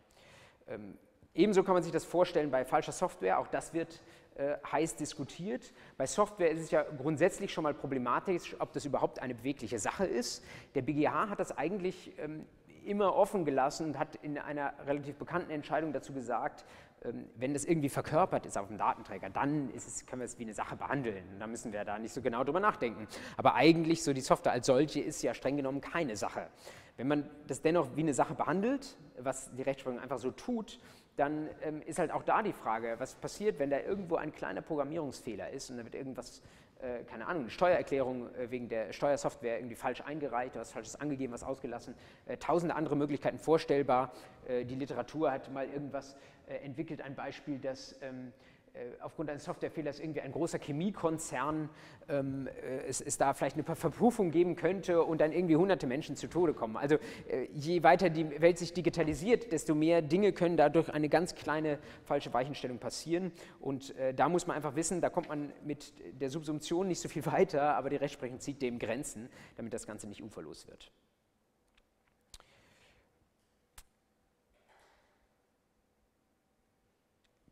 Ähm, 0.69 0.97
ebenso 1.35 1.62
kann 1.62 1.75
man 1.75 1.83
sich 1.83 1.93
das 1.93 2.05
vorstellen 2.05 2.51
bei 2.51 2.64
falscher 2.64 2.93
Software. 2.93 3.39
Auch 3.39 3.49
das 3.49 3.75
wird 3.75 4.01
äh, 4.37 4.57
heiß 4.71 4.97
diskutiert. 4.97 5.73
Bei 5.97 6.07
Software 6.07 6.51
ist 6.51 6.61
es 6.61 6.71
ja 6.71 6.83
grundsätzlich 6.83 7.53
schon 7.53 7.64
mal 7.64 7.75
problematisch, 7.75 8.57
ob 8.61 8.73
das 8.73 8.85
überhaupt 8.85 9.19
eine 9.19 9.35
bewegliche 9.35 9.79
Sache 9.79 10.07
ist. 10.07 10.45
Der 10.75 10.83
BGH 10.83 11.29
hat 11.29 11.41
das 11.41 11.57
eigentlich 11.57 12.12
ähm, 12.19 12.47
immer 12.89 13.14
offen 13.14 13.45
gelassen 13.45 13.86
und 13.86 13.99
hat 13.99 14.16
in 14.16 14.39
einer 14.39 14.72
relativ 14.86 15.16
bekannten 15.16 15.51
Entscheidung 15.51 15.93
dazu 15.93 16.12
gesagt, 16.12 16.64
ähm, 17.05 17.26
wenn 17.36 17.53
das 17.53 17.64
irgendwie 17.64 17.89
verkörpert 17.89 18.47
ist 18.47 18.59
auf 18.59 18.68
dem 18.68 18.78
Datenträger, 18.78 19.30
dann 19.30 19.70
es, 19.74 20.05
können 20.07 20.22
wir 20.22 20.26
es 20.26 20.39
wie 20.39 20.45
eine 20.45 20.55
Sache 20.55 20.74
behandeln. 20.74 21.24
Da 21.39 21.47
müssen 21.47 21.72
wir 21.72 21.84
da 21.84 21.99
nicht 21.99 22.12
so 22.12 22.22
genau 22.22 22.43
drüber 22.45 22.61
nachdenken. 22.61 23.07
Aber 23.36 23.55
eigentlich, 23.55 24.03
so 24.03 24.12
die 24.12 24.20
Software 24.20 24.53
als 24.53 24.66
solche, 24.66 25.01
ist 25.01 25.22
ja 25.22 25.34
streng 25.34 25.57
genommen 25.57 25.80
keine 25.80 26.16
Sache. 26.16 26.49
Wenn 26.97 27.07
man 27.07 27.30
das 27.47 27.62
dennoch 27.62 27.95
wie 27.95 28.01
eine 28.01 28.14
Sache 28.14 28.34
behandelt, 28.34 28.97
was 29.18 29.55
die 29.55 29.62
Rechtsprechung 29.62 30.01
einfach 30.01 30.18
so 30.18 30.32
tut, 30.32 30.80
dann 31.16 31.49
ähm, 31.62 31.82
ist 31.82 31.99
halt 31.99 32.11
auch 32.11 32.22
da 32.22 32.43
die 32.43 32.53
Frage, 32.53 32.95
was 32.99 33.14
passiert, 33.16 33.59
wenn 33.59 33.70
da 33.70 33.80
irgendwo 33.80 34.16
ein 34.16 34.32
kleiner 34.32 34.62
Programmierungsfehler 34.62 35.51
ist 35.51 35.70
und 35.70 35.78
da 35.78 35.84
wird 35.84 35.95
irgendwas 35.95 36.43
äh, 36.81 37.03
keine 37.05 37.26
Ahnung, 37.26 37.43
eine 37.43 37.51
Steuererklärung 37.51 38.35
äh, 38.35 38.51
wegen 38.51 38.68
der 38.68 38.93
Steuersoftware 38.93 39.59
irgendwie 39.59 39.74
falsch 39.74 40.01
eingereicht, 40.01 40.57
was 40.57 40.72
Falsches 40.72 40.97
angegeben, 40.97 41.33
was 41.33 41.43
ausgelassen, 41.43 41.95
äh, 42.26 42.37
tausende 42.37 42.74
andere 42.74 42.97
Möglichkeiten 42.97 43.39
vorstellbar. 43.39 44.12
die 44.49 44.74
Literatur 44.74 45.31
hat 45.31 45.53
mal 45.53 45.68
irgendwas 45.68 46.16
entwickelt, 46.47 47.03
ein 47.03 47.14
Beispiel, 47.14 47.59
dass 47.59 47.95
ähm, 48.01 48.33
äh, 48.33 48.57
aufgrund 49.01 49.31
eines 49.31 49.45
Softwarefehlers 49.45 50.01
irgendwie 50.01 50.21
ein 50.21 50.33
großer 50.33 50.59
Chemiekonzern 50.59 51.69
ähm, 52.09 52.47
äh, 52.47 52.87
es, 52.87 53.01
es, 53.01 53.19
da 53.19 53.35
vielleicht 53.35 53.57
eine 53.57 53.64
Verprüfung 53.64 54.31
geben 54.31 54.57
könnte 54.57 55.03
und 55.03 55.21
dann 55.21 55.33
irgendwie 55.33 55.57
hunderte 55.57 55.87
Menschen 55.87 56.16
zu 56.16 56.29
Tode 56.29 56.55
kommen. 56.55 56.77
Also 56.77 56.97
äh, 57.29 57.49
je 57.53 57.83
weiter 57.83 58.11
die 58.11 58.41
Welt 58.41 58.59
sich 58.59 58.73
digitalisiert, 58.73 59.53
desto 59.53 59.75
mehr 59.75 60.03
Dinge 60.03 60.33
können 60.33 60.57
dadurch 60.57 60.89
eine 60.91 61.09
ganz 61.09 61.35
kleine 61.35 61.79
falsche 62.05 62.33
Weichenstellung 62.33 62.79
passieren. 62.79 63.33
Und 63.61 63.97
äh, 63.97 64.14
da 64.14 64.29
muss 64.29 64.47
man 64.47 64.57
einfach 64.57 64.77
wissen, 64.77 65.01
da 65.01 65.11
kommt 65.11 65.29
man 65.29 65.53
mit 65.64 65.93
der 66.21 66.31
Subsumption 66.31 66.89
nicht 66.89 67.01
so 67.01 67.09
viel 67.09 67.27
weiter, 67.27 67.77
aber 67.77 67.91
die 67.91 67.97
Rechtsprechung 67.97 68.41
zieht 68.41 68.62
dem 68.62 68.79
Grenzen, 68.79 69.29
damit 69.57 69.73
das 69.73 69.87
Ganze 69.87 70.07
nicht 70.07 70.23
uferlos 70.23 70.66
wird. 70.69 70.91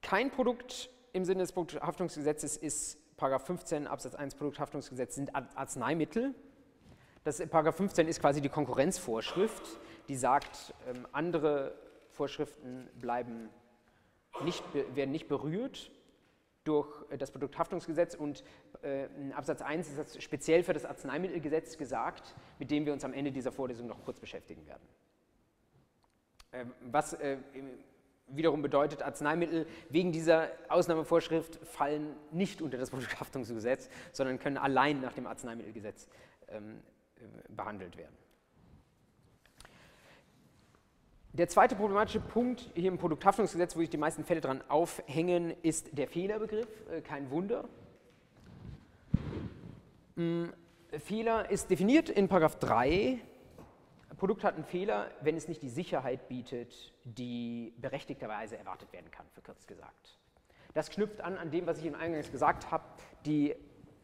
Kein 0.02 0.30
Produkt 0.30 0.88
im 1.16 1.24
Sinne 1.24 1.40
des 1.40 1.52
Produkthaftungsgesetzes 1.52 2.56
ist 2.58 2.98
15 3.18 3.86
Absatz 3.86 4.14
1 4.14 4.34
Produkthaftungsgesetz 4.34 5.14
sind 5.14 5.34
Arzneimittel. 5.34 6.34
Das 7.24 7.40
15 7.40 8.06
ist 8.06 8.20
quasi 8.20 8.42
die 8.42 8.50
Konkurrenzvorschrift, 8.50 9.80
die 10.08 10.16
sagt, 10.16 10.74
ähm, 10.86 11.08
andere 11.12 11.74
Vorschriften 12.10 12.88
bleiben 13.00 13.48
nicht, 14.44 14.62
werden 14.94 15.10
nicht 15.10 15.26
berührt 15.26 15.90
durch 16.64 16.88
das 17.16 17.30
Produkthaftungsgesetz 17.30 18.14
und 18.14 18.44
äh, 18.82 19.06
Absatz 19.32 19.62
1 19.62 19.88
ist 19.88 19.98
das 19.98 20.22
speziell 20.22 20.62
für 20.62 20.74
das 20.74 20.84
Arzneimittelgesetz 20.84 21.78
gesagt, 21.78 22.34
mit 22.58 22.70
dem 22.70 22.84
wir 22.84 22.92
uns 22.92 23.04
am 23.04 23.14
Ende 23.14 23.32
dieser 23.32 23.52
Vorlesung 23.52 23.86
noch 23.86 24.04
kurz 24.04 24.20
beschäftigen 24.20 24.66
werden. 24.66 24.86
Ähm, 26.52 26.72
was 26.82 27.14
äh, 27.14 27.38
wiederum 28.28 28.62
bedeutet, 28.62 29.02
Arzneimittel 29.02 29.66
wegen 29.88 30.12
dieser 30.12 30.48
Ausnahmevorschrift 30.68 31.58
fallen 31.66 32.16
nicht 32.32 32.62
unter 32.62 32.78
das 32.78 32.90
Produkthaftungsgesetz, 32.90 33.88
sondern 34.12 34.38
können 34.38 34.58
allein 34.58 35.00
nach 35.00 35.12
dem 35.12 35.26
Arzneimittelgesetz 35.26 36.08
ähm, 36.48 36.82
äh, 37.16 37.52
behandelt 37.52 37.96
werden. 37.96 38.16
Der 41.32 41.48
zweite 41.48 41.76
problematische 41.76 42.20
Punkt 42.20 42.70
hier 42.74 42.88
im 42.88 42.96
Produkthaftungsgesetz, 42.96 43.76
wo 43.76 43.80
sich 43.80 43.90
die 43.90 43.98
meisten 43.98 44.24
Fälle 44.24 44.40
dran 44.40 44.62
aufhängen, 44.68 45.54
ist 45.62 45.96
der 45.98 46.08
Fehlerbegriff. 46.08 46.68
Äh, 46.90 47.02
kein 47.02 47.30
Wunder. 47.30 47.68
Ähm, 50.16 50.52
Fehler 50.98 51.50
ist 51.50 51.70
definiert 51.70 52.08
in 52.08 52.28
3 52.28 53.18
Produkt 54.16 54.44
hat 54.44 54.54
einen 54.54 54.64
Fehler, 54.64 55.10
wenn 55.20 55.36
es 55.36 55.46
nicht 55.46 55.62
die 55.62 55.68
Sicherheit 55.68 56.28
bietet, 56.28 56.94
die 57.04 57.74
berechtigterweise 57.78 58.56
erwartet 58.56 58.92
werden 58.92 59.10
kann, 59.10 59.26
verkürzt 59.32 59.68
gesagt. 59.68 60.18
Das 60.72 60.90
knüpft 60.90 61.20
an 61.20 61.36
an 61.36 61.50
dem, 61.50 61.66
was 61.66 61.78
ich 61.78 61.84
Ihnen 61.84 61.94
eingangs 61.94 62.30
gesagt 62.30 62.70
habe. 62.70 62.84
Die, 63.26 63.50
äh, 63.50 63.56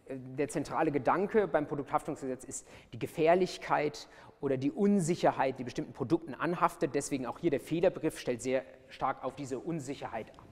der 0.09 0.49
zentrale 0.49 0.91
Gedanke 0.91 1.49
beim 1.49 1.67
Produkthaftungsgesetz 1.67 2.45
ist 2.45 2.69
die 2.93 2.99
Gefährlichkeit 2.99 4.09
oder 4.41 4.57
die 4.57 4.71
Unsicherheit, 4.71 5.59
die 5.59 5.65
bestimmten 5.65 5.93
Produkten 5.93 6.35
anhaftet. 6.35 6.95
Deswegen 6.95 7.27
auch 7.27 7.39
hier 7.39 7.51
der 7.51 7.61
Fehlerbegriff 7.61 8.19
stellt 8.19 8.43
sehr 8.43 8.65
stark 8.89 9.25
auf 9.25 9.35
diese 9.35 9.59
Unsicherheit 9.59 10.31
ab. 10.31 10.47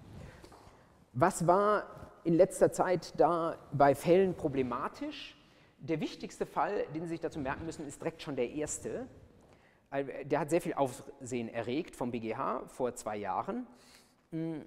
Was 1.13 1.47
war 1.47 1.85
in 2.25 2.35
letzter 2.35 2.73
Zeit 2.73 3.19
da 3.19 3.59
bei 3.73 3.95
Fällen 3.95 4.35
problematisch? 4.35 5.37
Der 5.79 6.01
wichtigste 6.01 6.47
Fall, 6.47 6.85
den 6.95 7.03
Sie 7.03 7.09
sich 7.09 7.21
dazu 7.21 7.41
merken 7.41 7.67
müssen, 7.67 7.87
ist 7.87 8.01
direkt 8.01 8.23
schon 8.23 8.37
der 8.37 8.51
erste. 8.51 9.09
Der 10.25 10.39
hat 10.39 10.51
sehr 10.51 10.61
viel 10.61 10.75
Aufsehen 10.75 11.49
erregt 11.49 11.97
vom 11.97 12.13
BGH 12.13 12.69
vor 12.69 12.95
zwei 12.95 13.17
Jahren. 13.17 13.67
Hm, 14.31 14.65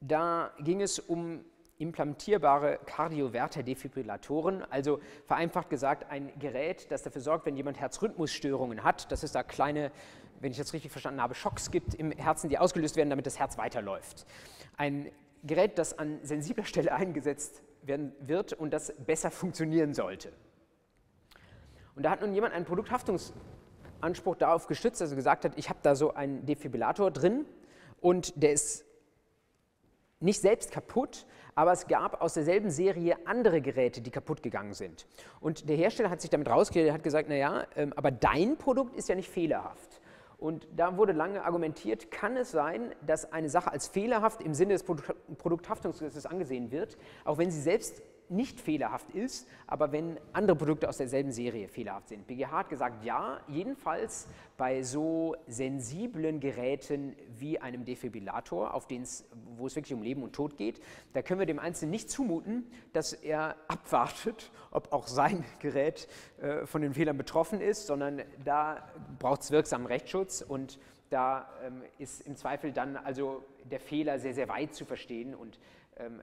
da 0.00 0.52
ging 0.60 0.80
es 0.80 0.98
um 0.98 1.44
implantierbare 1.78 2.78
Kardioverter-Defibrillatoren, 2.86 4.62
also 4.70 5.00
vereinfacht 5.26 5.68
gesagt 5.68 6.10
ein 6.10 6.32
Gerät, 6.38 6.90
das 6.90 7.02
dafür 7.02 7.20
sorgt, 7.20 7.44
wenn 7.46 7.56
jemand 7.56 7.78
Herzrhythmusstörungen 7.78 8.82
hat, 8.82 9.12
dass 9.12 9.22
es 9.22 9.32
da 9.32 9.42
kleine, 9.42 9.92
wenn 10.40 10.52
ich 10.52 10.58
das 10.58 10.72
richtig 10.72 10.90
verstanden 10.90 11.20
habe, 11.20 11.34
Schocks 11.34 11.70
gibt 11.70 11.94
im 11.94 12.12
Herzen, 12.12 12.48
die 12.48 12.58
ausgelöst 12.58 12.96
werden, 12.96 13.10
damit 13.10 13.26
das 13.26 13.38
Herz 13.38 13.58
weiterläuft. 13.58 14.26
Ein 14.78 15.10
Gerät, 15.42 15.78
das 15.78 15.98
an 15.98 16.18
sensibler 16.22 16.64
Stelle 16.64 16.92
eingesetzt 16.94 17.62
werden 17.82 18.12
wird 18.20 18.52
und 18.54 18.70
das 18.72 18.92
besser 19.04 19.30
funktionieren 19.30 19.92
sollte. 19.92 20.32
Und 21.94 22.02
da 22.04 22.10
hat 22.10 22.20
nun 22.20 22.34
jemand 22.34 22.54
einen 22.54 22.64
Produkthaftungsanspruch 24.00 24.36
darauf 24.36 24.66
gestützt, 24.66 25.00
also 25.02 25.16
gesagt 25.16 25.44
hat, 25.44 25.52
ich 25.56 25.68
habe 25.68 25.78
da 25.82 25.94
so 25.94 26.14
einen 26.14 26.44
Defibrillator 26.46 27.10
drin 27.10 27.46
und 28.00 28.40
der 28.42 28.52
ist 28.52 28.84
nicht 30.20 30.40
selbst 30.40 30.70
kaputt, 30.70 31.26
aber 31.54 31.72
es 31.72 31.86
gab 31.86 32.20
aus 32.20 32.34
derselben 32.34 32.70
Serie 32.70 33.16
andere 33.26 33.60
Geräte, 33.60 34.00
die 34.00 34.10
kaputt 34.10 34.42
gegangen 34.42 34.74
sind. 34.74 35.06
Und 35.40 35.68
der 35.68 35.76
Hersteller 35.76 36.10
hat 36.10 36.20
sich 36.20 36.30
damit 36.30 36.48
rausgeredet, 36.48 36.92
hat 36.92 37.02
gesagt, 37.02 37.28
naja, 37.28 37.66
ähm, 37.76 37.92
aber 37.96 38.10
dein 38.10 38.56
Produkt 38.56 38.96
ist 38.96 39.08
ja 39.08 39.14
nicht 39.14 39.30
fehlerhaft. 39.30 40.00
Und 40.38 40.68
da 40.76 40.96
wurde 40.98 41.12
lange 41.12 41.42
argumentiert, 41.44 42.10
kann 42.10 42.36
es 42.36 42.50
sein, 42.50 42.94
dass 43.06 43.32
eine 43.32 43.48
Sache 43.48 43.72
als 43.72 43.88
fehlerhaft 43.88 44.42
im 44.42 44.52
Sinne 44.52 44.74
des 44.74 44.84
Produkthaftungsgesetzes 44.84 46.26
angesehen 46.26 46.70
wird, 46.70 46.98
auch 47.24 47.38
wenn 47.38 47.50
sie 47.50 47.60
selbst 47.60 48.02
nicht 48.28 48.60
fehlerhaft 48.60 49.10
ist, 49.10 49.48
aber 49.66 49.92
wenn 49.92 50.18
andere 50.32 50.56
Produkte 50.56 50.88
aus 50.88 50.98
derselben 50.98 51.32
Serie 51.32 51.68
fehlerhaft 51.68 52.08
sind. 52.08 52.26
BGH 52.26 52.50
hat 52.50 52.68
gesagt, 52.68 53.04
ja, 53.04 53.40
jedenfalls 53.48 54.28
bei 54.56 54.82
so 54.82 55.36
sensiblen 55.46 56.40
Geräten 56.40 57.14
wie 57.38 57.58
einem 57.58 57.84
Defibrillator, 57.84 58.74
auf 58.74 58.86
wo 59.56 59.66
es 59.66 59.76
wirklich 59.76 59.94
um 59.94 60.02
Leben 60.02 60.22
und 60.22 60.32
Tod 60.32 60.56
geht, 60.56 60.80
da 61.12 61.22
können 61.22 61.40
wir 61.40 61.46
dem 61.46 61.58
Einzelnen 61.58 61.90
nicht 61.90 62.10
zumuten, 62.10 62.66
dass 62.92 63.12
er 63.12 63.56
abwartet, 63.68 64.50
ob 64.70 64.92
auch 64.92 65.06
sein 65.06 65.44
Gerät 65.60 66.08
äh, 66.40 66.66
von 66.66 66.82
den 66.82 66.94
Fehlern 66.94 67.16
betroffen 67.16 67.60
ist, 67.60 67.86
sondern 67.86 68.22
da 68.44 68.88
braucht 69.18 69.42
es 69.42 69.50
wirksamen 69.50 69.86
Rechtsschutz 69.86 70.42
und 70.42 70.78
da 71.10 71.48
ähm, 71.64 71.82
ist 71.98 72.26
im 72.26 72.36
Zweifel 72.36 72.72
dann 72.72 72.96
also 72.96 73.44
der 73.70 73.80
Fehler 73.80 74.18
sehr, 74.18 74.34
sehr 74.34 74.48
weit 74.48 74.74
zu 74.74 74.84
verstehen 74.84 75.34
und 75.34 75.58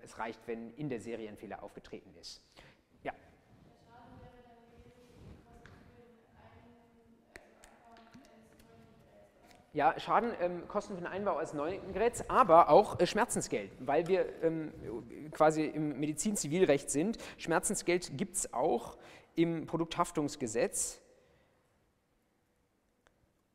es 0.04 0.20
reicht, 0.20 0.40
wenn 0.48 0.72
in 0.76 0.90
der 0.90 1.00
Serie 1.00 1.30
ein 1.30 1.38
Fehler 1.38 1.64
aufgetreten 1.64 2.14
ist. 2.20 2.42
Ja. 3.04 3.14
Ja, 9.74 10.00
Schaden 10.00 10.32
ähm, 10.40 10.68
Kosten 10.68 10.94
für 10.94 11.02
den 11.02 11.08
Einbau 11.08 11.38
eines 11.38 11.54
neuen 11.54 11.94
Geräts, 11.94 12.30
aber 12.30 12.70
auch 12.70 13.00
äh, 13.00 13.08
Schmerzensgeld, 13.08 13.72
weil 13.80 14.08
wir 14.08 14.44
ähm, 14.44 14.72
quasi 15.32 15.66
im 15.66 16.00
Medizin-Zivilrecht 16.00 16.92
sind. 16.92 17.18
Schmerzensgeld 17.40 18.16
gibt 18.16 18.36
es 18.36 18.54
auch 18.54 18.98
im 19.36 19.66
Produkthaftungsgesetz. 19.66 21.02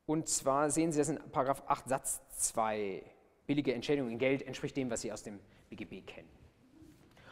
Und 0.07 0.29
zwar 0.29 0.71
sehen 0.71 0.91
Sie 0.91 0.99
das 0.99 1.11
in 1.11 1.19
Paragraph 1.31 1.63
8 1.67 1.89
Satz 1.89 2.21
2. 2.31 3.05
Billige 3.47 3.73
Entschädigung 3.73 4.11
in 4.11 4.19
Geld 4.19 4.43
entspricht 4.43 4.77
dem, 4.77 4.91
was 4.91 5.03
Sie 5.03 5.13
aus 5.13 5.23
dem 5.23 5.39
BGB 5.71 6.07
kennen. 6.07 6.29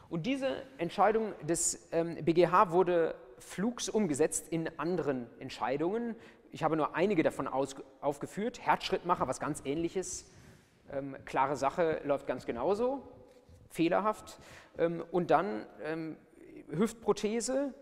Und 0.08 0.26
diese 0.26 0.62
Entscheidung 0.78 1.34
des 1.46 1.88
ähm, 1.92 2.16
BGH 2.24 2.70
wurde 2.70 3.16
flugs 3.38 3.88
umgesetzt 3.88 4.48
in 4.50 4.70
anderen 4.78 5.26
Entscheidungen. 5.40 6.14
Ich 6.52 6.62
habe 6.62 6.76
nur 6.76 6.94
einige 6.94 7.22
davon 7.22 7.48
aufgeführt. 7.48 8.60
Herzschrittmacher, 8.60 9.28
was 9.28 9.40
ganz 9.40 9.62
ähnliches. 9.64 10.30
Ähm, 10.92 11.16
klare 11.24 11.56
Sache, 11.56 12.00
läuft 12.04 12.26
ganz 12.26 12.46
genauso. 12.46 13.02
Fehlerhaft. 13.70 14.38
Ähm, 14.78 15.04
und 15.10 15.30
dann 15.30 15.66
ähm, 15.82 16.16
Hüftprothese 16.70 17.74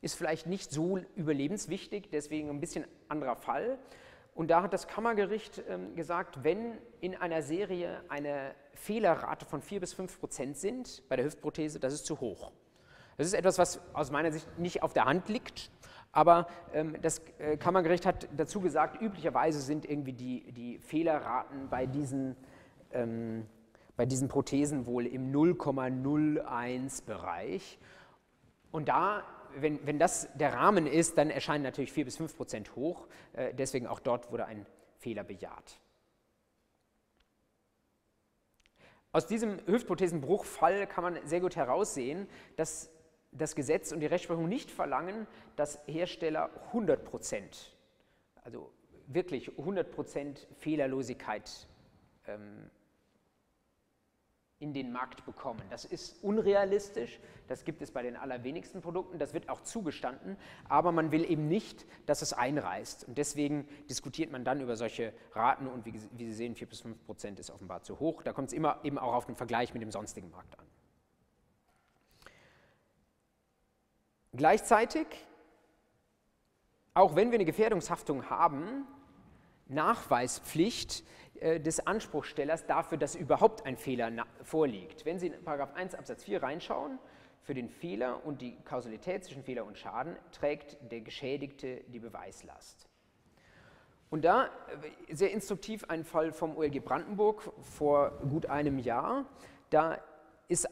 ist 0.00 0.14
vielleicht 0.14 0.46
nicht 0.46 0.70
so 0.70 0.98
überlebenswichtig, 1.16 2.08
deswegen 2.10 2.50
ein 2.50 2.60
bisschen 2.60 2.86
anderer 3.08 3.36
Fall. 3.36 3.78
Und 4.38 4.52
da 4.52 4.62
hat 4.62 4.72
das 4.72 4.86
Kammergericht 4.86 5.64
ähm, 5.68 5.96
gesagt, 5.96 6.44
wenn 6.44 6.78
in 7.00 7.16
einer 7.16 7.42
Serie 7.42 8.04
eine 8.08 8.54
Fehlerrate 8.72 9.44
von 9.44 9.60
4 9.60 9.80
bis 9.80 9.94
5 9.94 10.20
Prozent 10.20 10.56
sind 10.56 11.02
bei 11.08 11.16
der 11.16 11.24
Hüftprothese, 11.24 11.80
das 11.80 11.92
ist 11.92 12.06
zu 12.06 12.20
hoch. 12.20 12.52
Das 13.16 13.26
ist 13.26 13.32
etwas, 13.32 13.58
was 13.58 13.80
aus 13.94 14.12
meiner 14.12 14.30
Sicht 14.30 14.46
nicht 14.56 14.84
auf 14.84 14.92
der 14.92 15.06
Hand 15.06 15.28
liegt, 15.28 15.72
aber 16.12 16.46
ähm, 16.72 16.94
das 17.02 17.20
äh, 17.40 17.56
Kammergericht 17.56 18.06
hat 18.06 18.28
dazu 18.36 18.60
gesagt, 18.60 19.02
üblicherweise 19.02 19.60
sind 19.60 19.84
irgendwie 19.84 20.12
die, 20.12 20.52
die 20.52 20.78
Fehlerraten 20.78 21.68
bei 21.68 21.86
diesen, 21.86 22.36
ähm, 22.92 23.44
bei 23.96 24.06
diesen 24.06 24.28
Prothesen 24.28 24.86
wohl 24.86 25.06
im 25.06 25.32
0,01 25.32 27.04
Bereich. 27.06 27.80
Und 28.70 28.88
da 28.88 29.24
wenn, 29.56 29.84
wenn 29.86 29.98
das 29.98 30.28
der 30.34 30.54
Rahmen 30.54 30.86
ist, 30.86 31.18
dann 31.18 31.30
erscheinen 31.30 31.64
natürlich 31.64 31.92
4 31.92 32.04
bis 32.04 32.16
5 32.16 32.36
Prozent 32.36 32.76
hoch. 32.76 33.06
Äh, 33.32 33.54
deswegen 33.54 33.86
auch 33.86 34.00
dort 34.00 34.30
wurde 34.30 34.46
ein 34.46 34.66
Fehler 34.98 35.24
bejaht. 35.24 35.80
Aus 39.12 39.26
diesem 39.26 39.58
Hüftprothesenbruchfall 39.66 40.86
kann 40.86 41.02
man 41.02 41.26
sehr 41.26 41.40
gut 41.40 41.56
heraussehen, 41.56 42.28
dass 42.56 42.90
das 43.32 43.54
Gesetz 43.54 43.92
und 43.92 44.00
die 44.00 44.06
Rechtsprechung 44.06 44.48
nicht 44.48 44.70
verlangen, 44.70 45.26
dass 45.56 45.80
Hersteller 45.86 46.50
100 46.68 47.04
Prozent, 47.04 47.76
also 48.42 48.72
wirklich 49.06 49.58
100 49.58 49.90
Prozent 49.90 50.46
Fehlerlosigkeit 50.56 51.68
ähm, 52.26 52.70
in 54.60 54.72
den 54.72 54.90
Markt 54.90 55.24
bekommen. 55.24 55.62
Das 55.70 55.84
ist 55.84 56.22
unrealistisch, 56.22 57.20
das 57.46 57.64
gibt 57.64 57.80
es 57.80 57.92
bei 57.92 58.02
den 58.02 58.16
allerwenigsten 58.16 58.80
Produkten, 58.80 59.18
das 59.18 59.32
wird 59.32 59.48
auch 59.48 59.62
zugestanden, 59.62 60.36
aber 60.68 60.90
man 60.90 61.12
will 61.12 61.24
eben 61.30 61.46
nicht, 61.46 61.86
dass 62.06 62.22
es 62.22 62.32
einreißt. 62.32 63.06
Und 63.06 63.18
deswegen 63.18 63.68
diskutiert 63.88 64.32
man 64.32 64.44
dann 64.44 64.60
über 64.60 64.76
solche 64.76 65.12
Raten 65.32 65.68
und 65.68 65.86
wie, 65.86 65.94
wie 65.94 66.24
Sie 66.26 66.32
sehen, 66.32 66.56
4 66.56 66.68
bis 66.68 66.80
5 66.80 67.06
Prozent 67.06 67.38
ist 67.38 67.50
offenbar 67.50 67.82
zu 67.82 68.00
hoch. 68.00 68.22
Da 68.22 68.32
kommt 68.32 68.48
es 68.48 68.54
immer 68.54 68.80
eben 68.82 68.98
auch 68.98 69.14
auf 69.14 69.26
den 69.26 69.36
Vergleich 69.36 69.72
mit 69.74 69.82
dem 69.82 69.92
sonstigen 69.92 70.30
Markt 70.30 70.58
an. 70.58 70.66
Gleichzeitig, 74.32 75.06
auch 76.94 77.14
wenn 77.14 77.30
wir 77.30 77.36
eine 77.36 77.44
Gefährdungshaftung 77.44 78.28
haben, 78.28 78.86
Nachweispflicht 79.68 81.04
des 81.40 81.86
Anspruchstellers 81.86 82.66
dafür, 82.66 82.98
dass 82.98 83.14
überhaupt 83.14 83.66
ein 83.66 83.76
Fehler 83.76 84.10
vorliegt. 84.42 85.04
Wenn 85.04 85.18
Sie 85.18 85.28
in 85.28 85.34
1 85.74 85.94
Absatz 85.94 86.24
4 86.24 86.42
reinschauen, 86.42 86.98
für 87.48 87.54
den 87.54 87.70
Fehler 87.70 88.26
und 88.26 88.42
die 88.42 88.56
Kausalität 88.64 89.24
zwischen 89.24 89.42
Fehler 89.42 89.64
und 89.64 89.78
Schaden 89.78 90.16
trägt 90.32 90.76
der 90.92 91.00
Geschädigte 91.00 91.80
die 91.88 91.98
Beweislast. 91.98 92.86
Und 94.10 94.26
da 94.26 94.46
äh, 95.08 95.14
sehr 95.14 95.30
instruktiv 95.30 95.84
ein 95.88 96.04
Fall 96.04 96.32
vom 96.32 96.58
OLG 96.58 96.84
Brandenburg 96.84 97.50
vor 97.62 98.10
gut 98.28 98.44
einem 98.46 98.78
Jahr. 98.78 99.24
Da 99.70 99.98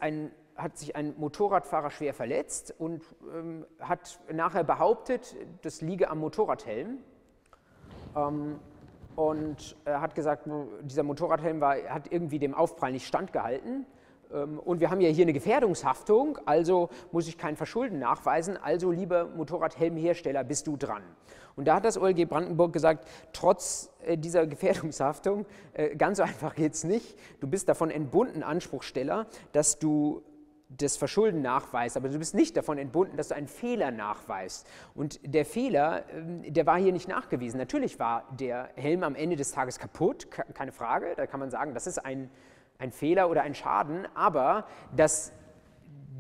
ein, 0.03 0.31
hat 0.55 0.77
sich 0.77 0.97
ein 0.97 1.14
Motorradfahrer 1.19 1.91
schwer 1.91 2.12
verletzt 2.12 2.75
und 2.79 3.03
ähm, 3.35 3.64
hat 3.81 4.21
nachher 4.31 4.64
behauptet, 4.64 5.35
das 5.62 5.81
liege 5.81 6.11
am 6.11 6.19
Motorradhelm. 6.19 6.99
Ähm, 8.14 8.61
und 9.17 9.77
er 9.85 10.01
hat 10.01 10.14
gesagt, 10.14 10.49
dieser 10.83 11.03
Motorradhelm 11.03 11.61
war, 11.61 11.77
hat 11.89 12.12
irgendwie 12.12 12.39
dem 12.39 12.55
Aufprall 12.55 12.93
nicht 12.93 13.07
standgehalten. 13.07 13.87
Ähm, 14.33 14.59
und 14.59 14.81
wir 14.81 14.91
haben 14.91 15.01
ja 15.01 15.09
hier 15.09 15.25
eine 15.25 15.33
Gefährdungshaftung, 15.33 16.39
also 16.45 16.91
muss 17.12 17.27
ich 17.27 17.39
kein 17.39 17.57
Verschulden 17.57 17.99
nachweisen, 17.99 18.57
also 18.57 18.91
lieber 18.91 19.27
Motorradhelmhersteller, 19.27 20.45
bist 20.45 20.67
du 20.67 20.77
dran. 20.77 21.03
Und 21.57 21.67
da 21.67 21.77
hat 21.77 21.87
das 21.87 21.99
OLG 21.99 22.29
Brandenburg 22.29 22.73
gesagt, 22.73 23.09
trotz 23.33 23.91
äh, 24.05 24.19
dieser 24.19 24.47
Gefährdungshaftung, 24.47 25.47
äh, 25.73 25.97
ganz 25.97 26.19
so 26.19 26.23
einfach 26.25 26.55
geht 26.55 26.75
es 26.75 26.85
nicht, 26.85 27.19
du 27.41 27.49
bist 27.49 27.69
davon 27.69 27.91
entbunden, 27.91 28.43
Anspruchsteller, 28.43 29.27
dass 29.53 29.79
du 29.79 30.23
das 30.69 30.97
Verschulden 30.97 31.43
nachweist, 31.43 31.97
aber 31.97 32.09
du 32.09 32.19
bist 32.19 32.35
nicht 32.35 32.57
davon 32.57 32.79
entbunden, 32.79 33.17
dass 33.17 33.29
du 33.29 33.37
einen 33.37 33.47
Fehler 33.47 33.91
nachweist. 33.91 34.67
Und 34.95 35.21
der 35.23 35.45
Fehler, 35.45 36.05
ähm, 36.12 36.43
der 36.53 36.67
war 36.67 36.79
hier 36.79 36.93
nicht 36.93 37.09
nachgewiesen. 37.09 37.59
Natürlich 37.59 37.99
war 37.99 38.25
der 38.39 38.71
Helm 38.75 39.05
am 39.05 39.14
Ende 39.14 39.37
des 39.37 39.53
Tages 39.53 39.79
kaputt, 39.79 40.29
keine 40.31 40.73
Frage. 40.73 41.14
Da 41.17 41.27
kann 41.27 41.41
man 41.41 41.51
sagen, 41.51 41.75
das 41.75 41.87
ist 41.87 42.05
ein, 42.05 42.31
ein 42.79 42.91
Fehler 42.91 43.31
oder 43.31 43.43
ein 43.43 43.55
Schaden, 43.55 44.07
aber 44.14 44.67
das 44.95 45.33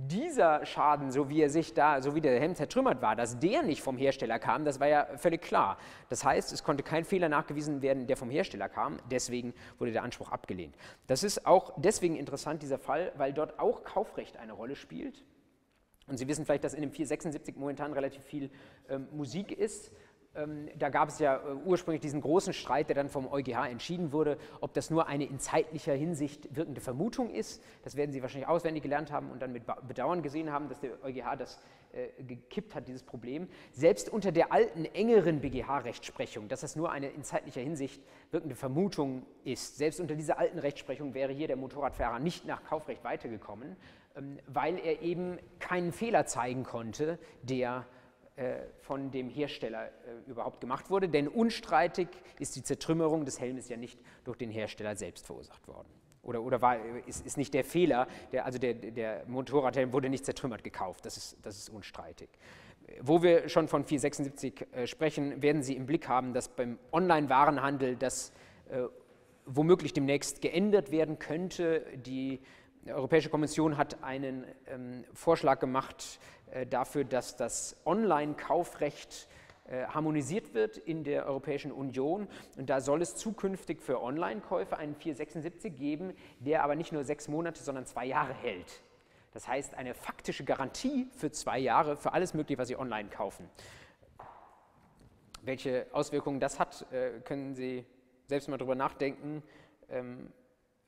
dieser 0.04 0.66
Schaden, 0.66 1.10
so 1.10 1.30
wie 1.30 1.40
er 1.40 1.48
sich 1.48 1.72
da, 1.72 2.02
so 2.02 2.14
wie 2.14 2.20
der 2.20 2.38
Helm 2.38 2.54
zertrümmert 2.54 3.00
war, 3.00 3.16
dass 3.16 3.38
der 3.38 3.62
nicht 3.62 3.82
vom 3.82 3.96
Hersteller 3.96 4.38
kam, 4.38 4.64
das 4.64 4.78
war 4.78 4.88
ja 4.88 5.06
völlig 5.16 5.40
klar. 5.40 5.78
Das 6.08 6.24
heißt, 6.24 6.52
es 6.52 6.62
konnte 6.62 6.82
kein 6.82 7.04
Fehler 7.04 7.28
nachgewiesen 7.28 7.80
werden, 7.80 8.06
der 8.06 8.16
vom 8.16 8.30
Hersteller 8.30 8.68
kam, 8.68 8.98
deswegen 9.10 9.54
wurde 9.78 9.92
der 9.92 10.02
Anspruch 10.02 10.30
abgelehnt. 10.30 10.76
Das 11.06 11.22
ist 11.22 11.46
auch 11.46 11.72
deswegen 11.78 12.16
interessant, 12.16 12.62
dieser 12.62 12.78
Fall, 12.78 13.12
weil 13.16 13.32
dort 13.32 13.58
auch 13.58 13.84
Kaufrecht 13.84 14.36
eine 14.36 14.52
Rolle 14.52 14.76
spielt. 14.76 15.24
Und 16.08 16.18
Sie 16.18 16.28
wissen 16.28 16.44
vielleicht, 16.44 16.62
dass 16.62 16.74
in 16.74 16.82
dem 16.82 16.92
476 16.92 17.56
momentan 17.56 17.92
relativ 17.92 18.22
viel 18.22 18.50
ähm, 18.88 19.08
Musik 19.10 19.50
ist. 19.50 19.92
Ähm, 20.36 20.68
da 20.78 20.90
gab 20.90 21.08
es 21.08 21.18
ja 21.18 21.36
äh, 21.36 21.54
ursprünglich 21.64 22.00
diesen 22.00 22.20
großen 22.20 22.52
Streit, 22.52 22.88
der 22.88 22.96
dann 22.96 23.08
vom 23.08 23.26
EuGH 23.26 23.68
entschieden 23.70 24.12
wurde, 24.12 24.38
ob 24.60 24.74
das 24.74 24.90
nur 24.90 25.06
eine 25.06 25.24
in 25.24 25.38
zeitlicher 25.38 25.94
Hinsicht 25.94 26.54
wirkende 26.54 26.80
Vermutung 26.80 27.30
ist. 27.30 27.62
Das 27.84 27.96
werden 27.96 28.12
Sie 28.12 28.22
wahrscheinlich 28.22 28.48
auswendig 28.48 28.82
gelernt 28.82 29.10
haben 29.10 29.30
und 29.30 29.40
dann 29.40 29.52
mit 29.52 29.64
Bedauern 29.88 30.22
gesehen 30.22 30.52
haben, 30.52 30.68
dass 30.68 30.80
der 30.80 31.02
EuGH 31.02 31.36
das 31.38 31.58
äh, 31.92 32.22
gekippt 32.22 32.74
hat, 32.74 32.88
dieses 32.88 33.02
Problem. 33.02 33.48
Selbst 33.72 34.10
unter 34.10 34.30
der 34.30 34.52
alten, 34.52 34.84
engeren 34.84 35.40
BGH-Rechtsprechung, 35.40 36.48
dass 36.48 36.60
das 36.60 36.76
nur 36.76 36.90
eine 36.90 37.08
in 37.08 37.22
zeitlicher 37.24 37.62
Hinsicht 37.62 38.02
wirkende 38.30 38.54
Vermutung 38.54 39.24
ist, 39.44 39.78
selbst 39.78 40.00
unter 40.00 40.14
dieser 40.14 40.38
alten 40.38 40.58
Rechtsprechung 40.58 41.14
wäre 41.14 41.32
hier 41.32 41.46
der 41.46 41.56
Motorradfahrer 41.56 42.18
nicht 42.18 42.44
nach 42.44 42.64
Kaufrecht 42.64 43.02
weitergekommen, 43.04 43.76
ähm, 44.16 44.38
weil 44.46 44.78
er 44.78 45.00
eben 45.00 45.38
keinen 45.58 45.92
Fehler 45.92 46.26
zeigen 46.26 46.64
konnte, 46.64 47.18
der 47.42 47.86
von 48.82 49.10
dem 49.10 49.30
Hersteller 49.30 49.86
äh, 49.86 50.30
überhaupt 50.30 50.60
gemacht 50.60 50.90
wurde. 50.90 51.08
Denn 51.08 51.26
unstreitig 51.26 52.08
ist 52.38 52.54
die 52.56 52.62
Zertrümmerung 52.62 53.24
des 53.24 53.40
Helmes 53.40 53.68
ja 53.68 53.76
nicht 53.76 53.98
durch 54.24 54.36
den 54.36 54.50
Hersteller 54.50 54.94
selbst 54.94 55.26
verursacht 55.26 55.66
worden. 55.66 55.88
Oder, 56.22 56.42
oder 56.42 56.60
war, 56.60 56.76
ist, 57.06 57.24
ist 57.24 57.36
nicht 57.38 57.54
der 57.54 57.64
Fehler, 57.64 58.08
der, 58.32 58.44
also 58.44 58.58
der, 58.58 58.74
der 58.74 59.24
Motorradhelm 59.26 59.92
wurde 59.92 60.08
nicht 60.08 60.24
zertrümmert 60.24 60.64
gekauft, 60.64 61.06
das 61.06 61.16
ist, 61.16 61.36
das 61.42 61.56
ist 61.56 61.70
unstreitig. 61.70 62.28
Wo 63.00 63.22
wir 63.22 63.48
schon 63.48 63.68
von 63.68 63.84
476 63.84 64.66
äh, 64.72 64.86
sprechen, 64.86 65.40
werden 65.40 65.62
Sie 65.62 65.76
im 65.76 65.86
Blick 65.86 66.08
haben, 66.08 66.34
dass 66.34 66.48
beim 66.48 66.78
Online-Warenhandel 66.92 67.96
das 67.96 68.32
äh, 68.68 68.82
womöglich 69.46 69.92
demnächst 69.92 70.42
geändert 70.42 70.90
werden 70.90 71.18
könnte. 71.18 71.86
Die 71.94 72.40
Europäische 72.86 73.30
Kommission 73.30 73.76
hat 73.76 74.02
einen 74.02 74.44
ähm, 74.66 75.04
Vorschlag 75.14 75.58
gemacht, 75.60 76.02
äh, 76.02 76.35
dafür, 76.70 77.04
dass 77.04 77.36
das 77.36 77.76
Online-Kaufrecht 77.84 79.28
äh, 79.68 79.86
harmonisiert 79.86 80.54
wird 80.54 80.76
in 80.76 81.02
der 81.02 81.26
Europäischen 81.26 81.72
Union. 81.72 82.28
Und 82.56 82.70
da 82.70 82.80
soll 82.80 83.02
es 83.02 83.16
zukünftig 83.16 83.82
für 83.82 84.00
Online-Käufe 84.00 84.76
einen 84.76 84.94
476 84.94 85.74
geben, 85.74 86.14
der 86.38 86.62
aber 86.62 86.76
nicht 86.76 86.92
nur 86.92 87.02
sechs 87.02 87.26
Monate, 87.26 87.60
sondern 87.64 87.84
zwei 87.84 88.06
Jahre 88.06 88.32
hält. 88.32 88.84
Das 89.32 89.48
heißt, 89.48 89.74
eine 89.74 89.94
faktische 89.94 90.44
Garantie 90.44 91.08
für 91.16 91.32
zwei 91.32 91.58
Jahre 91.58 91.96
für 91.96 92.12
alles 92.12 92.32
Mögliche, 92.32 92.58
was 92.58 92.68
Sie 92.68 92.76
online 92.76 93.08
kaufen. 93.08 93.50
Welche 95.42 95.88
Auswirkungen 95.90 96.38
das 96.38 96.60
hat, 96.60 96.86
äh, 96.92 97.18
können 97.24 97.56
Sie 97.56 97.84
selbst 98.28 98.48
mal 98.48 98.58
darüber 98.58 98.76
nachdenken. 98.76 99.42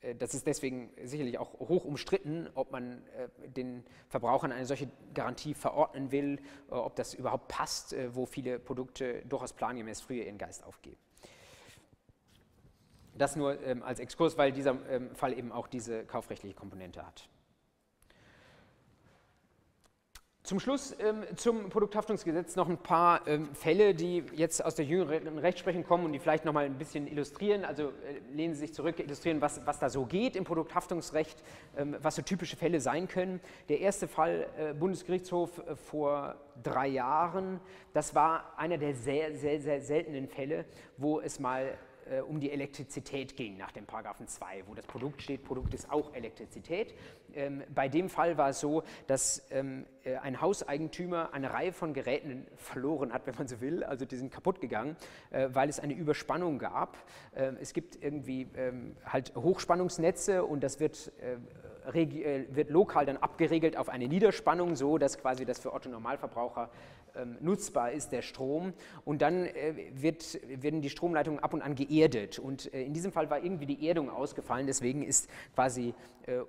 Äh, 0.01 0.15
das 0.15 0.33
ist 0.33 0.47
deswegen 0.47 0.91
sicherlich 1.03 1.37
auch 1.37 1.53
hoch 1.59 1.85
umstritten, 1.85 2.49
ob 2.55 2.71
man 2.71 3.03
äh, 3.17 3.49
den 3.49 3.83
Verbrauchern 4.07 4.51
eine 4.51 4.65
solche 4.65 4.89
Garantie 5.13 5.53
verordnen 5.53 6.11
will, 6.11 6.39
äh, 6.69 6.73
ob 6.73 6.95
das 6.95 7.13
überhaupt 7.13 7.47
passt, 7.47 7.95
wo 8.13 8.25
viele 8.25 8.59
Produkte 8.59 9.23
durchaus 9.25 9.53
plangemäß 9.53 10.01
früher 10.01 10.25
ihren 10.25 10.37
Geist 10.37 10.63
aufgeben. 10.63 10.97
Das 13.15 13.35
nur 13.35 13.61
ähm, 13.63 13.83
als 13.83 13.99
Exkurs, 13.99 14.37
weil 14.37 14.51
dieser 14.51 14.77
ähm, 14.89 15.13
Fall 15.15 15.37
eben 15.37 15.51
auch 15.51 15.67
diese 15.67 16.05
kaufrechtliche 16.05 16.55
Komponente 16.55 17.05
hat. 17.05 17.27
Zum 20.49 20.59
Schluss 20.59 20.95
ähm, 20.97 21.25
zum 21.35 21.69
Produkthaftungsgesetz 21.69 22.55
noch 22.55 22.67
ein 22.67 22.79
paar 22.79 23.27
ähm, 23.27 23.53
Fälle, 23.53 23.93
die 23.93 24.23
jetzt 24.33 24.65
aus 24.65 24.73
der 24.73 24.83
jüngeren 24.83 25.37
Rechtsprechung 25.37 25.83
kommen 25.83 26.05
und 26.05 26.11
die 26.11 26.17
vielleicht 26.17 26.43
noch 26.43 26.53
mal 26.53 26.65
ein 26.65 26.79
bisschen 26.79 27.05
illustrieren. 27.05 27.63
Also 27.63 27.89
äh, 27.89 28.19
lehnen 28.33 28.55
Sie 28.55 28.61
sich 28.61 28.73
zurück, 28.73 28.97
illustrieren, 28.97 29.41
was, 29.41 29.61
was 29.67 29.77
da 29.77 29.91
so 29.91 30.07
geht 30.07 30.35
im 30.35 30.45
Produkthaftungsrecht, 30.45 31.43
ähm, 31.77 31.97
was 32.01 32.15
so 32.15 32.23
typische 32.23 32.55
Fälle 32.57 32.81
sein 32.81 33.07
können. 33.07 33.41
Der 33.69 33.79
erste 33.79 34.07
Fall, 34.07 34.47
äh, 34.57 34.73
Bundesgerichtshof 34.73 35.59
äh, 35.59 35.75
vor 35.75 36.35
drei 36.63 36.87
Jahren, 36.87 37.59
das 37.93 38.15
war 38.15 38.57
einer 38.57 38.79
der 38.79 38.95
sehr, 38.95 39.35
sehr, 39.37 39.61
sehr 39.61 39.81
seltenen 39.81 40.27
Fälle, 40.27 40.65
wo 40.97 41.19
es 41.19 41.39
mal 41.39 41.77
äh, 42.09 42.21
um 42.21 42.39
die 42.39 42.51
Elektrizität 42.51 43.35
ging 43.35 43.57
nach 43.57 43.71
dem 43.71 43.85
Paragraphen 43.85 44.27
2, 44.27 44.63
wo 44.67 44.73
das 44.73 44.85
Produkt 44.85 45.21
steht, 45.21 45.43
Produkt 45.43 45.73
ist 45.73 45.91
auch 45.91 46.13
Elektrizität. 46.13 46.93
Ähm, 47.33 47.63
bei 47.73 47.87
dem 47.87 48.09
Fall 48.09 48.37
war 48.37 48.49
es 48.49 48.59
so, 48.59 48.83
dass 49.07 49.45
ähm, 49.51 49.85
äh, 50.03 50.15
ein 50.17 50.41
Hauseigentümer 50.41 51.33
eine 51.33 51.51
Reihe 51.53 51.73
von 51.73 51.93
Geräten 51.93 52.47
verloren 52.55 53.13
hat, 53.13 53.25
wenn 53.27 53.35
man 53.35 53.47
so 53.47 53.61
will, 53.61 53.83
also 53.83 54.05
die 54.05 54.15
sind 54.15 54.31
kaputt 54.31 54.61
gegangen, 54.61 54.95
äh, 55.31 55.49
weil 55.53 55.69
es 55.69 55.79
eine 55.79 55.93
Überspannung 55.93 56.59
gab. 56.59 56.97
Ähm, 57.35 57.57
es 57.61 57.73
gibt 57.73 58.01
irgendwie 58.01 58.47
ähm, 58.55 58.95
halt 59.05 59.35
Hochspannungsnetze 59.35 60.43
und 60.43 60.63
das 60.63 60.79
wird 60.79 61.11
äh, 61.21 61.37
äh, 61.93 62.45
wird 62.49 62.69
lokal 62.69 63.05
dann 63.05 63.17
abgeregelt 63.17 63.77
auf 63.77 63.89
eine 63.89 64.07
Niederspannung, 64.07 64.75
so 64.75 64.97
dass 64.97 65.17
quasi 65.17 65.45
das 65.45 65.59
für 65.59 65.73
Otto 65.73 65.89
Normalverbraucher 65.89 66.69
nutzbar 67.39 67.91
ist, 67.91 68.11
der 68.11 68.21
Strom. 68.21 68.73
Und 69.05 69.21
dann 69.21 69.45
äh, 69.45 69.91
wird, 69.93 70.39
werden 70.61 70.81
die 70.81 70.89
Stromleitungen 70.89 71.39
ab 71.39 71.53
und 71.53 71.61
an 71.61 71.75
geerdet. 71.75 72.39
Und 72.39 72.73
äh, 72.73 72.83
in 72.83 72.93
diesem 72.93 73.11
Fall 73.11 73.29
war 73.29 73.43
irgendwie 73.43 73.65
die 73.65 73.87
Erdung 73.87 74.09
ausgefallen, 74.09 74.67
deswegen 74.67 75.03
ist 75.03 75.29
quasi 75.55 75.93
äh, 76.25 76.39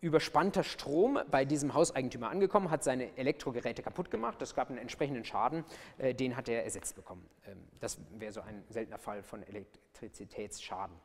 überspannter 0.00 0.62
Strom 0.62 1.18
bei 1.30 1.44
diesem 1.44 1.74
Hauseigentümer 1.74 2.28
angekommen, 2.30 2.70
hat 2.70 2.84
seine 2.84 3.16
Elektrogeräte 3.16 3.82
kaputt 3.82 4.10
gemacht. 4.10 4.40
Es 4.42 4.54
gab 4.54 4.68
einen 4.68 4.78
entsprechenden 4.78 5.24
Schaden, 5.24 5.64
äh, 5.98 6.14
den 6.14 6.36
hat 6.36 6.48
er 6.48 6.64
ersetzt 6.64 6.94
bekommen. 6.96 7.26
Ähm, 7.46 7.58
das 7.80 7.98
wäre 8.18 8.32
so 8.32 8.40
ein 8.40 8.64
seltener 8.68 8.98
Fall 8.98 9.22
von 9.22 9.42
Elektrizitätsschaden. 9.42 10.96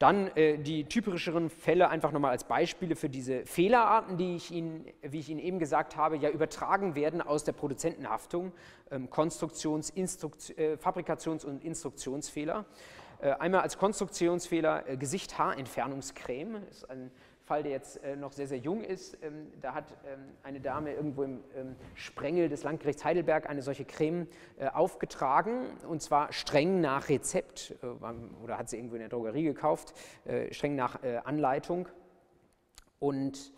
Dann 0.00 0.28
äh, 0.34 0.56
die 0.56 0.84
typischeren 0.84 1.50
Fälle 1.50 1.90
einfach 1.90 2.10
nochmal 2.10 2.30
als 2.30 2.44
Beispiele 2.44 2.96
für 2.96 3.10
diese 3.10 3.44
Fehlerarten, 3.44 4.16
die 4.16 4.34
ich 4.34 4.50
Ihnen, 4.50 4.86
wie 5.02 5.18
ich 5.18 5.28
Ihnen 5.28 5.40
eben 5.40 5.58
gesagt 5.58 5.94
habe, 5.94 6.16
ja 6.16 6.30
übertragen 6.30 6.94
werden 6.94 7.20
aus 7.20 7.44
der 7.44 7.52
Produzentenhaftung, 7.52 8.52
ähm, 8.90 9.10
Konstruktions-, 9.10 9.92
äh, 10.56 10.78
Fabrikations- 10.78 11.44
und 11.44 11.62
Instruktionsfehler. 11.62 12.64
Äh, 13.20 13.32
einmal 13.32 13.60
als 13.60 13.76
Konstruktionsfehler 13.76 14.88
äh, 14.88 14.96
Gesicht-Haarentfernungscreme, 14.96 16.62
ist 16.70 16.88
ein 16.88 17.10
Fall, 17.50 17.64
der 17.64 17.72
jetzt 17.72 17.96
äh, 18.04 18.14
noch 18.14 18.30
sehr, 18.30 18.46
sehr 18.46 18.58
jung 18.58 18.84
ist. 18.84 19.18
Ähm, 19.24 19.48
da 19.60 19.74
hat 19.74 19.92
ähm, 20.06 20.20
eine 20.44 20.60
Dame 20.60 20.94
irgendwo 20.94 21.24
im 21.24 21.42
ähm, 21.56 21.74
Sprengel 21.94 22.48
des 22.48 22.62
Landgerichts 22.62 23.04
Heidelberg 23.04 23.50
eine 23.50 23.60
solche 23.60 23.84
Creme 23.84 24.28
äh, 24.56 24.68
aufgetragen 24.68 25.66
und 25.88 26.00
zwar 26.00 26.32
streng 26.32 26.80
nach 26.80 27.08
Rezept 27.08 27.74
äh, 27.82 27.86
oder 28.44 28.56
hat 28.56 28.68
sie 28.68 28.76
irgendwo 28.76 28.94
in 28.94 29.00
der 29.00 29.08
Drogerie 29.08 29.42
gekauft, 29.42 29.94
streng 30.52 30.76
nach 30.76 31.02
Anleitung. 31.24 31.88
Und 33.00 33.52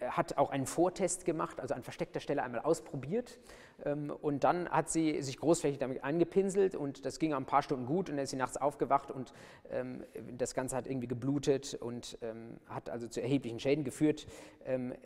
hat 0.00 0.38
auch 0.38 0.50
einen 0.50 0.66
Vortest 0.66 1.24
gemacht, 1.24 1.60
also 1.60 1.74
an 1.74 1.82
versteckter 1.82 2.20
Stelle 2.20 2.42
einmal 2.42 2.60
ausprobiert. 2.60 3.38
Ähm, 3.84 4.10
und 4.10 4.44
dann 4.44 4.68
hat 4.68 4.90
sie 4.90 5.22
sich 5.22 5.38
großflächig 5.38 5.78
damit 5.78 6.04
angepinselt 6.04 6.74
und 6.74 7.04
das 7.04 7.18
ging 7.18 7.34
ein 7.34 7.46
paar 7.46 7.62
Stunden 7.62 7.86
gut 7.86 8.08
und 8.08 8.16
dann 8.16 8.24
ist 8.24 8.30
sie 8.30 8.36
nachts 8.36 8.56
aufgewacht 8.56 9.10
und 9.10 9.32
ähm, 9.70 10.04
das 10.36 10.54
Ganze 10.54 10.76
hat 10.76 10.86
irgendwie 10.86 11.08
geblutet 11.08 11.74
und 11.74 12.18
ähm, 12.22 12.58
hat 12.68 12.90
also 12.90 13.08
zu 13.08 13.20
erheblichen 13.20 13.60
Schäden 13.60 13.84
geführt. 13.84 14.26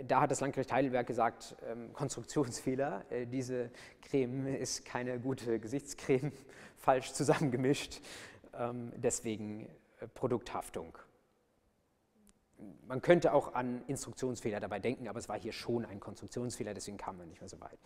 da 0.06 0.20
hat 0.22 0.30
das 0.30 0.40
Landgericht 0.40 0.72
Heidelberg 0.72 1.06
gesagt, 1.06 1.56
Konstruktionsfehler, 1.92 3.04
äh, 3.10 3.26
diese 3.26 3.70
Creme 4.02 4.46
ist 4.46 4.84
keine 4.84 5.18
gute 5.18 5.58
Gesichtscreme, 5.58 6.32
falsch 6.76 7.12
zusammengemischt, 7.12 8.00
deswegen 8.96 9.68
äh, 10.00 10.08
Produkthaftung 10.08 10.98
man 12.86 13.02
könnte 13.02 13.32
auch 13.32 13.54
an 13.54 13.82
Instruktionsfehler 13.86 14.60
dabei 14.60 14.78
denken, 14.78 15.08
aber 15.08 15.18
es 15.18 15.28
war 15.28 15.38
hier 15.38 15.52
schon 15.52 15.84
ein 15.84 16.00
Konstruktionsfehler, 16.00 16.74
deswegen 16.74 16.96
kam 16.96 17.18
man 17.18 17.28
nicht 17.28 17.40
mehr 17.40 17.48
so 17.48 17.60
weit. 17.60 17.78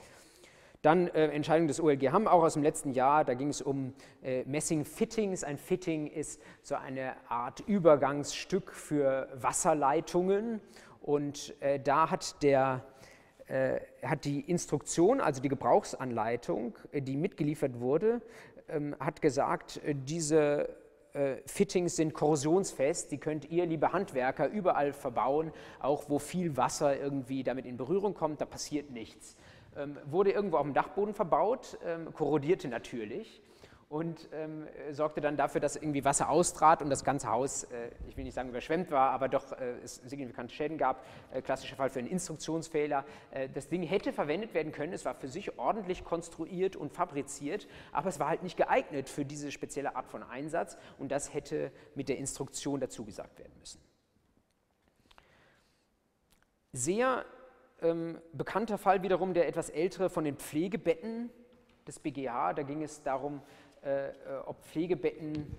Dann 0.82 1.08
äh, 1.08 1.28
Entscheidung 1.28 1.68
des 1.68 1.80
OLG 1.80 2.12
Hamm, 2.12 2.28
auch 2.28 2.42
aus 2.42 2.54
dem 2.54 2.62
letzten 2.62 2.92
Jahr, 2.92 3.24
da 3.24 3.34
ging 3.34 3.48
es 3.48 3.62
um 3.62 3.94
äh, 4.22 4.44
Messing-Fittings. 4.44 5.42
Ein 5.42 5.58
Fitting 5.58 6.06
ist 6.06 6.40
so 6.62 6.74
eine 6.74 7.14
Art 7.28 7.60
Übergangsstück 7.60 8.72
für 8.72 9.28
Wasserleitungen 9.34 10.60
und 11.00 11.60
äh, 11.60 11.80
da 11.80 12.10
hat 12.10 12.42
der 12.42 12.84
äh, 13.48 13.80
hat 14.02 14.24
die 14.24 14.40
Instruktion, 14.40 15.20
also 15.20 15.40
die 15.40 15.48
Gebrauchsanleitung, 15.48 16.76
äh, 16.90 17.00
die 17.00 17.16
mitgeliefert 17.16 17.78
wurde, 17.78 18.20
ähm, 18.68 18.96
hat 18.98 19.22
gesagt, 19.22 19.80
äh, 19.84 19.94
diese 19.94 20.68
Fittings 21.46 21.96
sind 21.96 22.14
korrosionsfest, 22.14 23.10
die 23.10 23.18
könnt 23.18 23.50
ihr, 23.50 23.66
liebe 23.66 23.92
Handwerker, 23.92 24.48
überall 24.48 24.92
verbauen, 24.92 25.52
auch 25.80 26.08
wo 26.08 26.18
viel 26.18 26.56
Wasser 26.56 26.98
irgendwie 26.98 27.42
damit 27.42 27.64
in 27.66 27.76
Berührung 27.76 28.14
kommt, 28.14 28.40
da 28.40 28.44
passiert 28.44 28.90
nichts. 28.90 29.36
Ähm, 29.76 29.96
wurde 30.06 30.32
irgendwo 30.32 30.56
auf 30.56 30.64
dem 30.64 30.74
Dachboden 30.74 31.14
verbaut, 31.14 31.78
ähm, 31.84 32.12
korrodierte 32.12 32.68
natürlich 32.68 33.42
und 33.88 34.28
ähm, 34.32 34.66
sorgte 34.90 35.20
dann 35.20 35.36
dafür, 35.36 35.60
dass 35.60 35.76
irgendwie 35.76 36.04
Wasser 36.04 36.28
austrat 36.28 36.82
und 36.82 36.90
das 36.90 37.04
ganze 37.04 37.30
Haus, 37.30 37.64
äh, 37.64 37.90
ich 38.08 38.16
will 38.16 38.24
nicht 38.24 38.34
sagen 38.34 38.48
überschwemmt 38.48 38.90
war, 38.90 39.10
aber 39.10 39.28
doch 39.28 39.52
äh, 39.52 39.78
es 39.84 39.96
signifikante 40.04 40.52
Schäden 40.52 40.76
gab. 40.76 41.04
Äh, 41.32 41.40
klassischer 41.40 41.76
Fall 41.76 41.88
für 41.88 42.00
einen 42.00 42.08
Instruktionsfehler. 42.08 43.04
Äh, 43.30 43.48
das 43.48 43.68
Ding 43.68 43.84
hätte 43.84 44.12
verwendet 44.12 44.54
werden 44.54 44.72
können, 44.72 44.92
es 44.92 45.04
war 45.04 45.14
für 45.14 45.28
sich 45.28 45.56
ordentlich 45.58 46.04
konstruiert 46.04 46.74
und 46.74 46.92
fabriziert, 46.92 47.68
aber 47.92 48.08
es 48.08 48.18
war 48.18 48.28
halt 48.28 48.42
nicht 48.42 48.56
geeignet 48.56 49.08
für 49.08 49.24
diese 49.24 49.52
spezielle 49.52 49.94
Art 49.94 50.08
von 50.08 50.24
Einsatz 50.24 50.76
und 50.98 51.12
das 51.12 51.32
hätte 51.32 51.70
mit 51.94 52.08
der 52.08 52.18
Instruktion 52.18 52.80
dazu 52.80 53.04
gesagt 53.04 53.38
werden 53.38 53.54
müssen. 53.60 53.80
Sehr 56.72 57.24
ähm, 57.82 58.18
bekannter 58.32 58.78
Fall 58.78 59.02
wiederum 59.02 59.32
der 59.32 59.46
etwas 59.46 59.70
ältere 59.70 60.10
von 60.10 60.24
den 60.24 60.36
Pflegebetten 60.36 61.30
des 61.86 62.00
BGH. 62.00 62.54
Da 62.54 62.62
ging 62.62 62.82
es 62.82 63.02
darum, 63.02 63.36
äh, 63.36 63.40
äh, 63.40 63.65
ob 64.46 64.62
Pflegebetten 64.64 65.56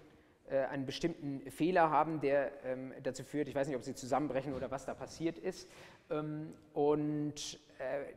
äh, 0.49 0.63
einen 0.67 0.85
bestimmten 0.85 1.41
Fehler 1.51 1.89
haben, 1.89 2.21
der 2.21 2.51
ähm, 2.63 2.93
dazu 3.03 3.25
führt, 3.25 3.49
ich 3.49 3.55
weiß 3.55 3.67
nicht, 3.67 3.75
ob 3.75 3.83
sie 3.83 3.93
zusammenbrechen 3.93 4.53
oder 4.53 4.71
was 4.71 4.85
da 4.85 4.93
passiert 4.93 5.37
ist. 5.37 5.67
Ähm, 6.09 6.53
und 6.73 7.59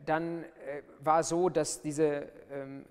dann 0.07 0.47
war 1.01 1.21
es 1.21 1.29
so, 1.29 1.51
dass 1.51 1.83
diese 1.83 2.31
ähm, 2.51 2.87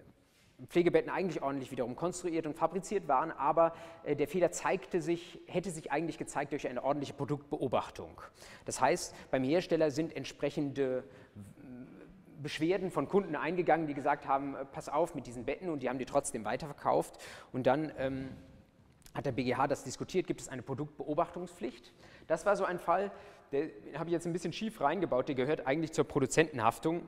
Pflegebetten 0.68 1.10
eigentlich 1.10 1.42
ordentlich 1.42 1.72
wiederum 1.72 1.96
konstruiert 1.96 2.46
und 2.46 2.56
fabriziert 2.56 3.08
waren, 3.08 3.32
aber 3.32 3.74
der 4.06 4.28
Fehler 4.28 4.52
zeigte 4.52 5.02
sich, 5.02 5.40
hätte 5.48 5.72
sich 5.72 5.92
eigentlich 5.92 6.20
gezeigt 6.20 6.52
durch 6.52 6.68
eine 6.68 6.84
ordentliche 6.84 7.14
Produktbeobachtung. 7.14 8.22
Das 8.66 8.80
heißt, 8.80 9.16
beim 9.32 9.44
Hersteller 9.44 9.90
sind 9.90 10.16
entsprechende 10.16 11.06
Beschwerden 12.42 12.92
von 12.92 13.08
Kunden 13.08 13.36
eingegangen, 13.36 13.88
die 13.88 13.94
gesagt 13.94 14.28
haben, 14.28 14.56
äh, 14.56 14.66
pass 14.66 14.90
auf 14.90 15.16
mit 15.16 15.28
diesen 15.28 15.46
Betten 15.46 15.70
und 15.70 15.84
die 15.84 15.90
haben 15.90 16.00
die 16.00 16.06
trotzdem 16.06 16.46
weiterverkauft. 16.46 17.18
Und 17.52 17.68
dann 17.68 17.92
ähm, 17.98 18.30
hat 19.14 19.26
der 19.26 19.32
BGH 19.32 19.68
das 19.68 19.84
diskutiert, 19.84 20.28
gibt 20.28 20.42
es 20.42 20.50
eine 20.50 20.62
Produktbeobachtungspflicht. 20.62 21.94
Das 22.28 22.46
war 22.46 22.56
so 22.56 22.66
ein 22.66 22.80
Fall, 22.80 23.12
der 23.52 23.70
habe 23.98 24.10
ich 24.10 24.14
jetzt 24.14 24.26
ein 24.26 24.34
bisschen 24.34 24.54
schief 24.54 24.82
reingebaut, 24.82 25.28
der 25.28 25.36
gehört 25.36 25.66
eigentlich 25.66 25.94
zur 25.94 26.06
Produzentenhaftung, 26.06 27.08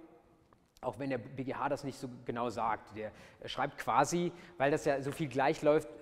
auch 0.82 0.98
wenn 0.98 1.12
der 1.12 1.20
BGH 1.20 1.70
das 1.70 1.84
nicht 1.84 2.00
so 2.00 2.10
genau 2.26 2.50
sagt. 2.50 2.98
Der 2.98 3.12
schreibt 3.46 3.78
quasi, 3.78 4.32
weil 4.58 4.72
das 4.72 4.86
ja 4.86 5.02
so 5.02 5.12
viel 5.12 5.28
gleich 5.28 5.62
läuft, 5.62 5.88
äh, 5.90 6.01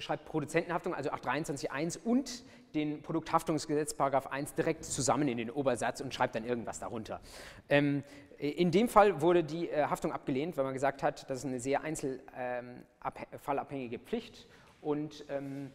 schreibt 0.00 0.24
Produzentenhaftung, 0.24 0.94
also 0.94 1.10
823.1 1.10 1.98
und 2.04 2.44
den 2.74 3.02
Produkthaftungsgesetz 3.02 3.94
Paragraph 3.94 4.28
1 4.28 4.54
direkt 4.54 4.84
zusammen 4.84 5.26
in 5.28 5.38
den 5.38 5.50
Obersatz 5.50 6.00
und 6.00 6.14
schreibt 6.14 6.34
dann 6.34 6.44
irgendwas 6.44 6.78
darunter. 6.78 7.20
Ähm, 7.68 8.02
in 8.38 8.70
dem 8.70 8.88
Fall 8.88 9.20
wurde 9.20 9.44
die 9.44 9.68
äh, 9.68 9.84
Haftung 9.84 10.12
abgelehnt, 10.12 10.56
weil 10.56 10.64
man 10.64 10.72
gesagt 10.74 11.02
hat, 11.02 11.28
das 11.30 11.38
ist 11.38 11.44
eine 11.44 11.60
sehr 11.60 11.82
einzelfallabhängige 11.82 13.96
ähm, 13.96 14.02
Pflicht 14.02 14.48
und 14.80 15.24
ähm, 15.28 15.70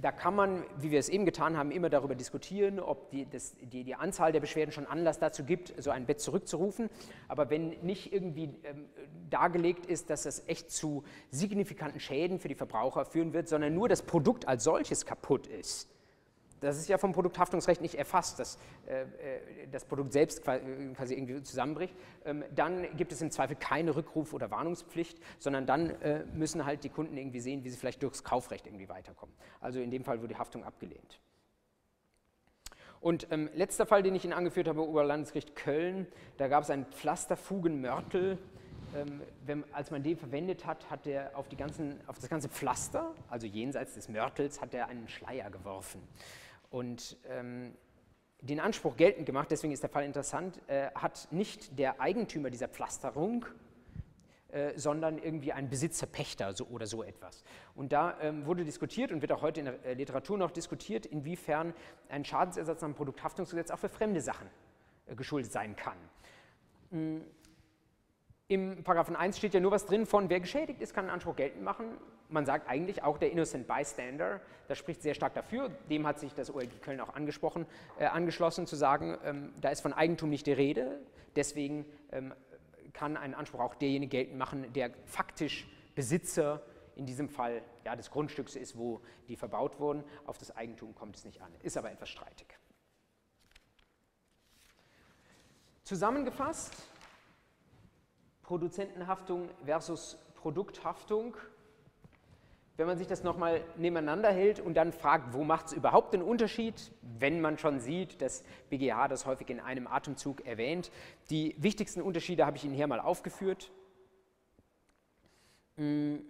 da 0.00 0.10
kann 0.10 0.34
man, 0.34 0.64
wie 0.78 0.90
wir 0.90 0.98
es 0.98 1.08
eben 1.08 1.26
getan 1.26 1.56
haben, 1.56 1.70
immer 1.70 1.90
darüber 1.90 2.14
diskutieren, 2.14 2.80
ob 2.80 3.10
die, 3.10 3.28
das, 3.28 3.54
die, 3.60 3.84
die, 3.84 3.94
Anzahl 3.94 4.32
der 4.32 4.40
Beschwerden 4.40 4.72
schon 4.72 4.86
Anlass 4.86 5.18
dazu 5.18 5.44
gibt, 5.44 5.74
so 5.82 5.90
ein 5.90 6.06
Bett 6.06 6.20
zurückzurufen. 6.20 6.88
Aber 7.28 7.50
wenn 7.50 7.68
nicht 7.82 8.12
irgendwie 8.12 8.54
ähm, 8.64 8.86
dargelegt 9.28 9.86
ist, 9.86 10.08
dass 10.08 10.24
es 10.24 10.42
echt 10.46 10.70
zu 10.70 11.04
signifikanten 11.30 12.00
Schäden 12.00 12.38
für 12.38 12.48
die 12.48 12.54
Verbraucher 12.54 13.04
führen 13.04 13.32
wird, 13.32 13.48
sondern 13.48 13.74
nur 13.74 13.88
das 13.88 14.02
Produkt 14.02 14.48
als 14.48 14.64
solches 14.64 15.04
kaputt 15.04 15.46
ist, 15.46 15.88
das 16.60 16.78
ist 16.78 16.88
ja 16.88 16.98
vom 16.98 17.12
Produkthaftungsrecht 17.12 17.80
nicht 17.80 17.96
erfasst, 17.96 18.38
dass 18.38 18.58
äh, 18.86 19.02
äh 19.02 19.06
das 19.70 19.84
Produkt 19.84 20.12
selbst 20.12 20.42
quasi 20.42 21.14
irgendwie 21.14 21.42
zusammenbricht, 21.42 21.94
ähm, 22.24 22.44
dann 22.54 22.96
gibt 22.96 23.12
es 23.12 23.20
im 23.20 23.30
Zweifel 23.30 23.56
keine 23.56 23.94
Rückruf- 23.96 24.32
oder 24.32 24.50
Warnungspflicht, 24.50 25.18
sondern 25.38 25.66
dann 25.66 25.90
äh, 26.02 26.24
müssen 26.34 26.64
halt 26.64 26.84
die 26.84 26.88
Kunden 26.88 27.16
irgendwie 27.16 27.40
sehen, 27.40 27.64
wie 27.64 27.70
sie 27.70 27.76
vielleicht 27.76 28.02
durchs 28.02 28.24
Kaufrecht 28.24 28.66
irgendwie 28.66 28.88
weiterkommen. 28.88 29.34
Also 29.60 29.80
in 29.80 29.90
dem 29.90 30.04
Fall 30.04 30.18
wurde 30.18 30.28
die 30.28 30.38
Haftung 30.38 30.64
abgelehnt. 30.64 31.20
Und 33.00 33.28
ähm, 33.30 33.50
letzter 33.54 33.86
Fall, 33.86 34.02
den 34.02 34.14
ich 34.14 34.24
Ihnen 34.24 34.32
angeführt 34.32 34.68
habe, 34.68 34.86
Oberlandesgericht 34.86 35.54
Köln, 35.54 36.06
da 36.38 36.48
gab 36.48 36.64
es 36.64 36.70
einen 36.70 36.86
Pflasterfugenmörtel. 36.86 38.38
Ähm, 38.96 39.20
wenn, 39.44 39.64
als 39.74 39.90
man 39.90 40.02
den 40.02 40.16
verwendet 40.16 40.64
hat, 40.64 40.88
hat 40.90 41.06
er 41.06 41.36
auf, 41.36 41.46
auf 42.06 42.18
das 42.18 42.28
ganze 42.28 42.48
Pflaster, 42.48 43.14
also 43.28 43.46
jenseits 43.46 43.94
des 43.94 44.08
Mörtels, 44.08 44.60
hat 44.60 44.74
er 44.74 44.88
einen 44.88 45.08
Schleier 45.08 45.50
geworfen 45.50 46.00
und 46.70 47.16
ähm, 47.28 47.74
den 48.40 48.60
Anspruch 48.60 48.96
geltend 48.96 49.26
gemacht, 49.26 49.50
deswegen 49.50 49.72
ist 49.72 49.82
der 49.82 49.90
Fall 49.90 50.04
interessant, 50.04 50.60
äh, 50.68 50.90
hat 50.94 51.28
nicht 51.30 51.78
der 51.78 52.00
Eigentümer 52.00 52.50
dieser 52.50 52.68
Pflasterung, 52.68 53.46
äh, 54.48 54.78
sondern 54.78 55.18
irgendwie 55.18 55.52
ein 55.52 55.68
Besitzer, 55.68 56.06
Pächter 56.06 56.52
so, 56.54 56.66
oder 56.66 56.86
so 56.86 57.02
etwas. 57.02 57.42
Und 57.74 57.92
da 57.92 58.16
ähm, 58.20 58.46
wurde 58.46 58.64
diskutiert 58.64 59.10
und 59.10 59.20
wird 59.20 59.32
auch 59.32 59.42
heute 59.42 59.60
in 59.60 59.66
der 59.66 59.84
äh, 59.84 59.94
Literatur 59.94 60.38
noch 60.38 60.50
diskutiert, 60.50 61.04
inwiefern 61.04 61.74
ein 62.08 62.24
Schadensersatz 62.24 62.80
nach 62.80 62.88
dem 62.88 62.94
Produkthaftungsgesetz 62.94 63.70
auch 63.70 63.78
für 63.78 63.88
fremde 63.88 64.20
Sachen 64.20 64.48
äh, 65.06 65.16
geschuldet 65.16 65.50
sein 65.50 65.74
kann. 65.74 65.98
Mm, 66.90 67.22
Im 68.48 68.84
Paragraphen 68.84 69.16
1 69.16 69.38
steht 69.38 69.54
ja 69.54 69.60
nur 69.60 69.72
was 69.72 69.86
drin 69.86 70.06
von, 70.06 70.30
wer 70.30 70.40
geschädigt 70.40 70.80
ist, 70.80 70.94
kann 70.94 71.06
einen 71.06 71.14
Anspruch 71.14 71.36
geltend 71.36 71.64
machen 71.64 71.98
man 72.28 72.46
sagt 72.46 72.68
eigentlich 72.68 73.02
auch 73.02 73.18
der 73.18 73.30
Innocent 73.30 73.66
Bystander, 73.66 74.40
das 74.68 74.78
spricht 74.78 75.02
sehr 75.02 75.14
stark 75.14 75.34
dafür, 75.34 75.68
dem 75.90 76.06
hat 76.06 76.18
sich 76.18 76.34
das 76.34 76.52
OLG 76.52 76.80
Köln 76.82 77.00
auch 77.00 77.14
angesprochen, 77.14 77.66
äh, 77.98 78.06
angeschlossen, 78.06 78.66
zu 78.66 78.76
sagen, 78.76 79.18
ähm, 79.24 79.52
da 79.60 79.70
ist 79.70 79.80
von 79.80 79.92
Eigentum 79.92 80.30
nicht 80.30 80.46
die 80.46 80.52
Rede, 80.52 81.00
deswegen 81.34 81.84
ähm, 82.12 82.34
kann 82.92 83.16
ein 83.16 83.34
Anspruch 83.34 83.60
auch 83.60 83.74
derjenige 83.74 84.10
geltend 84.10 84.38
machen, 84.38 84.72
der 84.72 84.90
faktisch 85.04 85.68
Besitzer 85.94 86.62
in 86.96 87.06
diesem 87.06 87.28
Fall 87.28 87.62
ja, 87.84 87.94
des 87.94 88.10
Grundstücks 88.10 88.56
ist, 88.56 88.78
wo 88.78 89.02
die 89.28 89.36
verbaut 89.36 89.78
wurden. 89.78 90.02
Auf 90.24 90.38
das 90.38 90.56
Eigentum 90.56 90.94
kommt 90.94 91.16
es 91.16 91.24
nicht 91.24 91.42
an, 91.42 91.52
ist 91.62 91.76
aber 91.76 91.90
etwas 91.90 92.08
streitig. 92.08 92.46
Zusammengefasst, 95.84 96.74
Produzentenhaftung 98.46 99.48
versus 99.64 100.18
Produkthaftung 100.36 101.36
wenn 102.76 102.86
man 102.86 102.98
sich 102.98 103.06
das 103.06 103.22
nochmal 103.22 103.64
nebeneinander 103.76 104.30
hält 104.30 104.60
und 104.60 104.74
dann 104.74 104.92
fragt, 104.92 105.32
wo 105.32 105.44
macht 105.44 105.66
es 105.66 105.72
überhaupt 105.72 106.12
einen 106.14 106.22
Unterschied, 106.22 106.92
wenn 107.18 107.40
man 107.40 107.58
schon 107.58 107.80
sieht, 107.80 108.20
dass 108.20 108.44
BGH 108.68 109.08
das 109.08 109.24
häufig 109.24 109.48
in 109.48 109.60
einem 109.60 109.86
Atemzug 109.86 110.46
erwähnt. 110.46 110.90
Die 111.30 111.54
wichtigsten 111.58 112.02
Unterschiede 112.02 112.44
habe 112.44 112.58
ich 112.58 112.64
Ihnen 112.64 112.74
hier 112.74 112.86
mal 112.86 113.00
aufgeführt. 113.00 113.70
Hm, 115.76 116.22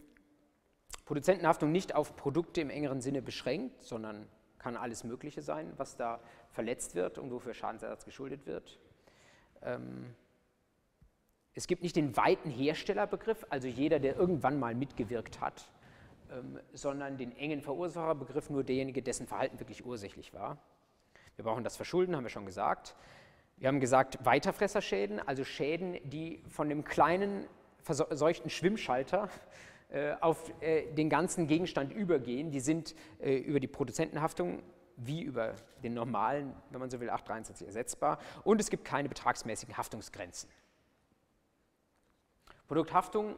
Produzentenhaftung 1.05 1.73
nicht 1.73 1.95
auf 1.95 2.17
Produkte 2.17 2.61
im 2.61 2.71
engeren 2.71 3.01
Sinne 3.01 3.23
beschränkt, 3.23 3.83
sondern 3.83 4.29
kann 4.59 4.77
alles 4.77 5.05
Mögliche 5.05 5.43
sein, 5.43 5.73
was 5.77 5.97
da 5.97 6.21
verletzt 6.51 6.95
wird 6.95 7.19
und 7.19 7.31
wofür 7.33 7.55
Schadensersatz 7.55 8.05
geschuldet 8.05 8.47
wird. 8.47 8.79
Ähm, 9.63 10.15
es 11.57 11.67
gibt 11.67 11.83
nicht 11.83 11.97
den 11.97 12.17
weiten 12.17 12.51
Herstellerbegriff, 12.51 13.47
also 13.49 13.67
jeder, 13.67 13.99
der 13.99 14.15
irgendwann 14.15 14.61
mal 14.61 14.75
mitgewirkt 14.75 15.41
hat, 15.41 15.65
ähm, 16.31 16.61
sondern 16.75 17.17
den 17.17 17.35
engen 17.35 17.63
Verursacherbegriff 17.63 18.51
nur 18.51 18.63
derjenige, 18.63 19.03
dessen 19.03 19.27
Verhalten 19.27 19.59
wirklich 19.59 19.85
ursächlich 19.85 20.35
war. 20.35 20.59
Wir 21.35 21.47
brauchen 21.47 21.65
das 21.65 21.77
Verschulden, 21.77 22.15
haben 22.15 22.25
wir 22.25 22.31
schon 22.31 22.45
gesagt. 22.45 22.95
Wir 23.57 23.69
haben 23.69 23.81
gesagt, 23.81 24.19
Weiterfresserschäden, 24.23 25.19
also 25.19 25.45
Schäden, 25.45 25.99
die 26.05 26.43
von 26.47 26.69
dem 26.69 26.85
kleinen 26.85 27.47
verseuchten 27.81 28.51
Schwimmschalter 28.51 29.31
äh, 29.89 30.13
auf 30.21 30.53
äh, 30.61 30.93
den 30.93 31.09
ganzen 31.09 31.47
Gegenstand 31.47 31.91
übergehen, 31.91 32.51
die 32.51 32.61
sind 32.61 32.95
äh, 33.19 33.35
über 33.35 33.61
die 33.61 33.69
Produzentenhaftung 33.69 34.63
wie 34.97 35.23
über 35.23 35.55
den 35.83 35.95
normalen, 35.95 36.55
wenn 36.71 36.81
man 36.81 36.91
so 36.91 37.01
will, 37.01 37.09
823 37.09 37.67
ersetzbar. 37.67 38.19
Und 38.45 38.61
es 38.61 38.69
gibt 38.69 38.85
keine 38.85 39.09
betragsmäßigen 39.09 39.77
Haftungsgrenzen. 39.77 40.51
Produkthaftung 42.67 43.37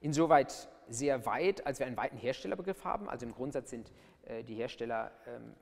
insoweit 0.00 0.68
sehr 0.88 1.24
weit, 1.26 1.66
als 1.66 1.78
wir 1.78 1.86
einen 1.86 1.96
weiten 1.96 2.16
Herstellerbegriff 2.16 2.84
haben. 2.84 3.08
Also 3.08 3.26
im 3.26 3.32
Grundsatz 3.32 3.70
sind 3.70 3.92
äh, 4.24 4.42
die 4.44 4.54
Hersteller, 4.54 5.10
ähm, 5.26 5.54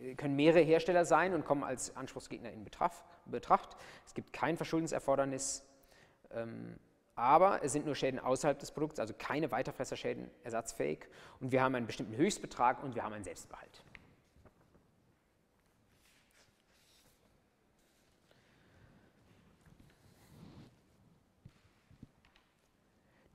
äh, 0.00 0.14
können 0.14 0.36
mehrere 0.36 0.62
Hersteller 0.62 1.04
sein 1.04 1.34
und 1.34 1.44
kommen 1.44 1.62
als 1.62 1.96
Anspruchsgegner 1.96 2.50
in 2.50 2.64
Betracht. 2.64 3.04
Betracht. 3.26 3.76
Es 4.04 4.14
gibt 4.14 4.32
kein 4.32 4.56
Verschuldenserfordernis, 4.56 5.64
ähm, 6.32 6.76
aber 7.14 7.62
es 7.62 7.72
sind 7.72 7.86
nur 7.86 7.94
Schäden 7.94 8.18
außerhalb 8.18 8.58
des 8.58 8.72
Produkts, 8.72 8.98
also 8.98 9.14
keine 9.16 9.50
Weiterfresserschäden 9.50 10.30
ersatzfähig. 10.42 11.06
Und 11.40 11.52
wir 11.52 11.62
haben 11.62 11.74
einen 11.74 11.86
bestimmten 11.86 12.16
Höchstbetrag 12.16 12.82
und 12.82 12.94
wir 12.94 13.04
haben 13.04 13.12
einen 13.12 13.24
Selbstbehalt. 13.24 13.84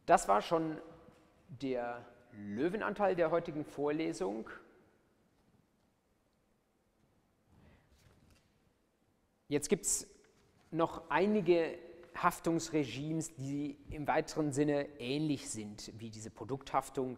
Das 0.07 0.29
war 0.29 0.41
schon 0.41 0.77
der 1.49 2.03
Löwenanteil 2.31 3.13
der 3.13 3.29
heutigen 3.29 3.65
Vorlesung. 3.65 4.49
Jetzt 9.49 9.67
gibt 9.67 9.85
es 9.85 10.07
noch 10.71 11.09
einige 11.09 11.77
Haftungsregimes, 12.15 13.35
die 13.35 13.77
im 13.89 14.07
weiteren 14.07 14.53
Sinne 14.53 14.87
ähnlich 14.97 15.49
sind 15.49 15.91
wie 15.97 16.09
diese 16.09 16.31
Produkthaftung. 16.31 17.17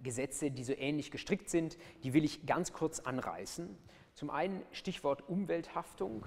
Gesetze, 0.00 0.50
die 0.50 0.64
so 0.64 0.72
ähnlich 0.72 1.10
gestrickt 1.10 1.50
sind, 1.50 1.76
die 2.04 2.14
will 2.14 2.24
ich 2.24 2.46
ganz 2.46 2.72
kurz 2.72 3.00
anreißen. 3.00 3.76
Zum 4.14 4.30
einen 4.30 4.62
Stichwort 4.72 5.28
Umwelthaftung. 5.28 6.24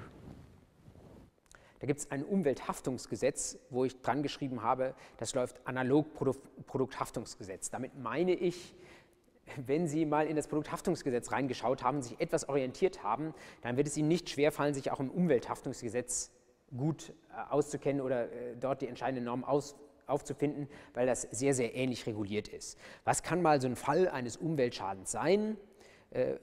Da 1.79 1.87
gibt 1.87 1.99
es 1.99 2.11
ein 2.11 2.23
Umwelthaftungsgesetz, 2.23 3.59
wo 3.69 3.85
ich 3.85 4.01
dran 4.01 4.23
geschrieben 4.23 4.63
habe, 4.63 4.95
das 5.17 5.35
läuft 5.35 5.65
analog 5.65 6.07
Produkthaftungsgesetz. 6.65 7.69
Damit 7.69 7.97
meine 7.97 8.33
ich, 8.33 8.75
wenn 9.65 9.87
Sie 9.87 10.05
mal 10.05 10.27
in 10.27 10.35
das 10.35 10.47
Produkthaftungsgesetz 10.47 11.31
reingeschaut 11.31 11.83
haben, 11.83 12.01
sich 12.01 12.19
etwas 12.19 12.49
orientiert 12.49 13.03
haben, 13.03 13.33
dann 13.61 13.77
wird 13.77 13.87
es 13.87 13.95
Ihnen 13.95 14.07
nicht 14.07 14.29
schwerfallen, 14.29 14.73
sich 14.73 14.91
auch 14.91 14.99
im 14.99 15.09
Umwelthaftungsgesetz 15.09 16.31
gut 16.75 17.13
äh, 17.29 17.51
auszukennen 17.51 18.01
oder 18.01 18.31
äh, 18.31 18.55
dort 18.59 18.81
die 18.81 18.87
entscheidenden 18.87 19.23
Normen 19.25 19.43
aus, 19.43 19.75
aufzufinden, 20.05 20.67
weil 20.93 21.05
das 21.05 21.21
sehr, 21.21 21.53
sehr 21.53 21.75
ähnlich 21.75 22.05
reguliert 22.07 22.47
ist. 22.47 22.77
Was 23.05 23.23
kann 23.23 23.41
mal 23.41 23.61
so 23.61 23.67
ein 23.67 23.75
Fall 23.75 24.07
eines 24.09 24.37
Umweltschadens 24.37 25.11
sein? 25.11 25.57
Äh, 26.11 26.35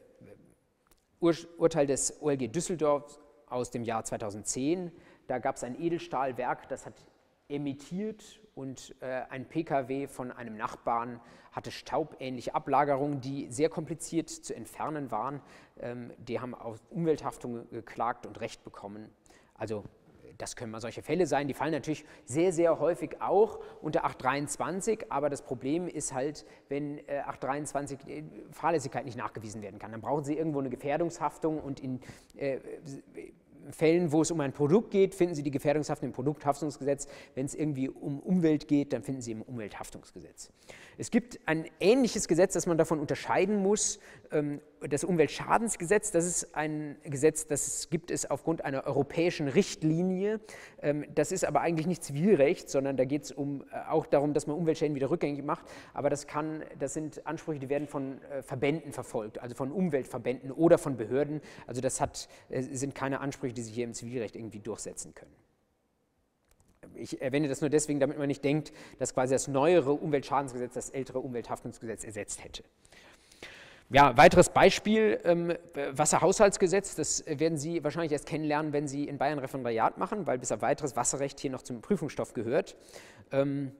Ur 1.20 1.34
Urteil 1.56 1.86
des 1.86 2.20
OLG 2.20 2.52
Düsseldorf 2.52 3.18
aus 3.46 3.70
dem 3.70 3.82
Jahr 3.82 4.04
2010 4.04 4.92
da 5.26 5.38
gab 5.38 5.56
es 5.56 5.64
ein 5.64 5.80
Edelstahlwerk, 5.80 6.68
das 6.68 6.86
hat 6.86 6.94
emittiert 7.48 8.40
und 8.54 8.94
äh, 9.00 9.22
ein 9.30 9.46
Pkw 9.46 10.06
von 10.06 10.32
einem 10.32 10.56
Nachbarn 10.56 11.20
hatte 11.52 11.70
staubähnliche 11.70 12.54
Ablagerungen, 12.54 13.20
die 13.20 13.48
sehr 13.50 13.68
kompliziert 13.68 14.28
zu 14.28 14.54
entfernen 14.54 15.10
waren. 15.10 15.40
Ähm, 15.78 16.12
die 16.18 16.40
haben 16.40 16.54
auf 16.54 16.80
Umwelthaftung 16.90 17.68
geklagt 17.70 18.26
und 18.26 18.40
Recht 18.40 18.64
bekommen. 18.64 19.10
Also 19.54 19.84
das 20.38 20.56
können 20.56 20.72
mal 20.72 20.80
solche 20.80 21.02
Fälle 21.02 21.26
sein. 21.26 21.48
Die 21.48 21.54
fallen 21.54 21.72
natürlich 21.72 22.04
sehr, 22.24 22.52
sehr 22.52 22.78
häufig 22.80 23.20
auch 23.20 23.60
unter 23.80 24.04
823, 24.04 25.12
aber 25.12 25.30
das 25.30 25.42
Problem 25.42 25.86
ist 25.86 26.12
halt, 26.12 26.44
wenn 26.68 26.98
823 27.08 27.98
äh, 28.06 28.24
Fahrlässigkeit 28.50 29.04
nicht 29.04 29.16
nachgewiesen 29.16 29.62
werden 29.62 29.78
kann. 29.78 29.92
Dann 29.92 30.00
brauchen 30.00 30.24
Sie 30.24 30.36
irgendwo 30.36 30.60
eine 30.60 30.70
Gefährdungshaftung 30.70 31.60
und 31.60 31.80
in 31.80 32.00
äh, 32.36 32.58
Fällen, 33.72 34.12
wo 34.12 34.22
es 34.22 34.30
um 34.30 34.40
ein 34.40 34.52
Produkt 34.52 34.90
geht, 34.90 35.14
finden 35.14 35.34
Sie 35.34 35.42
die 35.42 35.50
Gefährdungshaftung 35.50 36.08
im 36.08 36.12
Produkthaftungsgesetz. 36.12 37.06
Wenn 37.34 37.46
es 37.46 37.54
irgendwie 37.54 37.88
um 37.88 38.20
Umwelt 38.20 38.68
geht, 38.68 38.92
dann 38.92 39.02
finden 39.02 39.22
Sie 39.22 39.32
im 39.32 39.42
Umwelthaftungsgesetz. 39.42 40.50
Es 40.98 41.10
gibt 41.10 41.40
ein 41.46 41.66
ähnliches 41.80 42.28
Gesetz, 42.28 42.54
das 42.54 42.66
man 42.66 42.78
davon 42.78 43.00
unterscheiden 43.00 43.56
muss, 43.56 43.98
das 44.88 45.04
Umweltschadensgesetz. 45.04 46.10
Das 46.10 46.24
ist 46.24 46.54
ein 46.54 46.96
Gesetz, 47.04 47.46
das 47.46 47.88
gibt 47.90 48.10
es 48.10 48.30
aufgrund 48.30 48.64
einer 48.64 48.84
europäischen 48.86 49.48
Richtlinie. 49.48 50.40
Ähm, 50.82 51.04
das 51.14 51.32
ist 51.32 51.44
aber 51.44 51.60
eigentlich 51.60 51.86
nicht 51.86 52.02
Zivilrecht, 52.02 52.68
sondern 52.68 52.96
da 52.96 53.04
geht 53.04 53.24
es 53.24 53.32
um, 53.32 53.62
äh, 53.72 53.88
auch 53.88 54.06
darum, 54.06 54.34
dass 54.34 54.46
man 54.46 54.56
Umweltschäden 54.56 54.94
wieder 54.94 55.10
rückgängig 55.10 55.44
macht. 55.44 55.64
Aber 55.92 56.10
das, 56.10 56.26
kann, 56.26 56.62
das 56.78 56.94
sind 56.94 57.26
Ansprüche, 57.26 57.60
die 57.60 57.68
werden 57.68 57.88
von 57.88 58.22
äh, 58.22 58.42
Verbänden 58.42 58.92
verfolgt, 58.92 59.38
also 59.38 59.54
von 59.54 59.72
Umweltverbänden 59.72 60.50
oder 60.50 60.78
von 60.78 60.96
Behörden. 60.96 61.40
Also 61.66 61.80
das 61.80 62.00
hat, 62.00 62.28
äh, 62.48 62.62
sind 62.62 62.94
keine 62.94 63.20
Ansprüche, 63.20 63.54
die 63.54 63.62
sich 63.62 63.74
hier 63.74 63.84
im 63.84 63.94
Zivilrecht 63.94 64.36
irgendwie 64.36 64.60
durchsetzen 64.60 65.14
können. 65.14 65.34
Ich 66.96 67.20
erwähne 67.20 67.48
das 67.48 67.60
nur 67.60 67.70
deswegen, 67.70 67.98
damit 67.98 68.18
man 68.18 68.28
nicht 68.28 68.44
denkt, 68.44 68.72
dass 68.98 69.14
quasi 69.14 69.34
das 69.34 69.48
neuere 69.48 69.92
Umweltschadensgesetz 69.92 70.74
das 70.74 70.90
ältere 70.90 71.18
Umwelthaftungsgesetz 71.18 72.04
ersetzt 72.04 72.44
hätte. 72.44 72.62
Ja, 73.90 74.16
weiteres 74.16 74.48
Beispiel, 74.48 75.20
ähm, 75.24 75.54
Wasserhaushaltsgesetz, 75.90 76.94
das 76.94 77.24
werden 77.26 77.58
Sie 77.58 77.84
wahrscheinlich 77.84 78.12
erst 78.12 78.26
kennenlernen, 78.26 78.72
wenn 78.72 78.88
Sie 78.88 79.04
in 79.04 79.18
Bayern 79.18 79.38
Referendariat 79.38 79.98
machen, 79.98 80.26
weil 80.26 80.38
bis 80.38 80.52
auf 80.52 80.62
weiteres 80.62 80.96
Wasserrecht 80.96 81.38
hier 81.38 81.50
noch 81.50 81.62
zum 81.62 81.82
Prüfungsstoff 81.82 82.32
gehört. 82.32 82.76
Ähm, 83.30 83.72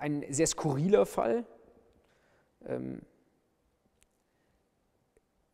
ein 0.00 0.24
sehr 0.30 0.46
skurriler 0.46 1.04
Fall. 1.04 1.44
Ähm, 2.66 3.02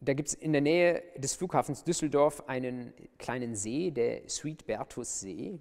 da 0.00 0.14
gibt 0.14 0.28
es 0.28 0.34
in 0.34 0.52
der 0.52 0.60
Nähe 0.60 1.02
des 1.16 1.34
Flughafens 1.34 1.82
Düsseldorf 1.82 2.48
einen 2.48 2.92
kleinen 3.18 3.56
See, 3.56 3.90
der 3.90 4.28
Sweetbertus 4.28 5.20
See. 5.20 5.58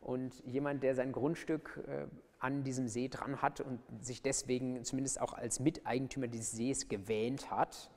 Und 0.00 0.42
jemand, 0.44 0.82
der 0.82 0.94
sein 0.94 1.10
Grundstück 1.10 1.80
äh, 1.88 2.06
an 2.38 2.64
diesem 2.64 2.88
See 2.88 3.08
dran 3.08 3.42
hat 3.42 3.60
und 3.60 3.80
sich 4.00 4.22
deswegen 4.22 4.84
zumindest 4.84 5.20
auch 5.20 5.32
als 5.32 5.60
Miteigentümer 5.60 6.28
des 6.28 6.52
Sees 6.52 6.88
gewähnt 6.88 7.50
hat, 7.50 7.90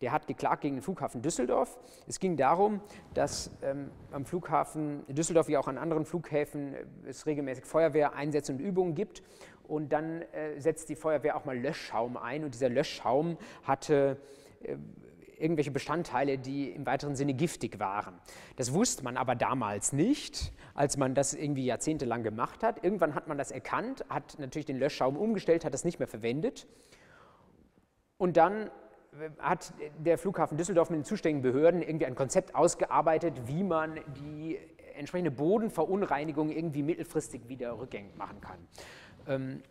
der 0.00 0.12
hat 0.12 0.26
geklagt 0.26 0.62
gegen 0.62 0.76
den 0.76 0.82
Flughafen 0.82 1.22
Düsseldorf. 1.22 1.78
Es 2.06 2.20
ging 2.20 2.36
darum, 2.36 2.80
dass 3.14 3.50
ähm, 3.62 3.90
am 4.12 4.24
Flughafen 4.24 5.04
Düsseldorf 5.08 5.48
wie 5.48 5.56
auch 5.56 5.68
an 5.68 5.78
anderen 5.78 6.04
Flughäfen 6.04 6.74
äh, 6.74 6.84
es 7.06 7.26
regelmäßig 7.26 7.64
Feuerwehreinsätze 7.64 8.52
und 8.52 8.60
Übungen 8.60 8.94
gibt. 8.94 9.22
Und 9.66 9.92
dann 9.92 10.22
äh, 10.22 10.60
setzt 10.60 10.88
die 10.90 10.96
Feuerwehr 10.96 11.36
auch 11.36 11.44
mal 11.44 11.58
Löschschaum 11.58 12.16
ein. 12.16 12.44
Und 12.44 12.54
dieser 12.54 12.68
Löschschaum 12.68 13.38
hatte 13.62 14.18
äh, 14.62 14.76
irgendwelche 15.38 15.70
Bestandteile, 15.70 16.38
die 16.38 16.70
im 16.70 16.86
weiteren 16.86 17.16
Sinne 17.16 17.34
giftig 17.34 17.78
waren. 17.78 18.14
Das 18.56 18.72
wusste 18.72 19.04
man 19.04 19.16
aber 19.16 19.34
damals 19.34 19.92
nicht, 19.92 20.52
als 20.74 20.96
man 20.96 21.14
das 21.14 21.34
irgendwie 21.34 21.64
jahrzehntelang 21.64 22.22
gemacht 22.22 22.62
hat. 22.62 22.84
Irgendwann 22.84 23.14
hat 23.14 23.28
man 23.28 23.38
das 23.38 23.50
erkannt, 23.50 24.04
hat 24.08 24.38
natürlich 24.38 24.66
den 24.66 24.78
Löschschaum 24.78 25.16
umgestellt, 25.16 25.64
hat 25.64 25.74
das 25.74 25.84
nicht 25.84 25.98
mehr 25.98 26.08
verwendet. 26.08 26.66
Und 28.16 28.36
dann 28.36 28.66
äh, 29.18 29.30
hat 29.38 29.72
der 29.98 30.18
Flughafen 30.18 30.56
Düsseldorf 30.56 30.90
mit 30.90 30.98
den 31.00 31.04
zuständigen 31.04 31.42
Behörden 31.42 31.82
irgendwie 31.82 32.06
ein 32.06 32.14
Konzept 32.14 32.54
ausgearbeitet, 32.54 33.42
wie 33.46 33.62
man 33.62 34.00
die 34.16 34.58
entsprechende 34.96 35.30
Bodenverunreinigung 35.30 36.50
irgendwie 36.50 36.82
mittelfristig 36.82 37.48
wieder 37.48 37.78
rückgängig 37.78 38.16
machen 38.16 38.40
kann. 38.40 38.58
Ähm, 39.26 39.62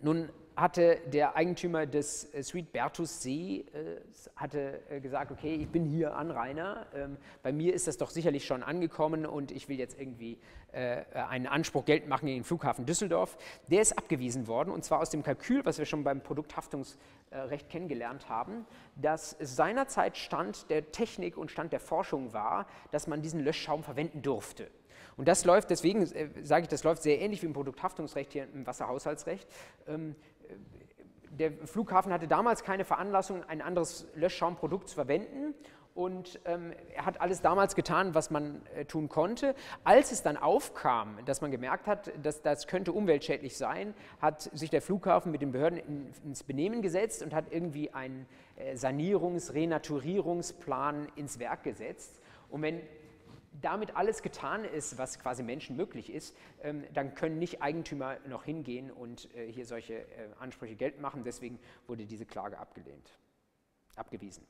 nun 0.00 0.28
hatte 0.58 1.00
der 1.06 1.36
Eigentümer 1.36 1.86
des 1.86 2.34
äh, 2.34 2.42
Suite 2.42 2.72
Bertus 2.72 3.22
See 3.22 3.64
äh, 3.72 4.00
hatte 4.34 4.80
äh, 4.90 5.00
gesagt, 5.00 5.30
okay, 5.30 5.54
ich 5.54 5.68
bin 5.68 5.84
hier 5.84 6.16
Anrainer, 6.16 6.86
ähm, 6.94 7.16
bei 7.42 7.52
mir 7.52 7.74
ist 7.74 7.86
das 7.86 7.96
doch 7.96 8.10
sicherlich 8.10 8.44
schon 8.44 8.64
angekommen 8.64 9.24
und 9.24 9.52
ich 9.52 9.68
will 9.68 9.78
jetzt 9.78 9.98
irgendwie 9.98 10.38
äh, 10.72 11.04
einen 11.12 11.46
Anspruch 11.46 11.84
geltend 11.84 12.10
machen 12.10 12.26
gegen 12.26 12.40
den 12.40 12.44
Flughafen 12.44 12.86
Düsseldorf. 12.86 13.38
Der 13.68 13.80
ist 13.80 13.96
abgewiesen 13.96 14.48
worden 14.48 14.70
und 14.70 14.84
zwar 14.84 15.00
aus 15.00 15.10
dem 15.10 15.22
Kalkül, 15.22 15.64
was 15.64 15.78
wir 15.78 15.86
schon 15.86 16.02
beim 16.02 16.22
Produkthaftungsrecht 16.22 17.68
kennengelernt 17.70 18.28
haben, 18.28 18.66
dass 18.96 19.36
seinerzeit 19.40 20.16
Stand 20.16 20.68
der 20.70 20.90
Technik 20.90 21.36
und 21.36 21.52
Stand 21.52 21.72
der 21.72 21.80
Forschung 21.80 22.32
war, 22.32 22.66
dass 22.90 23.06
man 23.06 23.22
diesen 23.22 23.40
Löschschaum 23.40 23.84
verwenden 23.84 24.22
durfte. 24.22 24.68
Und 25.18 25.26
das 25.26 25.44
läuft, 25.44 25.70
deswegen 25.70 26.02
äh, 26.02 26.28
sage 26.42 26.62
ich, 26.62 26.68
das 26.68 26.84
läuft 26.84 27.02
sehr 27.02 27.20
ähnlich 27.20 27.42
wie 27.42 27.46
im 27.46 27.52
Produkthaftungsrecht 27.52 28.32
hier 28.32 28.48
im 28.54 28.66
Wasserhaushaltsrecht. 28.66 29.48
Ähm, 29.88 30.14
der 31.38 31.52
Flughafen 31.66 32.12
hatte 32.12 32.28
damals 32.28 32.64
keine 32.64 32.84
Veranlassung, 32.84 33.44
ein 33.44 33.62
anderes 33.62 34.08
Löschschaumprodukt 34.14 34.88
zu 34.88 34.94
verwenden. 34.94 35.54
Und 35.94 36.38
ähm, 36.44 36.72
er 36.94 37.06
hat 37.06 37.20
alles 37.20 37.40
damals 37.40 37.74
getan, 37.74 38.14
was 38.14 38.30
man 38.30 38.64
äh, 38.76 38.84
tun 38.84 39.08
konnte. 39.08 39.56
Als 39.82 40.12
es 40.12 40.22
dann 40.22 40.36
aufkam, 40.36 41.18
dass 41.24 41.40
man 41.40 41.50
gemerkt 41.50 41.88
hat, 41.88 42.12
dass 42.22 42.40
das 42.40 42.68
könnte 42.68 42.92
umweltschädlich 42.92 43.56
sein, 43.56 43.94
hat 44.20 44.42
sich 44.42 44.70
der 44.70 44.80
Flughafen 44.80 45.32
mit 45.32 45.42
den 45.42 45.50
Behörden 45.50 45.78
in, 45.80 46.12
ins 46.24 46.44
Benehmen 46.44 46.82
gesetzt 46.82 47.24
und 47.24 47.34
hat 47.34 47.46
irgendwie 47.50 47.92
einen 47.92 48.26
äh, 48.54 48.74
Sanierungs-, 48.74 49.52
Renaturierungsplan 49.52 51.08
ins 51.16 51.40
Werk 51.40 51.64
gesetzt. 51.64 52.20
Und 52.48 52.62
wenn 52.62 52.80
damit 53.60 53.96
alles 53.96 54.22
getan 54.22 54.64
ist, 54.64 54.98
was 54.98 55.18
quasi 55.18 55.42
Menschen 55.42 55.76
möglich 55.76 56.12
ist, 56.12 56.36
ähm, 56.62 56.84
dann 56.92 57.14
können 57.14 57.38
nicht 57.38 57.62
Eigentümer 57.62 58.18
noch 58.26 58.44
hingehen 58.44 58.90
und 58.90 59.34
äh, 59.34 59.50
hier 59.50 59.66
solche 59.66 59.94
äh, 59.94 60.28
Ansprüche 60.38 60.76
geltend 60.76 61.02
machen. 61.02 61.24
Deswegen 61.24 61.58
wurde 61.86 62.06
diese 62.06 62.26
Klage 62.26 62.58
abgelehnt, 62.58 63.18
abgewiesen. 63.96 64.46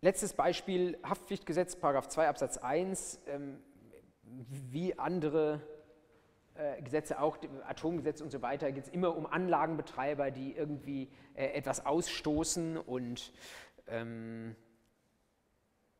Letztes 0.00 0.34
Beispiel, 0.34 0.98
Haftpflichtgesetz, 1.02 1.76
Paragraph 1.76 2.08
2 2.08 2.28
Absatz 2.28 2.58
1, 2.58 3.20
ähm, 3.26 3.58
wie 4.22 4.98
andere 4.98 5.60
äh, 6.56 6.82
Gesetze 6.82 7.20
auch, 7.20 7.38
Atomgesetz 7.66 8.20
und 8.20 8.30
so 8.30 8.42
weiter, 8.42 8.70
geht 8.72 8.84
es 8.84 8.90
immer 8.90 9.16
um 9.16 9.26
Anlagenbetreiber, 9.26 10.30
die 10.30 10.52
irgendwie 10.52 11.08
etwas 11.34 11.84
ausstoßen 11.84 12.76
und 12.76 13.32
ähm, 13.88 14.54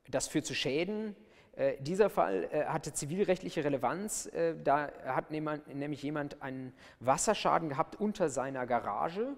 das 0.09 0.29
führt 0.29 0.47
zu 0.47 0.55
Schäden. 0.55 1.17
Äh, 1.57 1.77
dieser 1.81 2.11
Fall 2.11 2.49
äh, 2.51 2.65
hatte 2.65 2.93
zivilrechtliche 2.93 3.65
Relevanz. 3.65 4.27
Äh, 4.27 4.57
da 4.63 4.91
hat 5.05 5.31
nämlich 5.31 6.03
jemand 6.03 6.43
einen 6.43 6.73
Wasserschaden 7.01 7.69
gehabt 7.69 8.01
unter 8.01 8.29
seiner 8.29 8.67
Garage. 8.67 9.37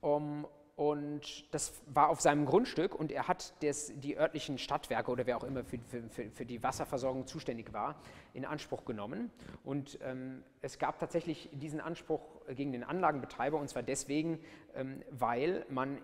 Um, 0.00 0.46
und 0.80 1.52
das 1.52 1.74
war 1.88 2.08
auf 2.08 2.22
seinem 2.22 2.46
Grundstück 2.46 2.94
und 2.94 3.12
er 3.12 3.28
hat 3.28 3.52
des, 3.62 3.92
die 3.96 4.16
örtlichen 4.16 4.56
Stadtwerke 4.56 5.10
oder 5.10 5.26
wer 5.26 5.36
auch 5.36 5.44
immer 5.44 5.62
für, 5.62 5.78
für, 6.08 6.30
für 6.30 6.46
die 6.46 6.62
Wasserversorgung 6.62 7.26
zuständig 7.26 7.74
war, 7.74 8.00
in 8.32 8.46
Anspruch 8.46 8.86
genommen. 8.86 9.30
Und 9.62 9.98
ähm, 10.02 10.42
es 10.62 10.78
gab 10.78 10.98
tatsächlich 10.98 11.50
diesen 11.52 11.82
Anspruch 11.82 12.22
gegen 12.48 12.72
den 12.72 12.82
Anlagenbetreiber 12.82 13.58
und 13.58 13.68
zwar 13.68 13.82
deswegen, 13.82 14.40
ähm, 14.74 15.02
weil 15.10 15.66
man 15.68 15.98
äh, 15.98 16.00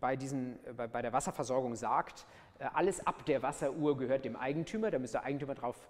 bei, 0.00 0.16
diesen, 0.16 0.58
bei, 0.76 0.86
bei 0.86 1.02
der 1.02 1.12
Wasserversorgung 1.12 1.74
sagt, 1.74 2.26
äh, 2.58 2.66
alles 2.72 3.06
ab 3.06 3.24
der 3.26 3.42
Wasseruhr 3.42 3.96
gehört 3.96 4.24
dem 4.24 4.36
Eigentümer, 4.36 4.90
da 4.90 4.98
muss 4.98 5.12
der 5.12 5.24
Eigentümer 5.24 5.54
drauf, 5.54 5.88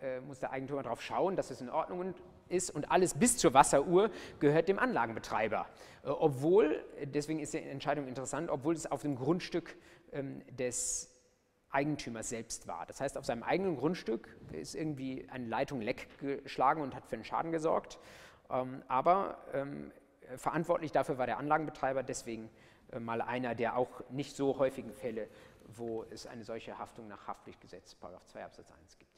äh, 0.00 0.16
äh, 0.16 0.20
muss 0.20 0.38
der 0.38 0.52
Eigentümer 0.52 0.82
darauf 0.82 1.02
schauen, 1.02 1.36
dass 1.36 1.50
es 1.50 1.60
in 1.60 1.68
Ordnung 1.68 2.14
ist 2.48 2.70
und 2.70 2.90
alles 2.90 3.14
bis 3.14 3.36
zur 3.36 3.54
Wasseruhr 3.54 4.10
gehört 4.40 4.68
dem 4.68 4.78
Anlagenbetreiber. 4.78 5.66
Äh, 6.04 6.08
obwohl, 6.08 6.84
deswegen 7.04 7.40
ist 7.40 7.54
die 7.54 7.58
Entscheidung 7.58 8.06
interessant, 8.08 8.50
obwohl 8.50 8.74
es 8.74 8.90
auf 8.90 9.02
dem 9.02 9.16
Grundstück 9.16 9.76
ähm, 10.12 10.42
des 10.56 11.12
Eigentümers 11.70 12.30
selbst 12.30 12.66
war. 12.66 12.86
Das 12.86 13.00
heißt, 13.00 13.18
auf 13.18 13.26
seinem 13.26 13.42
eigenen 13.42 13.76
Grundstück 13.76 14.34
ist 14.52 14.74
irgendwie 14.74 15.28
eine 15.30 15.46
Leitung 15.46 15.82
leck 15.82 16.08
geschlagen 16.18 16.80
und 16.80 16.94
hat 16.94 17.06
für 17.06 17.16
einen 17.16 17.24
Schaden 17.24 17.52
gesorgt. 17.52 17.98
Ähm, 18.48 18.82
aber 18.88 19.38
ähm, 19.52 19.90
verantwortlich 20.36 20.92
dafür 20.92 21.18
war 21.18 21.26
der 21.26 21.38
Anlagenbetreiber, 21.38 22.02
deswegen 22.02 22.46
äh, 22.46 22.48
mal 22.98 23.20
einer 23.20 23.54
der 23.54 23.76
auch 23.76 24.08
nicht 24.10 24.36
so 24.36 24.58
häufigen 24.58 24.92
Fälle, 24.92 25.28
wo 25.68 26.04
es 26.10 26.26
eine 26.26 26.44
solche 26.44 26.78
Haftung 26.78 27.08
nach 27.08 27.26
Haftpflichtgesetz, 27.26 27.96
2 27.98 28.44
Absatz 28.44 28.70
1 28.70 28.98
gibt. 28.98 29.15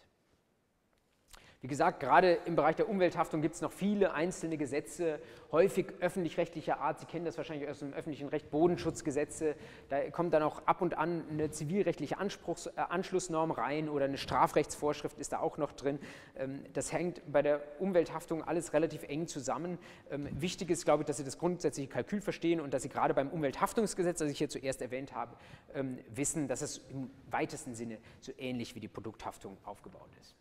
Wie 1.60 1.66
gesagt, 1.66 1.98
gerade 1.98 2.34
im 2.44 2.54
Bereich 2.54 2.76
der 2.76 2.88
Umwelthaftung 2.88 3.42
gibt 3.42 3.56
es 3.56 3.62
noch 3.62 3.72
viele 3.72 4.14
einzelne 4.14 4.56
Gesetze, 4.56 5.18
häufig 5.50 5.86
öffentlich-rechtlicher 5.98 6.78
Art. 6.78 7.00
Sie 7.00 7.06
kennen 7.06 7.24
das 7.24 7.36
wahrscheinlich 7.36 7.68
aus 7.68 7.80
dem 7.80 7.92
öffentlichen 7.94 8.28
Recht, 8.28 8.52
Bodenschutzgesetze. 8.52 9.56
Da 9.88 10.08
kommt 10.10 10.32
dann 10.32 10.44
auch 10.44 10.62
ab 10.66 10.82
und 10.82 10.96
an 10.96 11.24
eine 11.28 11.50
zivilrechtliche 11.50 12.18
Anspruchs, 12.18 12.66
äh, 12.66 12.70
Anschlussnorm 12.76 13.50
rein 13.50 13.88
oder 13.88 14.04
eine 14.04 14.18
Strafrechtsvorschrift 14.18 15.18
ist 15.18 15.32
da 15.32 15.40
auch 15.40 15.58
noch 15.58 15.72
drin. 15.72 15.98
Ähm, 16.36 16.62
das 16.74 16.92
hängt 16.92 17.22
bei 17.32 17.42
der 17.42 17.60
Umwelthaftung 17.80 18.44
alles 18.44 18.72
relativ 18.72 19.02
eng 19.02 19.26
zusammen. 19.26 19.78
Ähm, 20.12 20.28
wichtig 20.40 20.70
ist, 20.70 20.84
glaube 20.84 21.02
ich, 21.02 21.06
dass 21.08 21.16
Sie 21.16 21.24
das 21.24 21.38
grundsätzliche 21.38 21.88
Kalkül 21.88 22.20
verstehen 22.20 22.60
und 22.60 22.72
dass 22.72 22.84
Sie 22.84 22.88
gerade 22.88 23.14
beim 23.14 23.30
Umwelthaftungsgesetz, 23.30 24.20
das 24.20 24.30
ich 24.30 24.38
hier 24.38 24.48
zuerst 24.48 24.80
erwähnt 24.80 25.12
habe, 25.12 25.34
ähm, 25.74 25.98
wissen, 26.14 26.46
dass 26.46 26.62
es 26.62 26.78
im 26.90 27.10
weitesten 27.32 27.74
Sinne 27.74 27.98
so 28.20 28.30
ähnlich 28.38 28.76
wie 28.76 28.80
die 28.80 28.86
Produkthaftung 28.86 29.56
aufgebaut 29.64 30.10
ist. 30.20 30.36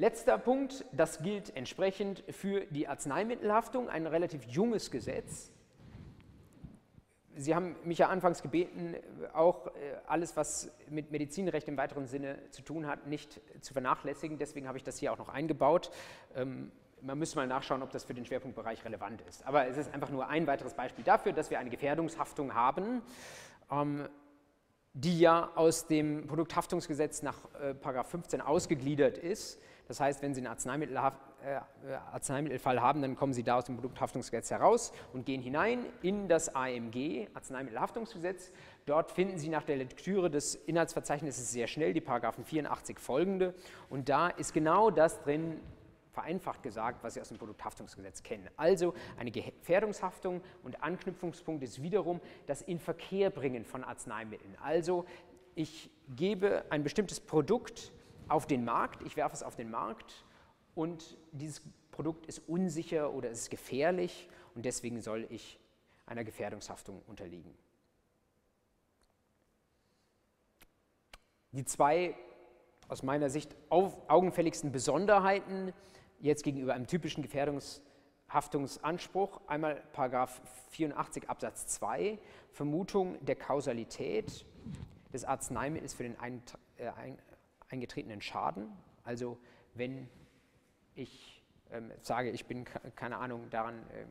Letzter 0.00 0.38
Punkt, 0.38 0.86
das 0.92 1.20
gilt 1.22 1.54
entsprechend 1.54 2.24
für 2.30 2.62
die 2.70 2.88
Arzneimittelhaftung, 2.88 3.90
ein 3.90 4.06
relativ 4.06 4.44
junges 4.44 4.90
Gesetz. 4.90 5.52
Sie 7.36 7.54
haben 7.54 7.76
mich 7.84 7.98
ja 7.98 8.08
anfangs 8.08 8.40
gebeten, 8.40 8.96
auch 9.34 9.66
äh, 9.66 9.70
alles, 10.06 10.38
was 10.38 10.74
mit 10.88 11.10
Medizinrecht 11.10 11.68
im 11.68 11.76
weiteren 11.76 12.06
Sinne 12.06 12.38
zu 12.50 12.62
tun 12.62 12.86
hat, 12.86 13.08
nicht 13.08 13.42
zu 13.60 13.74
vernachlässigen. 13.74 14.38
Deswegen 14.38 14.66
habe 14.68 14.78
ich 14.78 14.84
das 14.84 14.96
hier 14.96 15.12
auch 15.12 15.18
noch 15.18 15.28
eingebaut. 15.28 15.90
Ähm, 16.34 16.72
man 17.02 17.18
müsste 17.18 17.36
mal 17.36 17.46
nachschauen, 17.46 17.82
ob 17.82 17.90
das 17.90 18.04
für 18.04 18.14
den 18.14 18.24
Schwerpunktbereich 18.24 18.82
relevant 18.86 19.20
ist. 19.28 19.46
Aber 19.46 19.66
es 19.66 19.76
ist 19.76 19.92
einfach 19.92 20.08
nur 20.08 20.28
ein 20.28 20.46
weiteres 20.46 20.72
Beispiel 20.72 21.04
dafür, 21.04 21.34
dass 21.34 21.50
wir 21.50 21.58
eine 21.58 21.68
Gefährdungshaftung 21.68 22.54
haben, 22.54 23.02
ähm, 23.70 24.08
die 24.94 25.20
ja 25.20 25.50
aus 25.56 25.88
dem 25.88 26.26
Produkthaftungsgesetz 26.26 27.20
nach 27.20 27.36
15 27.82 28.40
äh, 28.40 28.42
ausgegliedert 28.42 29.18
ist. 29.18 29.60
Das 29.90 29.98
heißt, 29.98 30.22
wenn 30.22 30.34
Sie 30.34 30.40
einen 30.40 30.46
Arzneimittel, 30.46 30.96
äh, 30.96 31.94
Arzneimittelfall 32.12 32.80
haben, 32.80 33.02
dann 33.02 33.16
kommen 33.16 33.32
Sie 33.32 33.42
da 33.42 33.58
aus 33.58 33.64
dem 33.64 33.74
Produkthaftungsgesetz 33.74 34.52
heraus 34.52 34.92
und 35.12 35.26
gehen 35.26 35.42
hinein 35.42 35.84
in 36.00 36.28
das 36.28 36.54
AMG, 36.54 37.26
Arzneimittelhaftungsgesetz. 37.34 38.52
Dort 38.86 39.10
finden 39.10 39.36
Sie 39.36 39.48
nach 39.48 39.64
der 39.64 39.78
Lektüre 39.78 40.30
des 40.30 40.54
Inhaltsverzeichnisses 40.54 41.50
sehr 41.50 41.66
schnell 41.66 41.92
die 41.92 42.00
Paragraphen 42.00 42.44
84 42.44 43.00
folgende. 43.00 43.52
Und 43.88 44.08
da 44.08 44.28
ist 44.28 44.54
genau 44.54 44.92
das 44.92 45.22
drin, 45.22 45.58
vereinfacht 46.12 46.62
gesagt, 46.62 47.02
was 47.02 47.14
Sie 47.14 47.20
aus 47.20 47.26
dem 47.30 47.38
Produkthaftungsgesetz 47.38 48.22
kennen. 48.22 48.48
Also 48.56 48.94
eine 49.18 49.32
Gefährdungshaftung 49.32 50.40
und 50.62 50.84
Anknüpfungspunkt 50.84 51.64
ist 51.64 51.82
wiederum 51.82 52.20
das 52.46 52.62
Inverkehrbringen 52.62 53.64
von 53.64 53.82
Arzneimitteln. 53.82 54.56
Also 54.62 55.04
ich 55.56 55.90
gebe 56.14 56.64
ein 56.70 56.84
bestimmtes 56.84 57.18
Produkt 57.18 57.90
auf 58.30 58.46
den 58.46 58.64
Markt, 58.64 59.02
ich 59.02 59.16
werfe 59.16 59.34
es 59.34 59.42
auf 59.42 59.56
den 59.56 59.70
Markt 59.70 60.24
und 60.74 61.18
dieses 61.32 61.60
Produkt 61.90 62.24
ist 62.26 62.48
unsicher 62.48 63.12
oder 63.12 63.28
ist 63.30 63.50
gefährlich 63.50 64.28
und 64.54 64.64
deswegen 64.64 65.02
soll 65.02 65.26
ich 65.30 65.58
einer 66.06 66.22
Gefährdungshaftung 66.24 67.02
unterliegen. 67.06 67.54
Die 71.52 71.64
zwei 71.64 72.16
aus 72.88 73.02
meiner 73.02 73.28
Sicht 73.30 73.56
augenfälligsten 73.68 74.70
Besonderheiten 74.72 75.72
jetzt 76.20 76.44
gegenüber 76.44 76.74
einem 76.74 76.86
typischen 76.86 77.22
Gefährdungshaftungsanspruch, 77.22 79.40
einmal 79.46 79.82
Paragraph 79.92 80.40
84 80.70 81.28
Absatz 81.28 81.66
2, 81.66 82.18
Vermutung 82.52 83.22
der 83.24 83.36
Kausalität 83.36 84.46
des 85.12 85.24
Arzneimittels 85.24 85.94
für 85.94 86.04
den 86.04 86.16
eingetretenen 87.70 88.20
Schaden. 88.20 88.68
Also 89.04 89.38
wenn 89.74 90.08
ich 90.94 91.42
ähm, 91.70 91.90
sage, 92.00 92.30
ich 92.30 92.46
bin, 92.46 92.64
keine 92.96 93.18
Ahnung, 93.18 93.48
daran 93.50 93.86
ähm, 93.94 94.08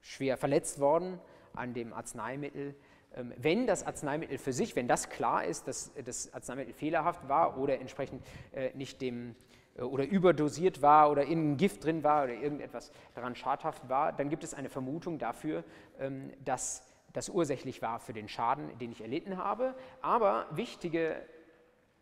schwer 0.00 0.36
verletzt 0.36 0.80
worden 0.80 1.20
an 1.54 1.74
dem 1.74 1.92
Arzneimittel, 1.92 2.74
ähm, 3.14 3.32
wenn 3.36 3.66
das 3.66 3.84
Arzneimittel 3.84 4.38
für 4.38 4.52
sich, 4.52 4.76
wenn 4.76 4.88
das 4.88 5.10
klar 5.10 5.44
ist, 5.44 5.68
dass 5.68 5.92
das 6.04 6.32
Arzneimittel 6.32 6.72
fehlerhaft 6.72 7.28
war 7.28 7.58
oder 7.58 7.78
entsprechend 7.78 8.24
äh, 8.52 8.70
nicht 8.74 9.00
dem 9.00 9.34
äh, 9.76 9.82
oder 9.82 10.04
überdosiert 10.06 10.82
war 10.82 11.10
oder 11.10 11.24
in 11.24 11.56
Gift 11.56 11.84
drin 11.84 12.02
war 12.02 12.24
oder 12.24 12.34
irgendetwas 12.34 12.92
daran 13.14 13.36
schadhaft 13.36 13.88
war, 13.88 14.12
dann 14.12 14.30
gibt 14.30 14.44
es 14.44 14.54
eine 14.54 14.68
Vermutung 14.68 15.18
dafür, 15.18 15.64
ähm, 15.98 16.32
dass 16.44 16.88
das 17.12 17.28
ursächlich 17.28 17.82
war 17.82 18.00
für 18.00 18.14
den 18.14 18.28
Schaden, 18.28 18.78
den 18.78 18.92
ich 18.92 19.02
erlitten 19.02 19.36
habe. 19.36 19.74
Aber 20.00 20.46
wichtige 20.50 21.20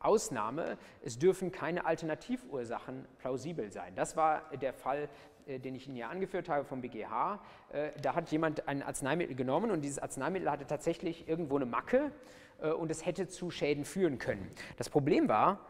Ausnahme, 0.01 0.78
es 1.03 1.18
dürfen 1.18 1.53
keine 1.53 1.84
Alternativursachen 1.84 3.07
plausibel 3.18 3.70
sein. 3.70 3.94
Das 3.94 4.16
war 4.16 4.42
der 4.61 4.72
Fall, 4.72 5.09
äh, 5.46 5.59
den 5.59 5.74
ich 5.74 5.86
Ihnen 5.86 5.96
ja 5.96 6.09
angeführt 6.09 6.48
habe 6.48 6.64
vom 6.64 6.80
BGH. 6.80 7.40
Äh, 7.72 7.90
da 8.01 8.14
hat 8.14 8.30
jemand 8.30 8.66
ein 8.66 8.82
Arzneimittel 8.82 9.36
genommen 9.36 9.70
und 9.70 9.82
dieses 9.82 9.98
Arzneimittel 9.98 10.51
hatte 10.51 10.66
tatsächlich 10.66 11.28
irgendwo 11.28 11.57
eine 11.57 11.66
Macke 11.66 12.12
äh, 12.61 12.70
und 12.70 12.90
es 12.90 13.05
hätte 13.05 13.28
zu 13.28 13.51
Schäden 13.51 13.84
führen 13.84 14.18
können. 14.18 14.51
Das 14.78 14.88
Problem 14.88 15.28
war, 15.28 15.61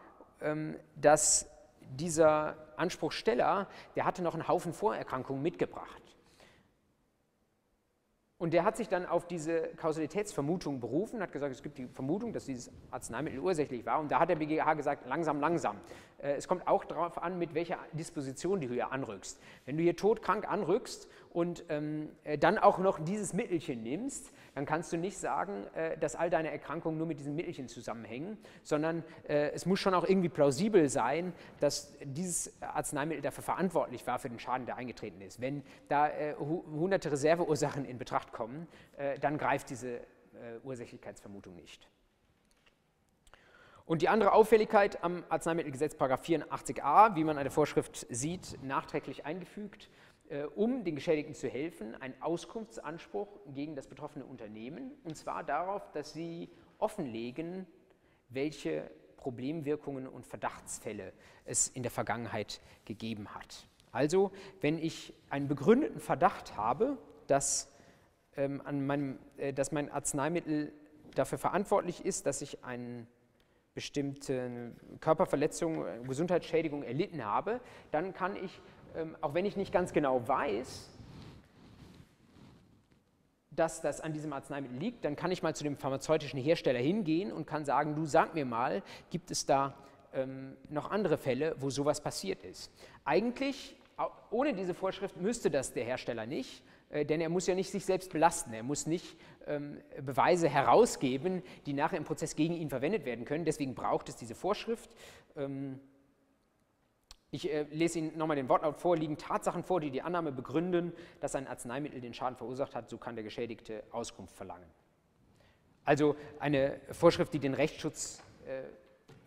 ähm, 0.40 0.76
dass 0.96 1.50
dieser 1.80 2.56
Anspruchsteller, 2.76 3.68
der 3.96 4.04
hatte 4.04 4.22
noch 4.22 4.34
einen 4.34 4.46
Haufen 4.46 4.72
Vorerkrankungen 4.72 5.42
mitgebracht. 5.42 6.09
Und 8.40 8.54
der 8.54 8.64
hat 8.64 8.78
sich 8.78 8.88
dann 8.88 9.04
auf 9.04 9.26
diese 9.26 9.68
Kausalitätsvermutung 9.76 10.80
berufen, 10.80 11.20
hat 11.20 11.30
gesagt, 11.30 11.52
es 11.52 11.62
gibt 11.62 11.76
die 11.76 11.86
Vermutung, 11.86 12.32
dass 12.32 12.46
dieses 12.46 12.72
Arzneimittel 12.90 13.38
ursächlich 13.38 13.84
war. 13.84 14.00
Und 14.00 14.10
da 14.10 14.18
hat 14.18 14.30
der 14.30 14.36
BGH 14.36 14.72
gesagt, 14.72 15.06
langsam, 15.06 15.40
langsam. 15.40 15.76
Äh, 16.16 16.36
es 16.36 16.48
kommt 16.48 16.66
auch 16.66 16.84
darauf 16.84 17.22
an, 17.22 17.38
mit 17.38 17.52
welcher 17.52 17.76
Disposition 17.92 18.62
du 18.62 18.68
hier 18.68 18.92
anrückst. 18.92 19.38
Wenn 19.66 19.76
du 19.76 19.82
hier 19.82 19.94
todkrank 19.94 20.50
anrückst 20.50 21.06
und 21.34 21.66
ähm, 21.68 22.08
äh, 22.24 22.38
dann 22.38 22.56
auch 22.56 22.78
noch 22.78 22.98
dieses 22.98 23.34
Mittelchen 23.34 23.82
nimmst, 23.82 24.32
dann 24.54 24.66
kannst 24.66 24.92
du 24.92 24.96
nicht 24.96 25.18
sagen, 25.18 25.66
äh, 25.74 25.96
dass 25.98 26.16
all 26.16 26.30
deine 26.30 26.50
Erkrankungen 26.50 26.98
nur 26.98 27.06
mit 27.06 27.18
diesem 27.18 27.34
Mittelchen 27.34 27.68
zusammenhängen, 27.68 28.38
sondern 28.62 29.04
äh, 29.28 29.50
es 29.50 29.66
muss 29.66 29.78
schon 29.78 29.94
auch 29.94 30.04
irgendwie 30.04 30.28
plausibel 30.28 30.88
sein, 30.88 31.32
dass 31.60 31.92
dieses 32.02 32.60
Arzneimittel 32.60 33.22
dafür 33.22 33.44
verantwortlich 33.44 34.06
war 34.06 34.18
für 34.18 34.28
den 34.28 34.38
Schaden, 34.38 34.66
der 34.66 34.76
eingetreten 34.76 35.20
ist. 35.20 35.40
Wenn 35.40 35.62
da 35.88 36.08
äh, 36.08 36.34
hunderte 36.36 37.12
Reserveursachen 37.12 37.84
in 37.84 37.98
Betracht 37.98 38.32
kommen, 38.32 38.66
dann 39.20 39.38
greift 39.38 39.70
diese 39.70 40.00
Ursächlichkeitsvermutung 40.64 41.54
nicht. 41.54 41.88
Und 43.90 44.02
die 44.02 44.08
andere 44.08 44.32
Auffälligkeit 44.32 45.02
am 45.02 45.24
Arzneimittelgesetz 45.28 45.96
84a, 45.96 47.16
wie 47.16 47.24
man 47.24 47.38
an 47.38 47.42
der 47.44 47.50
Vorschrift 47.50 48.06
sieht, 48.08 48.62
nachträglich 48.62 49.26
eingefügt, 49.26 49.90
um 50.54 50.84
den 50.84 50.94
Geschädigten 50.94 51.34
zu 51.34 51.48
helfen, 51.48 51.94
ein 52.00 52.14
Auskunftsanspruch 52.22 53.28
gegen 53.52 53.74
das 53.74 53.88
betroffene 53.88 54.24
Unternehmen, 54.24 54.92
und 55.04 55.16
zwar 55.16 55.42
darauf, 55.42 55.90
dass 55.90 56.12
sie 56.12 56.48
offenlegen, 56.78 57.66
welche 58.28 58.88
Problemwirkungen 59.16 60.06
und 60.06 60.26
Verdachtsfälle 60.26 61.12
es 61.44 61.68
in 61.68 61.82
der 61.82 61.92
Vergangenheit 61.92 62.60
gegeben 62.84 63.34
hat. 63.34 63.66
Also, 63.92 64.30
wenn 64.60 64.78
ich 64.78 65.12
einen 65.30 65.48
begründeten 65.48 66.00
Verdacht 66.00 66.56
habe, 66.56 66.96
dass, 67.26 67.72
ähm, 68.36 68.62
an 68.64 68.86
meinem, 68.86 69.18
äh, 69.36 69.52
dass 69.52 69.72
mein 69.72 69.90
Arzneimittel 69.90 70.72
dafür 71.14 71.38
verantwortlich 71.38 72.04
ist, 72.04 72.26
dass 72.26 72.40
ich 72.40 72.64
einen 72.64 73.06
bestimmte 73.74 74.72
Körperverletzung, 75.00 75.86
äh, 75.86 76.00
Gesundheitsschädigung 76.06 76.82
erlitten 76.82 77.24
habe, 77.24 77.60
dann 77.90 78.12
kann 78.12 78.36
ich, 78.36 78.60
auch 79.20 79.34
wenn 79.34 79.44
ich 79.44 79.56
nicht 79.56 79.72
ganz 79.72 79.92
genau 79.92 80.26
weiß, 80.26 80.90
dass 83.50 83.80
das 83.80 84.00
an 84.00 84.12
diesem 84.12 84.32
Arzneimittel 84.32 84.78
liegt, 84.78 85.04
dann 85.04 85.16
kann 85.16 85.30
ich 85.30 85.42
mal 85.42 85.54
zu 85.54 85.64
dem 85.64 85.76
pharmazeutischen 85.76 86.40
Hersteller 86.40 86.78
hingehen 86.78 87.32
und 87.32 87.46
kann 87.46 87.64
sagen, 87.64 87.94
du 87.94 88.06
sag 88.06 88.34
mir 88.34 88.44
mal, 88.46 88.82
gibt 89.10 89.30
es 89.30 89.44
da 89.44 89.74
ähm, 90.14 90.56
noch 90.68 90.90
andere 90.90 91.18
Fälle, 91.18 91.56
wo 91.58 91.68
sowas 91.70 92.00
passiert 92.00 92.42
ist. 92.42 92.72
Eigentlich, 93.04 93.76
ohne 94.30 94.54
diese 94.54 94.72
Vorschrift 94.72 95.16
müsste 95.16 95.50
das 95.50 95.72
der 95.72 95.84
Hersteller 95.84 96.26
nicht, 96.26 96.62
äh, 96.90 97.04
denn 97.04 97.20
er 97.20 97.28
muss 97.28 97.46
ja 97.46 97.54
nicht 97.54 97.70
sich 97.70 97.84
selbst 97.84 98.12
belasten, 98.12 98.52
er 98.52 98.62
muss 98.62 98.86
nicht 98.86 99.16
ähm, 99.46 99.78
Beweise 100.00 100.48
herausgeben, 100.48 101.42
die 101.66 101.72
nachher 101.72 101.98
im 101.98 102.04
Prozess 102.04 102.36
gegen 102.36 102.54
ihn 102.54 102.70
verwendet 102.70 103.04
werden 103.04 103.24
können. 103.24 103.44
Deswegen 103.44 103.74
braucht 103.74 104.08
es 104.08 104.16
diese 104.16 104.34
Vorschrift. 104.34 104.90
Ähm, 105.36 105.80
ich 107.30 107.52
äh, 107.52 107.62
lese 107.70 107.98
Ihnen 107.98 108.18
nochmal 108.18 108.36
den 108.36 108.48
Wortlaut 108.48 108.76
vor, 108.76 108.96
liegen 108.96 109.16
Tatsachen 109.16 109.62
vor, 109.62 109.80
die 109.80 109.90
die 109.90 110.02
Annahme 110.02 110.32
begründen, 110.32 110.92
dass 111.20 111.34
ein 111.34 111.46
Arzneimittel 111.46 112.00
den 112.00 112.14
Schaden 112.14 112.36
verursacht 112.36 112.74
hat, 112.74 112.90
so 112.90 112.98
kann 112.98 113.14
der 113.14 113.24
Geschädigte 113.24 113.84
Auskunft 113.92 114.34
verlangen. 114.36 114.66
Also 115.84 116.16
eine 116.38 116.80
Vorschrift, 116.90 117.32
die 117.32 117.38
den 117.38 117.54
Rechtsschutz 117.54 118.22
äh, 118.46 118.62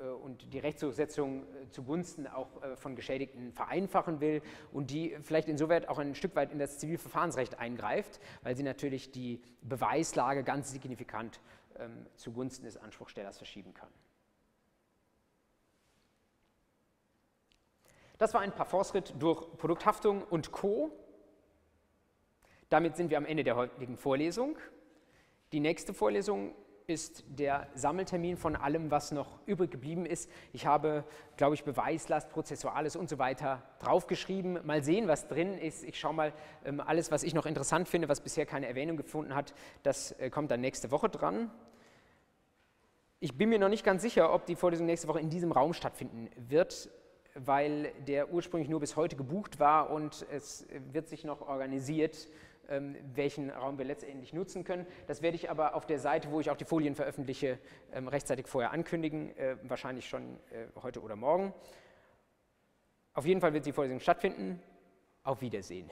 äh, 0.03 0.09
und 0.09 0.53
die 0.53 0.59
Rechtsdurchsetzung 0.59 1.43
äh, 1.43 1.69
zugunsten 1.71 2.27
auch 2.27 2.49
von 2.75 2.95
Geschädigten 2.95 3.51
vereinfachen 3.51 4.19
will 4.19 4.41
und 4.71 4.91
die 4.91 5.15
vielleicht 5.21 5.47
insoweit 5.47 5.88
auch 5.89 5.97
ein 5.97 6.15
Stück 6.15 6.35
weit 6.35 6.51
in 6.51 6.59
das 6.59 6.80
Zivilverfahrensrecht 6.80 7.59
eingreift, 7.59 8.19
weil 8.43 8.55
sie 8.55 8.63
natürlich 8.63 9.11
die 9.11 9.41
Beweislage 9.61 10.43
ganz 10.43 10.71
signifikant 10.71 11.39
ähm, 11.80 12.05
zugunsten 12.15 12.65
des 12.65 12.77
Anspruchstellers 12.77 13.38
verschieben 13.38 13.73
kann. 13.73 13.89
Das 18.18 18.34
war 18.34 18.41
ein 18.41 18.52
Parforce-Ritt 18.52 19.15
durch 19.19 19.57
Produkthaftung 19.57 20.23
und 20.23 20.52
Co. 20.52 20.91
Damit 22.69 22.95
sind 22.95 23.10
wir 23.10 23.18
am 23.18 23.26
Ende 23.26 23.44
der 23.44 23.56
heutigen 23.56 23.98
Vorlesung. 23.98 24.57
Die 25.52 25.60
nächste 25.60 25.94
Vorlesung 25.94 26.56
ist 26.88 27.23
der 27.27 27.68
Sammeltermin 27.76 28.38
von 28.38 28.56
allem, 28.56 28.91
was 28.91 29.11
noch 29.11 29.40
übrig 29.45 29.72
geblieben 29.72 30.06
ist. 30.06 30.30
Ich 30.52 30.65
habe, 30.65 31.06
glaube 31.38 31.56
ich, 31.56 31.64
Beweislast, 31.64 32.30
Prozessuales 32.30 32.95
und 32.95 33.10
so 33.10 33.19
weiter 33.19 33.64
draufgeschrieben. 33.80 34.60
Mal 34.65 34.84
sehen, 34.84 35.07
was 35.07 35.27
drin 35.27 35.57
ist. 35.57 35.84
Ich 35.84 35.99
schaue 35.99 36.14
mal, 36.14 36.34
ähm, 36.65 36.81
alles, 36.81 37.11
was 37.11 37.23
ich 37.23 37.34
noch 37.34 37.45
interessant 37.45 37.88
finde, 37.88 38.10
was 38.10 38.22
bisher 38.22 38.45
keine 38.45 38.68
Erwähnung 38.68 38.98
gefunden 38.98 39.35
hat, 39.35 39.53
das 39.84 40.11
äh, 40.14 40.30
kommt 40.30 40.52
dann 40.52 40.61
nächste 40.61 40.91
Woche 40.91 41.10
dran. 41.10 41.52
Ich 43.19 43.38
bin 43.38 43.49
mir 43.49 43.60
noch 43.60 43.69
nicht 43.69 43.85
ganz 43.85 44.02
sicher, 44.02 44.34
ob 44.34 44.45
die 44.45 44.56
Vorlesung 44.56 44.85
nächste 44.85 45.07
Woche 45.07 45.22
in 45.22 45.30
diesem 45.30 45.52
Raum 45.53 45.73
stattfinden 45.73 46.30
wird, 46.35 46.90
weil 47.35 47.91
der 48.07 48.31
ursprünglich 48.31 48.69
nur 48.69 48.80
bis 48.80 48.95
heute 48.95 49.15
gebucht 49.15 49.60
war 49.60 49.89
und 49.89 50.26
es 50.31 50.68
wird 50.91 51.07
sich 51.07 51.23
noch 51.23 51.41
organisiert 51.41 52.27
ähm, 52.69 52.95
welchen 53.14 53.49
Raum 53.49 53.77
wir 53.77 53.85
letztendlich 53.85 54.34
nutzen 54.34 54.64
können. 54.64 54.85
Das 55.07 55.22
werde 55.22 55.35
ich 55.35 55.49
aber 55.49 55.76
auf 55.76 55.85
der 55.85 55.99
Seite, 55.99 56.31
wo 56.31 56.39
ich 56.39 56.49
auch 56.49 56.57
die 56.57 56.65
Folien 56.65 56.95
veröffentliche, 56.95 57.60
ähm, 57.91 58.07
rechtzeitig 58.07 58.47
vorher 58.47 58.72
ankündigen, 58.72 59.35
äh, 59.38 59.57
wahrscheinlich 59.64 60.07
schon 60.07 60.39
äh, 60.51 60.68
heute 60.81 61.01
oder 61.01 61.15
morgen. 61.15 61.53
Auf 63.14 63.26
jeden 63.26 63.41
Fall 63.41 63.53
wird 63.53 63.65
die 63.65 63.73
Vorlesung 63.73 63.99
stattfinden. 63.99 64.61
Auf 65.23 65.41
Wiedersehen. 65.41 65.89